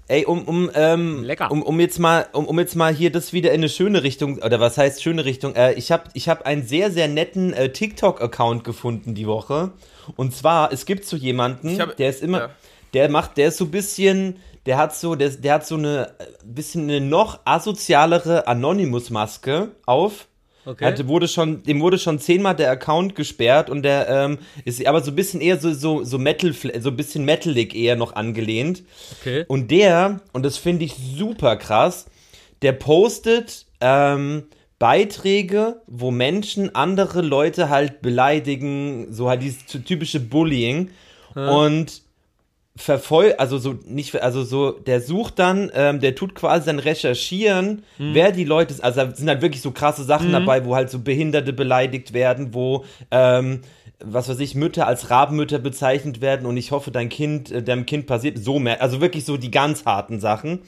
[0.07, 1.51] ey, um, um, ähm, Lecker.
[1.51, 4.37] um, um jetzt mal, um, um jetzt mal hier das wieder in eine schöne Richtung,
[4.37, 5.55] oder was heißt schöne Richtung?
[5.55, 9.71] Äh, ich hab, ich hab einen sehr, sehr netten äh, TikTok-Account gefunden die Woche.
[10.15, 12.49] Und zwar, es gibt so jemanden, hab- der ist immer, ja.
[12.93, 16.09] der macht, der ist so ein bisschen, der hat so, der, der hat so eine,
[16.19, 20.27] äh, bisschen eine noch asozialere Anonymous-Maske auf.
[20.67, 20.83] Okay.
[20.85, 25.03] Hatte, wurde schon, dem wurde schon zehnmal der Account gesperrt und der ähm, ist aber
[25.03, 28.81] so ein bisschen eher so, so, so Metal, so ein bisschen metalig eher noch angelehnt.
[29.19, 29.45] okay.
[29.47, 32.07] Und der, und das finde ich super krass,
[32.63, 34.45] der postet ähm,
[34.79, 40.89] Beiträge, wo Menschen andere Leute halt beleidigen, so halt dieses typische Bullying.
[41.49, 42.01] Und
[42.77, 47.83] verfolgt, also so nicht, also so, der sucht dann, ähm, der tut quasi dann recherchieren,
[48.13, 50.99] wer die Leute, also da sind halt wirklich so krasse Sachen dabei, wo halt so
[50.99, 53.61] Behinderte beleidigt werden, wo, ähm,
[54.03, 57.85] was weiß ich, Mütter als Rabenmütter bezeichnet werden und ich hoffe, dein Kind, äh, deinem
[57.85, 60.63] Kind passiert so mehr, also wirklich so die ganz harten Sachen.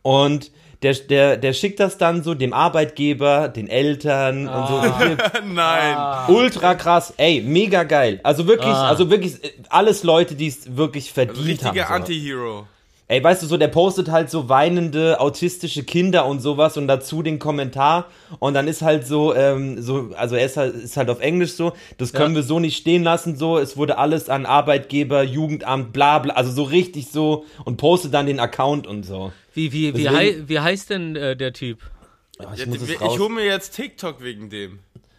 [0.00, 0.50] Und
[0.82, 4.82] der, der, der schickt das dann so dem Arbeitgeber, den Eltern und so.
[5.46, 5.96] Nein.
[6.28, 8.20] Ultra krass, ey, mega geil.
[8.22, 8.88] Also wirklich, Ah.
[8.88, 11.88] also wirklich äh, alles Leute, die es wirklich verdient Richtiger haben.
[11.88, 12.12] So.
[12.12, 12.66] Anti-Hero.
[13.08, 17.24] Ey, weißt du so, der postet halt so weinende autistische Kinder und sowas und dazu
[17.24, 18.06] den Kommentar
[18.38, 21.54] und dann ist halt so, ähm, so, also er ist halt, ist halt auf Englisch
[21.54, 25.92] so, das können wir so nicht stehen lassen, so, es wurde alles an Arbeitgeber, Jugendamt,
[25.92, 29.32] bla bla, also so richtig so und postet dann den Account und so.
[29.60, 31.78] Wie, wie, wie, hei wie heißt denn äh, der Typ?
[32.38, 34.78] Oh, Ja, ich, muss ich hole mir jetzt TikTok wegen dem.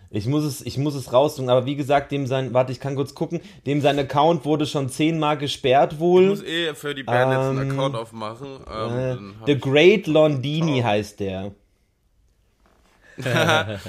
[0.10, 2.96] ich muss es, ich muss es raussuchen, aber wie gesagt, dem sein, warte, ich kann
[2.96, 6.28] kurz gucken, dem sein Account wurde schon zehnmal gesperrt Ich wohl.
[6.30, 8.60] muss eh für die Band jetzt einen Ähm, Account aufmachen.
[8.70, 11.52] Ähm, Äh, The ich Great Londini heißt der.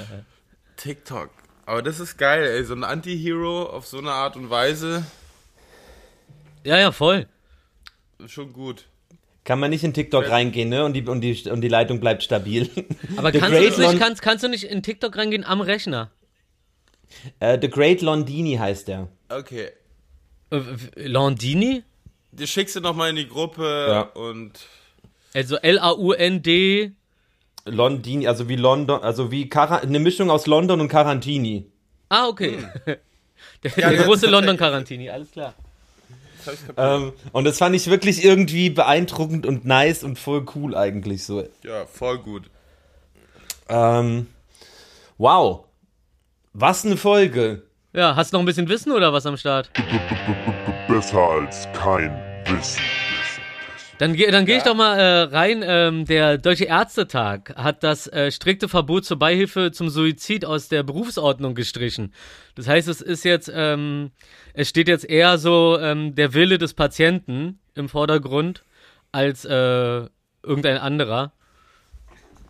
[0.76, 1.30] TikTok.
[1.64, 2.64] Aber das ist geil, ey.
[2.64, 5.04] So ein Anti-Hero auf so eine Art und Weise.
[6.64, 7.26] Ja, ja, voll.
[8.26, 8.86] Schon gut.
[9.44, 10.84] Kann man nicht in TikTok reingehen, ne?
[10.84, 12.68] Und die, und die, und die Leitung bleibt stabil.
[13.16, 16.10] Aber The kannst du, nicht, kannst, kannst du nicht in TikTok reingehen am Rechner?
[17.40, 19.08] Äh, The Great Londini heißt der.
[19.28, 19.70] Okay.
[20.50, 20.60] Äh,
[20.94, 21.82] Landini?
[22.30, 24.00] Die schickst du nochmal in die Gruppe Ja.
[24.02, 24.52] und.
[25.34, 26.92] Also L-A-U-N-D.
[27.64, 31.66] Londini, also wie London, also wie Cara eine Mischung aus London und Carantini.
[32.08, 32.58] Ah, okay.
[33.64, 35.54] Der, Ja, der große London-Quarantini, alles klar.
[35.60, 36.31] Das hab ich kapiert.
[36.76, 41.44] Ähm, und das fand ich wirklich irgendwie beeindruckend und nice und voll cool eigentlich so.
[41.62, 42.50] ja, voll gut.
[43.68, 44.26] Ähm,
[45.18, 45.64] wow.
[46.52, 47.62] Was eine Folge.
[47.92, 49.70] Ja, hast du noch ein bisschen Wissen oder was am Start?
[50.88, 52.10] Besser als kein
[52.46, 52.82] Wissen.
[54.02, 55.62] Dann, dann gehe ich doch mal äh, rein.
[55.64, 60.82] Ähm, der Deutsche Ärztetag hat das äh, strikte Verbot zur Beihilfe zum Suizid aus der
[60.82, 62.12] Berufsordnung gestrichen.
[62.56, 64.10] Das heißt, es ist jetzt, ähm,
[64.54, 68.64] es steht jetzt eher so ähm, der Wille des Patienten im Vordergrund
[69.12, 70.08] als äh,
[70.42, 71.30] irgendein anderer.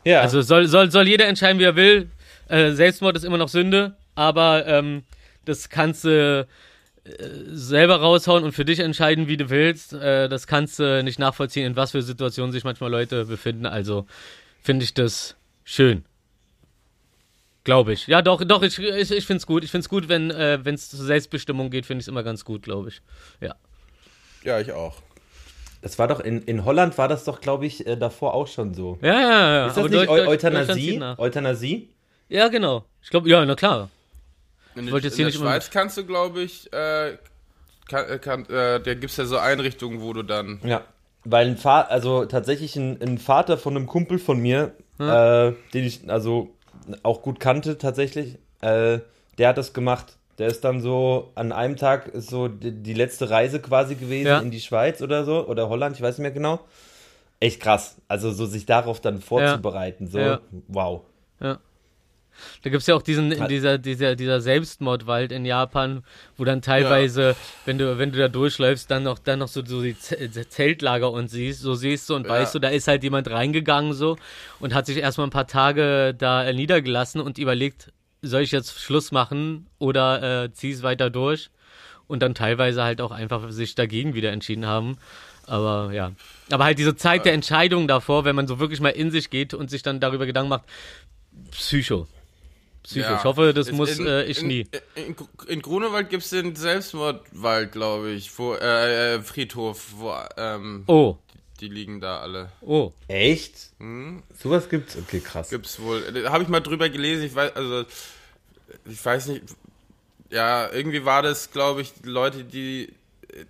[0.05, 0.23] Ja.
[0.23, 2.09] Also soll, soll, soll jeder entscheiden, wie er will.
[2.49, 5.03] Äh, Selbstmord ist immer noch Sünde, aber ähm,
[5.45, 6.47] das kannst du
[7.05, 9.93] selber raushauen und für dich entscheiden, wie du willst.
[9.93, 13.66] Äh, das kannst du nicht nachvollziehen, in was für Situationen sich manchmal Leute befinden.
[13.66, 14.07] Also
[14.62, 16.05] finde ich das schön.
[17.65, 18.07] Glaube ich.
[18.07, 19.65] Ja, doch, doch, ich, ich, ich finde es gut.
[19.65, 22.45] Ich finde es gut, wenn äh, es zur Selbstbestimmung geht, finde ich es immer ganz
[22.45, 23.03] gut, glaube ich.
[23.41, 23.55] Ja.
[24.43, 24.97] Ja, ich auch.
[25.83, 28.74] das war doch in, in Holland war das doch, glaube ich, äh, davor auch schon
[28.74, 28.99] so.
[29.03, 29.66] Ja, ja, ja.
[29.66, 31.01] Ist das aber nicht Eu Euthanasie?
[31.19, 31.89] Euthanasie?
[32.29, 32.85] Ja, genau.
[33.03, 33.91] Ich glaube, ja, na klar.
[34.74, 37.16] In, wollte jetzt in hier der nicht Schweiz kannst du, glaube ich, äh,
[37.89, 40.61] kann, äh, kann, äh, da gibt es ja so Einrichtungen, wo du dann.
[40.65, 40.82] Ja,
[41.24, 45.85] weil ein Vater, also tatsächlich ein, ein Vater von einem Kumpel von mir, äh, den
[45.85, 46.51] ich also
[47.03, 48.99] auch gut kannte tatsächlich, äh,
[49.39, 50.16] der hat das gemacht.
[50.39, 54.27] Der ist dann so an einem Tag ist so die, die letzte Reise quasi gewesen
[54.27, 54.39] Ja.
[54.39, 56.61] in die Schweiz oder so oder Holland, ich weiß nicht mehr genau.
[57.39, 57.97] Echt krass.
[58.09, 60.40] Also so sich darauf dann vorzubereiten, so Ja.
[60.69, 61.03] wow.
[61.40, 61.59] Ja.
[62.62, 66.02] Da gibt es ja auch diesen, Hat- dieser, dieser, dieser Selbstmordwald in Japan,
[66.36, 69.82] wo dann teilweise, wenn du, wenn du da durchläufst, dann noch, dann noch so, so
[69.82, 72.30] die Zeltlager und siehst, so siehst du und Ja.
[72.32, 74.16] weißt du, da ist halt jemand reingegangen so
[74.60, 77.92] und hat sich erstmal ein paar Tage da niedergelassen und überlegt,
[78.22, 81.50] soll ich jetzt Schluss machen oder äh, zieh es weiter durch?
[82.09, 84.98] Und dann teilweise halt auch einfach sich dagegen wieder entschieden haben.
[85.46, 86.12] Aber ja.
[86.50, 89.54] Aber halt diese Zeit der Entscheidung davor, wenn man so wirklich mal in sich geht
[89.54, 90.64] und sich dann darüber Gedanken macht,
[91.50, 92.06] Psycho.
[92.82, 93.00] Psycho.
[93.10, 93.16] Ja.
[93.18, 94.66] Ich hoffe, das Ist muss in, äh, ich in, nie.
[94.94, 95.14] In,
[95.46, 101.16] in Grunewald gibt es den Selbstmordwald, glaube ich, wo, äh, äh, Friedhof, wo, ähm, Oh,
[101.60, 102.50] die liegen da alle.
[102.60, 102.92] oh.
[103.06, 103.70] Echt?
[103.78, 104.22] Hm?
[104.36, 104.96] Sowas gibt's?
[104.96, 105.50] Okay, krass.
[105.50, 106.00] Gibt's wohl.
[106.12, 107.84] Da habe ich mal drüber gelesen, ich weiß, also,
[108.86, 109.44] ich weiß nicht,
[110.30, 112.92] ja, irgendwie war das, glaube ich, Leute, die,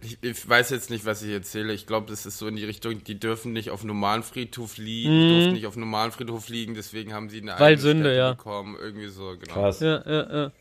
[0.02, 2.64] ich, ich weiß jetzt nicht, was ich erzähle, ich glaube, das ist so in die
[2.64, 6.74] Richtung, die dürfen nicht auf normalen Friedhof liegen, die durften nicht auf normalen Friedhof liegen,
[6.74, 7.58] deswegen haben sie eine Mhm.
[7.58, 8.32] Weil eigene Sünde, Stätte ja.
[8.34, 9.54] bekommen, irgendwie so, genau.
[9.54, 9.80] Krass.
[9.80, 10.52] Ja, ja, ja.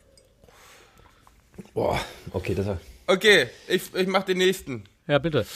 [1.74, 2.00] Boah,
[2.32, 2.80] okay, das war.
[3.06, 4.84] Okay, ich, ich mach den nächsten.
[5.06, 5.46] Ja, bitte.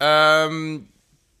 [0.00, 0.88] Ähm,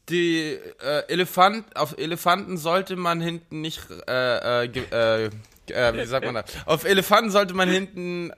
[0.08, 5.30] die äh, Elefant, auf Elefanten sollte man hinten nicht, äh, äh, äh,
[5.70, 6.44] äh, wie sagt man das?
[6.66, 8.32] Auf Elefanten sollte man hinten,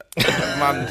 [0.58, 0.88] Mann.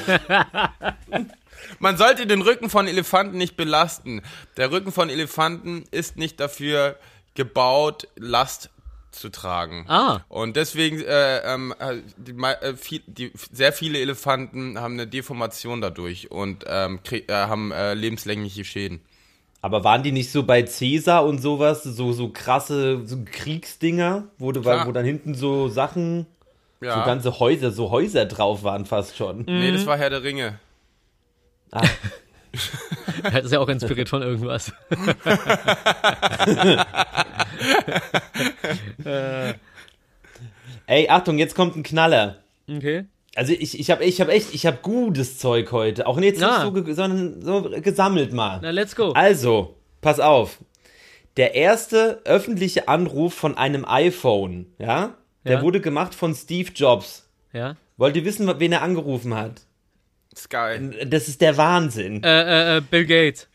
[1.79, 4.21] Man sollte den Rücken von Elefanten nicht belasten.
[4.57, 6.97] Der Rücken von Elefanten ist nicht dafür
[7.35, 8.69] gebaut, Last
[9.11, 9.85] zu tragen.
[9.87, 10.21] Ah.
[10.29, 15.81] Und deswegen, äh, ähm, äh, die, äh, viel, die, sehr viele Elefanten haben eine Deformation
[15.81, 19.01] dadurch und ähm, krieg, äh, haben äh, lebenslängliche Schäden.
[19.61, 24.51] Aber waren die nicht so bei Cäsar und sowas, so, so krasse so Kriegsdinger, wo,
[24.51, 26.27] du, wo dann hinten so Sachen,
[26.79, 26.99] Ja.
[26.99, 29.45] so ganze Häuser, so Häuser drauf waren fast schon.
[29.45, 30.59] Nee, das war Herr der Ringe.
[33.23, 34.71] Das ist ja auch inspiriert von irgendwas.
[40.85, 42.37] Ey, Achtung, jetzt kommt ein Knaller.
[42.69, 43.05] Okay.
[43.35, 46.07] Also ich, ich habe ich hab echt, ich habe gutes Zeug heute.
[46.07, 46.69] Auch jetzt Ah.
[46.71, 48.59] nicht so, sondern so gesammelt mal.
[48.61, 49.11] Na, let's go.
[49.11, 50.57] Also, pass auf.
[51.35, 55.13] Der erste öffentliche Anruf von einem iPhone, ja,
[55.45, 55.61] der Ja.
[55.61, 57.29] wurde gemacht von Steve Jobs.
[57.53, 57.75] Ja.
[57.97, 59.61] Wollt ihr wissen, wen er angerufen hat?
[60.37, 61.05] Sky.
[61.05, 62.23] Das ist der Wahnsinn.
[62.23, 63.47] Äh, äh, äh, Bill Gates.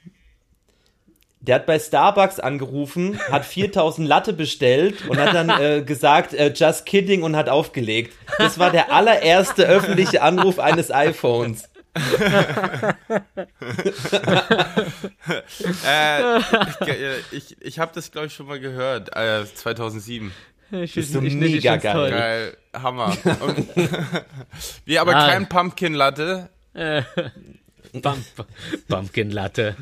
[1.41, 6.53] Der hat bei Starbucks angerufen, hat 4000 Latte bestellt und hat dann äh, gesagt, äh,
[6.55, 8.15] just kidding und hat aufgelegt.
[8.39, 11.69] Das war der allererste öffentliche Anruf eines iPhones.
[15.87, 19.15] Äh, ich ich, ich habe das, glaube ich, schon mal gehört.
[19.17, 20.33] Äh, 2007.
[20.71, 22.11] Ich ist so ich mega geil.
[22.11, 23.15] Geil, Hammer.
[23.41, 23.69] Und,
[24.87, 25.29] wie aber Ah.
[25.29, 26.49] kein Pumpkin Latte.
[27.93, 28.25] Bump,
[28.89, 29.77] Pumpkin Latte.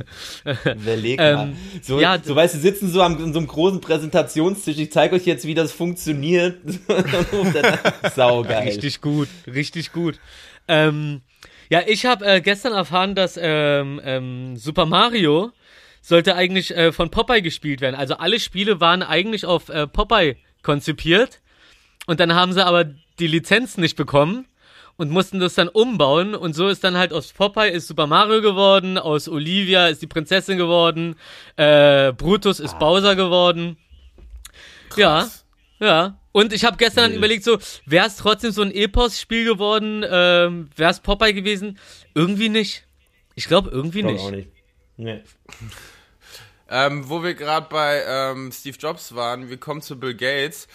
[0.65, 1.53] Überleg Ähm, mal.
[1.83, 4.79] So, ja, so weißt du, sitzen so am an so einem großen Präsentationstisch.
[4.79, 6.59] Ich zeige euch jetzt, wie das funktioniert.
[8.15, 8.69] Saugeil.
[8.69, 10.19] Richtig gut, richtig gut.
[10.67, 11.21] Ähm,
[11.69, 15.53] ja, ich habe äh, gestern erfahren, dass ähm, ähm, Super Mario
[16.03, 17.95] sollte eigentlich äh, von Popeye gespielt werden.
[17.95, 21.41] Also alle Spiele waren eigentlich auf äh, Popeye konzipiert.
[22.07, 22.87] Und dann haben sie aber
[23.21, 24.47] die Lizenz nicht bekommen
[25.01, 26.35] und mussten das dann umbauen.
[26.35, 30.07] Und so ist dann halt aus Popeye ist Super Mario geworden, aus Olivia ist die
[30.07, 31.17] Prinzessin geworden,
[31.57, 33.79] äh, Brutus ist Bowser geworden.
[34.97, 35.27] Ja,
[35.79, 36.19] ja.
[36.33, 37.19] Und ich habe gestern dann Wild.
[37.19, 41.79] überlegt, so, wäre es trotzdem so ein Epos-Spiel geworden, ähm, wäre es Popeye gewesen?
[42.15, 42.85] Irgendwie nicht.
[43.37, 44.23] Ich glaube irgendwie Glaub nicht.
[44.23, 44.51] auch nicht.
[44.99, 45.23] Nee.
[46.69, 50.69] Ähm, wo wir gerade bei ähm, Steve Jobs waren, wir kommen zu Bill Gates.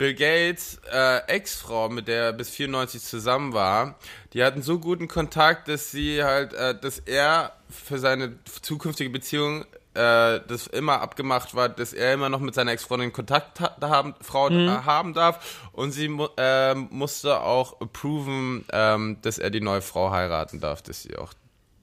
[0.00, 3.96] Bill Gates äh, Ex-Frau, mit der er bis 94 zusammen war,
[4.32, 9.66] die hatten so guten Kontakt, dass sie halt, äh, dass er für seine zukünftige Beziehung
[9.92, 14.14] äh, das immer abgemacht war, dass er immer noch mit seiner Ex-Freundin Kontakt ha haben,
[14.22, 15.68] Frau äh, haben darf.
[15.72, 16.06] Und sie
[16.38, 21.34] äh, musste auch approven, ähm, dass er die neue Frau heiraten darf, dass sie auch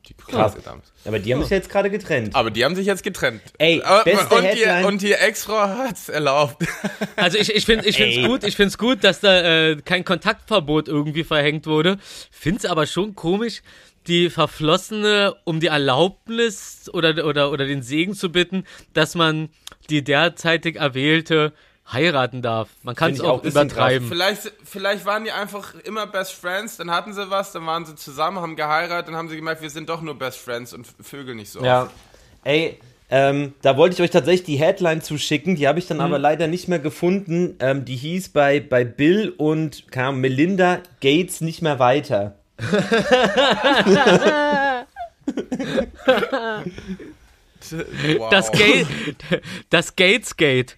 [0.07, 0.53] die Krass.
[0.53, 0.91] Kurse damals.
[1.05, 2.35] Aber die haben sich jetzt gerade getrennt.
[2.35, 3.41] Aber die haben sich jetzt getrennt.
[3.57, 6.63] Ey, Aber- beste und, die, und die Ex-Frau hat's erlaubt.
[7.15, 8.27] Also ich, ich finde ich find's Ey.
[8.27, 11.97] gut, ich find's gut, dass da äh, kein Kontaktverbot irgendwie verhängt wurde.
[12.31, 13.61] Find's aber schon komisch,
[14.05, 18.63] die Verflossene um die Erlaubnis oder, oder, oder den Segen zu bitten,
[18.93, 19.49] dass man
[19.89, 21.53] die derzeitig Erwählte
[21.91, 22.69] heiraten darf.
[22.83, 24.07] Man kann es auch übertreiben.
[24.07, 27.95] vielleicht, vielleicht waren die einfach immer Best Friends, dann hatten sie was, dann waren sie
[27.95, 31.37] zusammen, haben geheiratet, dann haben sie gemerkt, wir sind doch nur Best Friends und vögeln
[31.37, 31.63] nicht so.
[31.63, 31.89] Ja.
[32.43, 36.19] Ey, ähm, da wollte ich euch tatsächlich die Headline zuschicken, die habe ich dann aber
[36.19, 37.55] leider nicht mehr gefunden.
[37.59, 42.35] Ähm, die hieß bei, bei Bill und Ahnung, Melinda Gates nicht mehr weiter.
[48.17, 48.29] Wow.
[48.29, 48.87] Das, Gate,
[49.69, 50.77] das Gates Gate.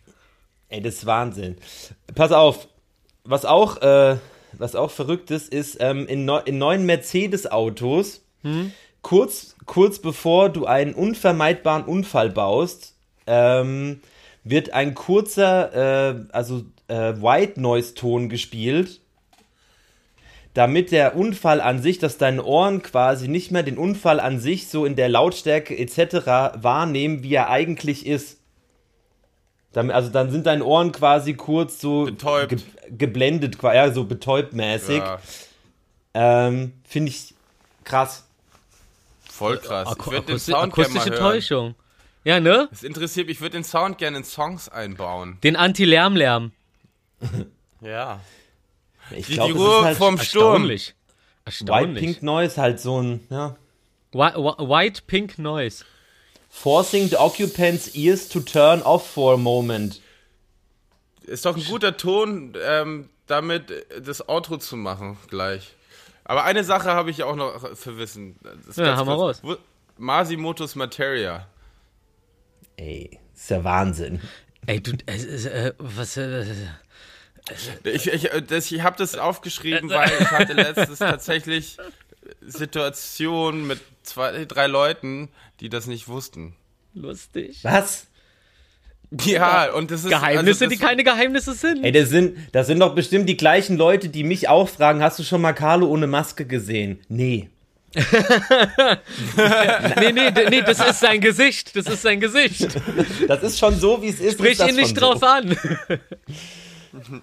[0.70, 1.58] Ey, das ist Wahnsinn.
[2.16, 2.68] Pass auf,
[3.24, 4.18] was auch, äh,
[4.54, 8.22] was auch verrückt ist, ist ähm, in, neu, in neuen Mercedes-Autos,
[9.02, 12.96] kurz, kurz bevor du einen unvermeidbaren Unfall baust,
[13.28, 14.02] ähm,
[14.44, 15.74] wird ein kurzer,
[16.10, 19.02] äh, also äh, White Noise Ton gespielt,
[20.54, 24.68] damit der Unfall an sich, dass deine Ohren quasi nicht mehr den Unfall an sich
[24.68, 26.62] so in der Lautstärke etc.
[26.62, 28.39] wahrnehmen, wie er eigentlich ist.
[29.74, 32.50] Damit, also dann sind deine Ohren quasi kurz so Betäubt.
[32.50, 32.60] ge
[32.98, 34.98] geblendet, ja, so betäubt mäßig.
[34.98, 35.20] Ja,
[36.16, 37.36] Ähm, Finde ich
[37.84, 38.26] krass.
[39.30, 39.88] voll krass.
[39.92, 41.20] Ich Aku würde den Sound akustische hören.
[41.20, 41.76] Täuschung.
[42.24, 42.68] Ja, ne?
[42.72, 45.38] Das interessiert mich, ich würde den Sound gerne in Songs einbauen.
[45.44, 46.52] Den Anti-Lärm-Lärm.
[47.82, 48.20] Ja.
[49.12, 50.70] Ich Die, glaube, die Ruhe halt vom Sturm.
[50.70, 50.96] Erstaunlich.
[51.66, 51.94] White.
[52.00, 53.56] Pink Noise halt so ein, ja.
[54.12, 55.86] Whi- whi- White Pink Noise.
[56.50, 60.02] Forcing the occupants' ears to turn off for a moment.
[61.24, 63.72] Ist doch ein guter Ton, ähm, damit
[64.04, 65.76] das Outro zu machen gleich.
[66.24, 67.62] Aber eine Sache habe ich auch noch.
[67.62, 69.44] Das ist Ja, mal kurz.
[69.44, 69.58] Wo-
[69.98, 71.48] Masimotos Materia.
[72.78, 74.22] Ey, ist ja Wahnsinn.
[74.66, 76.46] Ey, du, es ist, äh, was, äh,
[77.84, 81.78] Ich, ich, äh, das- ich habe das aufgeschrieben, weil ich hatte letztens tatsächlich
[82.42, 85.30] Situationen mit zwei, drei Leuten,
[85.60, 86.56] die das nicht wussten.
[86.94, 87.60] lustig.
[87.64, 88.08] Was?
[89.26, 91.84] Ja, und das ist Geheimnisse, also das, die keine Geheimnisse sind.
[91.84, 95.18] Ey, das sind, das sind doch bestimmt die gleichen Leute, die mich auch fragen, hast
[95.18, 97.00] du schon mal Carlo ohne Maske gesehen?
[97.08, 97.50] Nee.
[100.00, 101.76] Nee, nee, nee, das ist sein Gesicht.
[101.76, 102.68] Das ist sein Gesicht.
[103.28, 104.34] Das ist schon so, wie es ist.
[104.34, 105.26] Sprich ist ihn nicht schon drauf so.
[105.26, 105.58] an.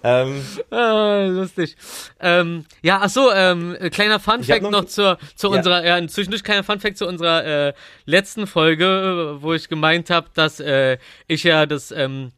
[0.03, 0.41] Ähm,
[0.71, 1.75] Ah, lustig.
[2.19, 5.47] Ähm, ja, ach so, ähm, äh, kleiner Fun Ich hab Fact noch, noch- zur, zu
[5.51, 5.57] Ja.
[5.57, 7.73] unserer, ja, zwischendurch kleiner Fun Fact zu unserer äh,
[8.05, 12.31] letzten Folge, wo ich gemeint habe, dass äh, ich ja das ähm,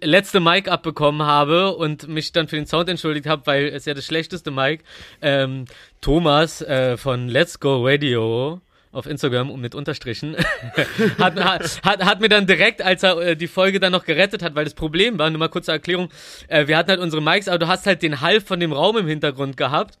[0.00, 3.92] letzte Mic abbekommen habe und mich dann für den Sound entschuldigt habe, weil es ja
[3.94, 4.82] das schlechteste Mic.
[5.20, 5.66] Ähm,
[6.00, 8.60] Thomas äh, von Let's Go Radio
[8.94, 10.36] auf Instagram und mit Unterstrichen
[11.18, 14.42] hat, hat, hat, hat mir dann direkt, als er äh, die Folge dann noch gerettet
[14.42, 16.08] hat, weil das Problem war, nur mal kurze Erklärung,
[16.48, 18.96] äh, wir hatten halt unsere Mics, aber du hast halt den Hall von dem Raum
[18.96, 19.98] im Hintergrund gehabt.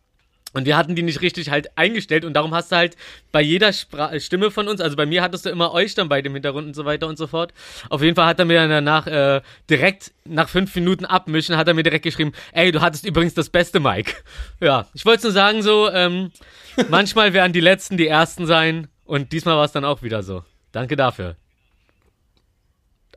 [0.54, 2.96] Und wir hatten die nicht richtig halt eingestellt und darum hast du halt
[3.32, 6.22] bei jeder Spra Stimme von uns, also bei mir hattest du immer euch dann bei
[6.22, 7.52] dem Hintergrund und so weiter und so fort.
[7.90, 11.66] Auf jeden Fall hat er mir dann danach äh, direkt nach fünf Minuten abmischen, hat
[11.66, 14.14] er mir direkt geschrieben, ey, du hattest übrigens das beste Mic.
[14.60, 16.30] Ja, ich wollte nur sagen so, ähm,
[16.88, 20.44] manchmal werden die Letzten die Ersten sein und diesmal war es dann auch wieder so.
[20.72, 21.36] Danke dafür.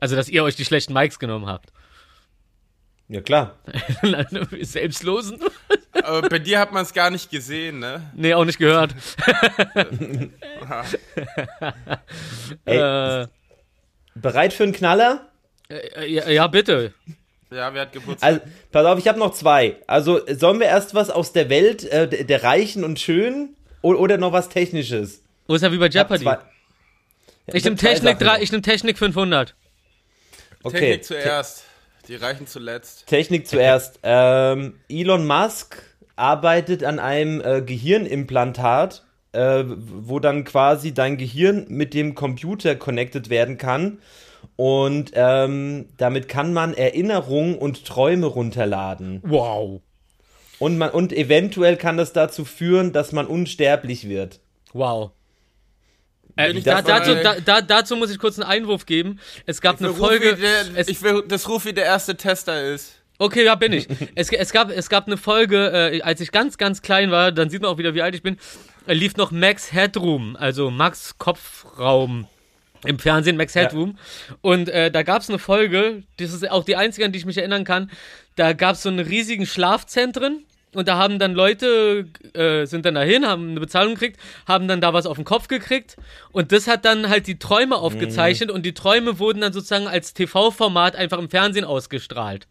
[0.00, 1.72] Also, dass ihr euch die schlechten Mics genommen habt.
[3.08, 3.58] ja, klar.
[4.60, 5.38] Selbstlosen?
[6.08, 8.00] Aber bei dir hat man es gar nicht gesehen, ne?
[8.14, 8.94] Nee, auch nicht gehört.
[12.64, 13.26] Ey, Äh,
[14.14, 15.28] bereit für einen Knaller?
[15.68, 16.94] äh, ja, ja, bitte.
[17.50, 18.26] Ja, wer hat Geburtstag?
[18.28, 18.40] Also,
[18.72, 19.76] pass auf, ich habe noch zwei.
[19.86, 24.32] Also, sollen wir erst was aus der Welt äh, der Reichen und Schönen oder noch
[24.32, 25.22] was Technisches?
[25.46, 26.24] Wo ist er wie bei Ich Jeopardy?
[26.24, 26.42] Ja,
[27.46, 29.54] Ich hab nehme Technik, drei- ich nehm Technik 500.
[30.62, 30.78] Okay.
[30.78, 31.64] Technik zuerst,
[32.08, 33.06] die Reichen zuletzt.
[33.06, 33.98] Technik zuerst.
[34.02, 35.82] Ähm, Elon Musk
[36.18, 43.30] arbeitet an einem äh, Gehirnimplantat, äh, wo dann quasi dein Gehirn mit dem Computer connected
[43.30, 43.98] werden kann.
[44.56, 49.20] Und ähm, damit kann man Erinnerungen und Träume runterladen.
[49.24, 49.80] Wow.
[50.58, 54.40] Und, man, und eventuell kann das dazu führen, dass man unsterblich wird.
[54.72, 55.12] Wow.
[56.36, 59.18] Äh, da, dazu, da, da, dazu muss ich kurz einen Einwurf geben.
[59.46, 60.36] Es gab eine Folge.
[60.36, 62.97] der, es, ich will, dass Rufi der erste Tester ist.
[63.18, 63.88] Okay, ja, bin ich.
[64.14, 67.50] es, es, gab, es gab eine Folge, äh, als ich ganz, ganz klein war, dann
[67.50, 68.38] sieht man auch wieder, wie alt ich bin,
[68.86, 72.26] äh, lief noch Max Headroom, also Max Kopfraum.
[72.84, 73.98] Im Fernsehen, Max Headroom.
[74.40, 77.26] Und äh, da gab es eine Folge, das ist auch die einzige, an die ich
[77.26, 77.90] mich erinnern kann.
[78.36, 80.44] Da gab es so einen riesigen Schlafzentren.
[80.74, 84.80] Und da haben dann Leute, äh, sind dann dahin, haben eine Bezahlung gekriegt, haben dann
[84.80, 85.96] da was auf den Kopf gekriegt.
[86.30, 88.50] Und das hat dann halt die Träume aufgezeichnet.
[88.50, 92.46] Und die Träume wurden dann sozusagen als TV-Format einfach im Fernsehen ausgestrahlt.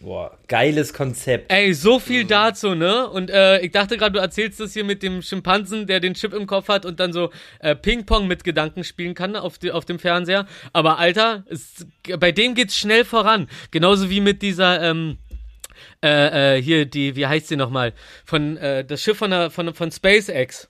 [0.00, 1.50] Boah, geiles Konzept.
[1.50, 3.08] Ey, so viel dazu, ne?
[3.08, 6.32] Und äh, ich dachte gerade, du erzählst das hier mit dem Schimpansen, der den Chip
[6.34, 9.84] im Kopf hat und dann so äh, Ping-Pong mit Gedanken spielen kann auf, die, auf
[9.84, 10.46] dem Fernseher.
[10.72, 11.84] Aber Alter, es,
[12.18, 13.48] bei dem geht's schnell voran.
[13.72, 15.18] Genauso wie mit dieser, ähm,
[16.04, 17.92] äh, äh, hier, die, wie heißt sie nochmal?
[18.24, 20.68] Von, äh, das Schiff von, der, von, von SpaceX.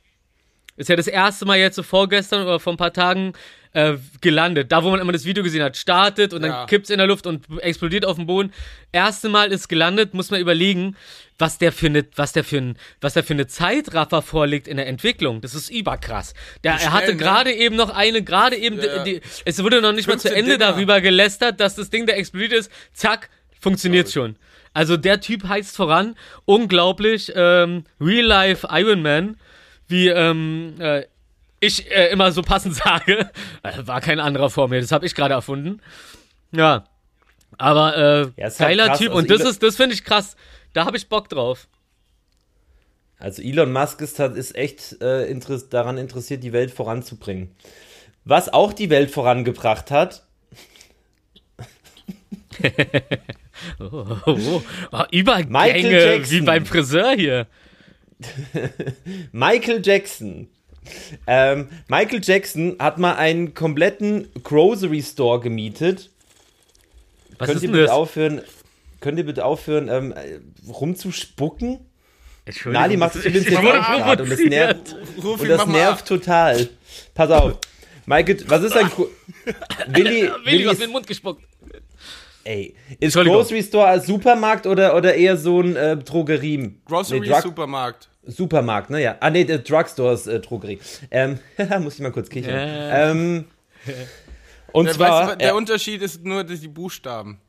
[0.76, 3.34] Ist ja das erste Mal jetzt so vorgestern oder vor ein paar Tagen
[3.78, 4.72] äh, gelandet.
[4.72, 6.66] Da, wo man immer das Video gesehen hat, startet und dann Ja.
[6.66, 8.52] kippt's in der Luft und explodiert auf dem Boden.
[8.90, 10.96] Erste Mal ist gelandet, muss man überlegen,
[11.38, 14.76] was der für eine, was der für ein, was der für eine Zeitraffer vorliegt in
[14.78, 15.40] der Entwicklung.
[15.40, 16.34] Das ist überkrass.
[16.64, 17.16] Der, er hatte ne?
[17.18, 19.04] gerade eben noch eine, gerade eben, Ja.
[19.04, 20.72] die, es wurde noch nicht mal zu 15 Ende Dinger.
[20.72, 23.28] darüber gelästert, dass das Ding, der explodiert ist, zack,
[23.60, 24.36] funktioniert schon.
[24.74, 29.36] Also der Typ heizt voran, unglaublich, ähm, Real Life Iron Man,
[29.86, 31.04] wie ähm, äh,
[31.60, 33.30] ich äh, immer so passend sage,
[33.62, 35.80] äh, war kein anderer vor mir, das habe ich gerade erfunden.
[36.52, 36.84] Ja,
[37.58, 39.94] aber äh, Ja, ist halt geiler krass, Typ also und das Elon- ist, das finde
[39.94, 40.36] ich krass.
[40.74, 41.66] Da habe ich Bock drauf.
[43.18, 47.50] Also Elon Musk ist, ist echt äh, interess daran interessiert, die Welt voranzubringen.
[48.24, 50.24] Was auch die Welt vorangebracht hat,
[53.80, 54.62] Oh, oh, oh.
[54.92, 56.30] Oh, Übergänge Michael Jackson.
[56.38, 57.46] wie beim Friseur hier.
[59.32, 60.48] Michael Jackson.
[61.26, 66.10] Ähm, Michael Jackson hat mal einen kompletten Grocery Store gemietet.
[67.38, 67.90] Was könnt ist ihr denn bitte das?
[67.92, 68.42] aufhören,
[69.00, 71.78] könnt ihr bitte aufhören, ähm, äh, rumzuspucken?
[72.44, 75.48] Entschuldigung, Nali macht das- übrigens ich jetzt wurde auch gerade und das nervt, Rufi, und
[75.48, 76.68] das nervt total.
[77.14, 77.58] Pass auf.
[78.06, 78.90] Michael, was ist ein
[79.88, 81.42] Willi, Willi, Willi was ist, den Mund gespuckt.
[82.44, 83.14] Ey, ist.
[83.14, 86.74] Grocery Store als Supermarkt oder, oder eher so ein äh, Drogerie?
[86.86, 88.08] Grocery Nee, Drug- Supermarkt.
[88.24, 89.00] Supermarkt, ne?
[89.02, 89.16] Ja.
[89.20, 90.78] Ah, nee, der Drugstore ist äh, Drogerie.
[91.10, 91.38] Ähm,
[91.80, 92.54] muss ich mal kurz kichern.
[92.54, 93.10] Äh.
[93.10, 93.44] Ähm,
[94.72, 97.40] und Der, zwar, weißt, der äh, Unterschied ist nur die Buchstaben.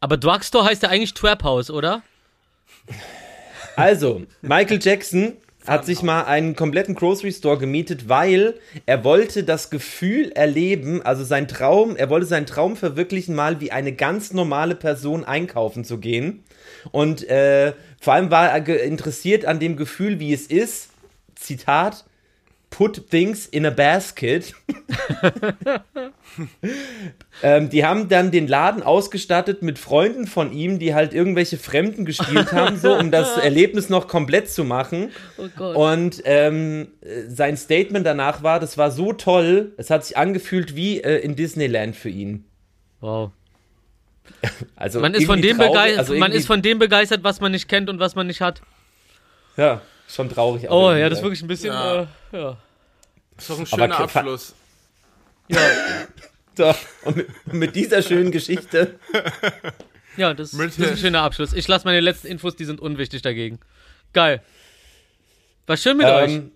[0.00, 2.02] Aber Drugstore heißt ja eigentlich Trap House, oder?
[3.76, 5.36] also, Michael Jackson
[5.66, 8.54] hat sich mal einen kompletten Grocery Store gemietet, weil
[8.86, 13.70] er wollte das Gefühl erleben, also sein Traum, er wollte seinen Traum verwirklichen, mal wie
[13.70, 16.42] eine ganz normale Person einkaufen zu gehen.
[16.90, 20.90] Und äh, vor allem war er interessiert an dem Gefühl, wie es ist,
[21.36, 22.04] Zitat,
[22.72, 24.54] put things in a basket.
[27.42, 32.04] ähm, die haben dann den Laden ausgestattet mit Freunden von ihm, die halt irgendwelche Fremden
[32.04, 35.12] gespielt haben, so um das Erlebnis noch komplett zu machen.
[35.60, 35.92] Oh.
[35.92, 40.74] Und ähm, äh, sein Statement danach war, das war so toll, es hat sich angefühlt
[40.74, 42.46] wie äh, in Disneyland für ihn.
[43.00, 43.30] Wow.
[44.76, 47.68] Also Man ist, von dem traurig, also man ist von dem begeistert, was man nicht
[47.68, 48.62] kennt und was man nicht hat.
[49.56, 49.82] ja,
[50.14, 50.64] schon traurig.
[50.68, 51.40] Oh aber ja, das ist irgendwie.
[51.40, 51.72] wirklich ein bisschen.
[51.72, 52.02] Ja.
[52.02, 52.56] Äh, ja.
[53.38, 54.54] Ist doch ein Aber schöner Fa- Abschluss.
[56.56, 56.74] So,
[57.04, 58.98] und mit, und mit dieser schönen Geschichte.
[60.16, 61.52] Ja, das, das ist ein schöner Abschluss.
[61.52, 63.58] Ich lasse meine letzten Infos, die sind unwichtig dagegen.
[64.12, 64.42] Geil.
[65.66, 66.32] War schön mit euch.
[66.32, 66.52] Ähm,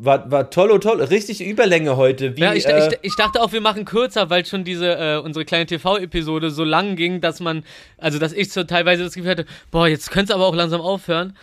[0.00, 1.02] war, war toll, oh toll.
[1.02, 2.36] Richtig Überlänge heute.
[2.36, 5.16] Wie, Ja, ich, äh, ich, ich dachte auch, wir machen kürzer, weil schon diese äh,
[5.18, 7.64] unsere kleine TV-Episode so lang ging, dass man,
[7.96, 10.80] also dass ich so teilweise das Gefühl hatte, boah, jetzt könnte es aber auch langsam
[10.80, 11.36] aufhören.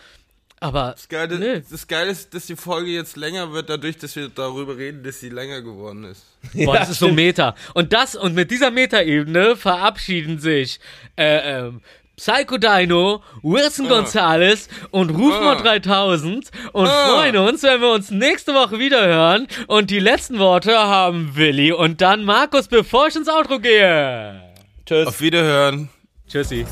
[0.66, 1.62] Aber Das Geile, Nö.
[1.70, 5.20] das Geile ist, dass die Folge jetzt länger wird, dadurch, dass wir darüber reden, dass
[5.20, 6.24] sie länger geworden ist.
[6.54, 7.10] boah, Ja, das ist so.
[7.10, 7.54] Meta.
[7.76, 10.80] Und das und mit dieser Meta-Ebene verabschieden sich
[11.18, 11.82] äh, ähm,
[12.18, 15.78] Psycho Dino, Wilson Gonzalez und Rufmod Ah.
[15.80, 17.08] 3000 und Ah.
[17.10, 19.48] freuen uns, wenn wir uns nächste Woche wieder hören.
[19.68, 24.42] Und die letzten Worte haben Willi und dann Markus, bevor ich ins Outro gehe.
[24.86, 25.08] Tschüss.
[25.08, 25.90] Auf Wiederhören.
[26.28, 26.66] Tschüssi.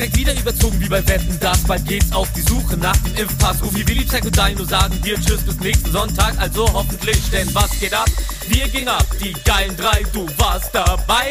[0.00, 3.62] Direkt wieder überzogen wie bei Wetten, das bald geht's auf die Suche nach dem Impfpass.
[3.62, 7.78] Rufi Willi, Zack und Dino sagen dir Tschüss bis nächsten Sonntag, also hoffentlich, denn was
[7.78, 8.08] geht ab?
[8.48, 11.30] Wir gehen ab, die geilen drei, du warst dabei.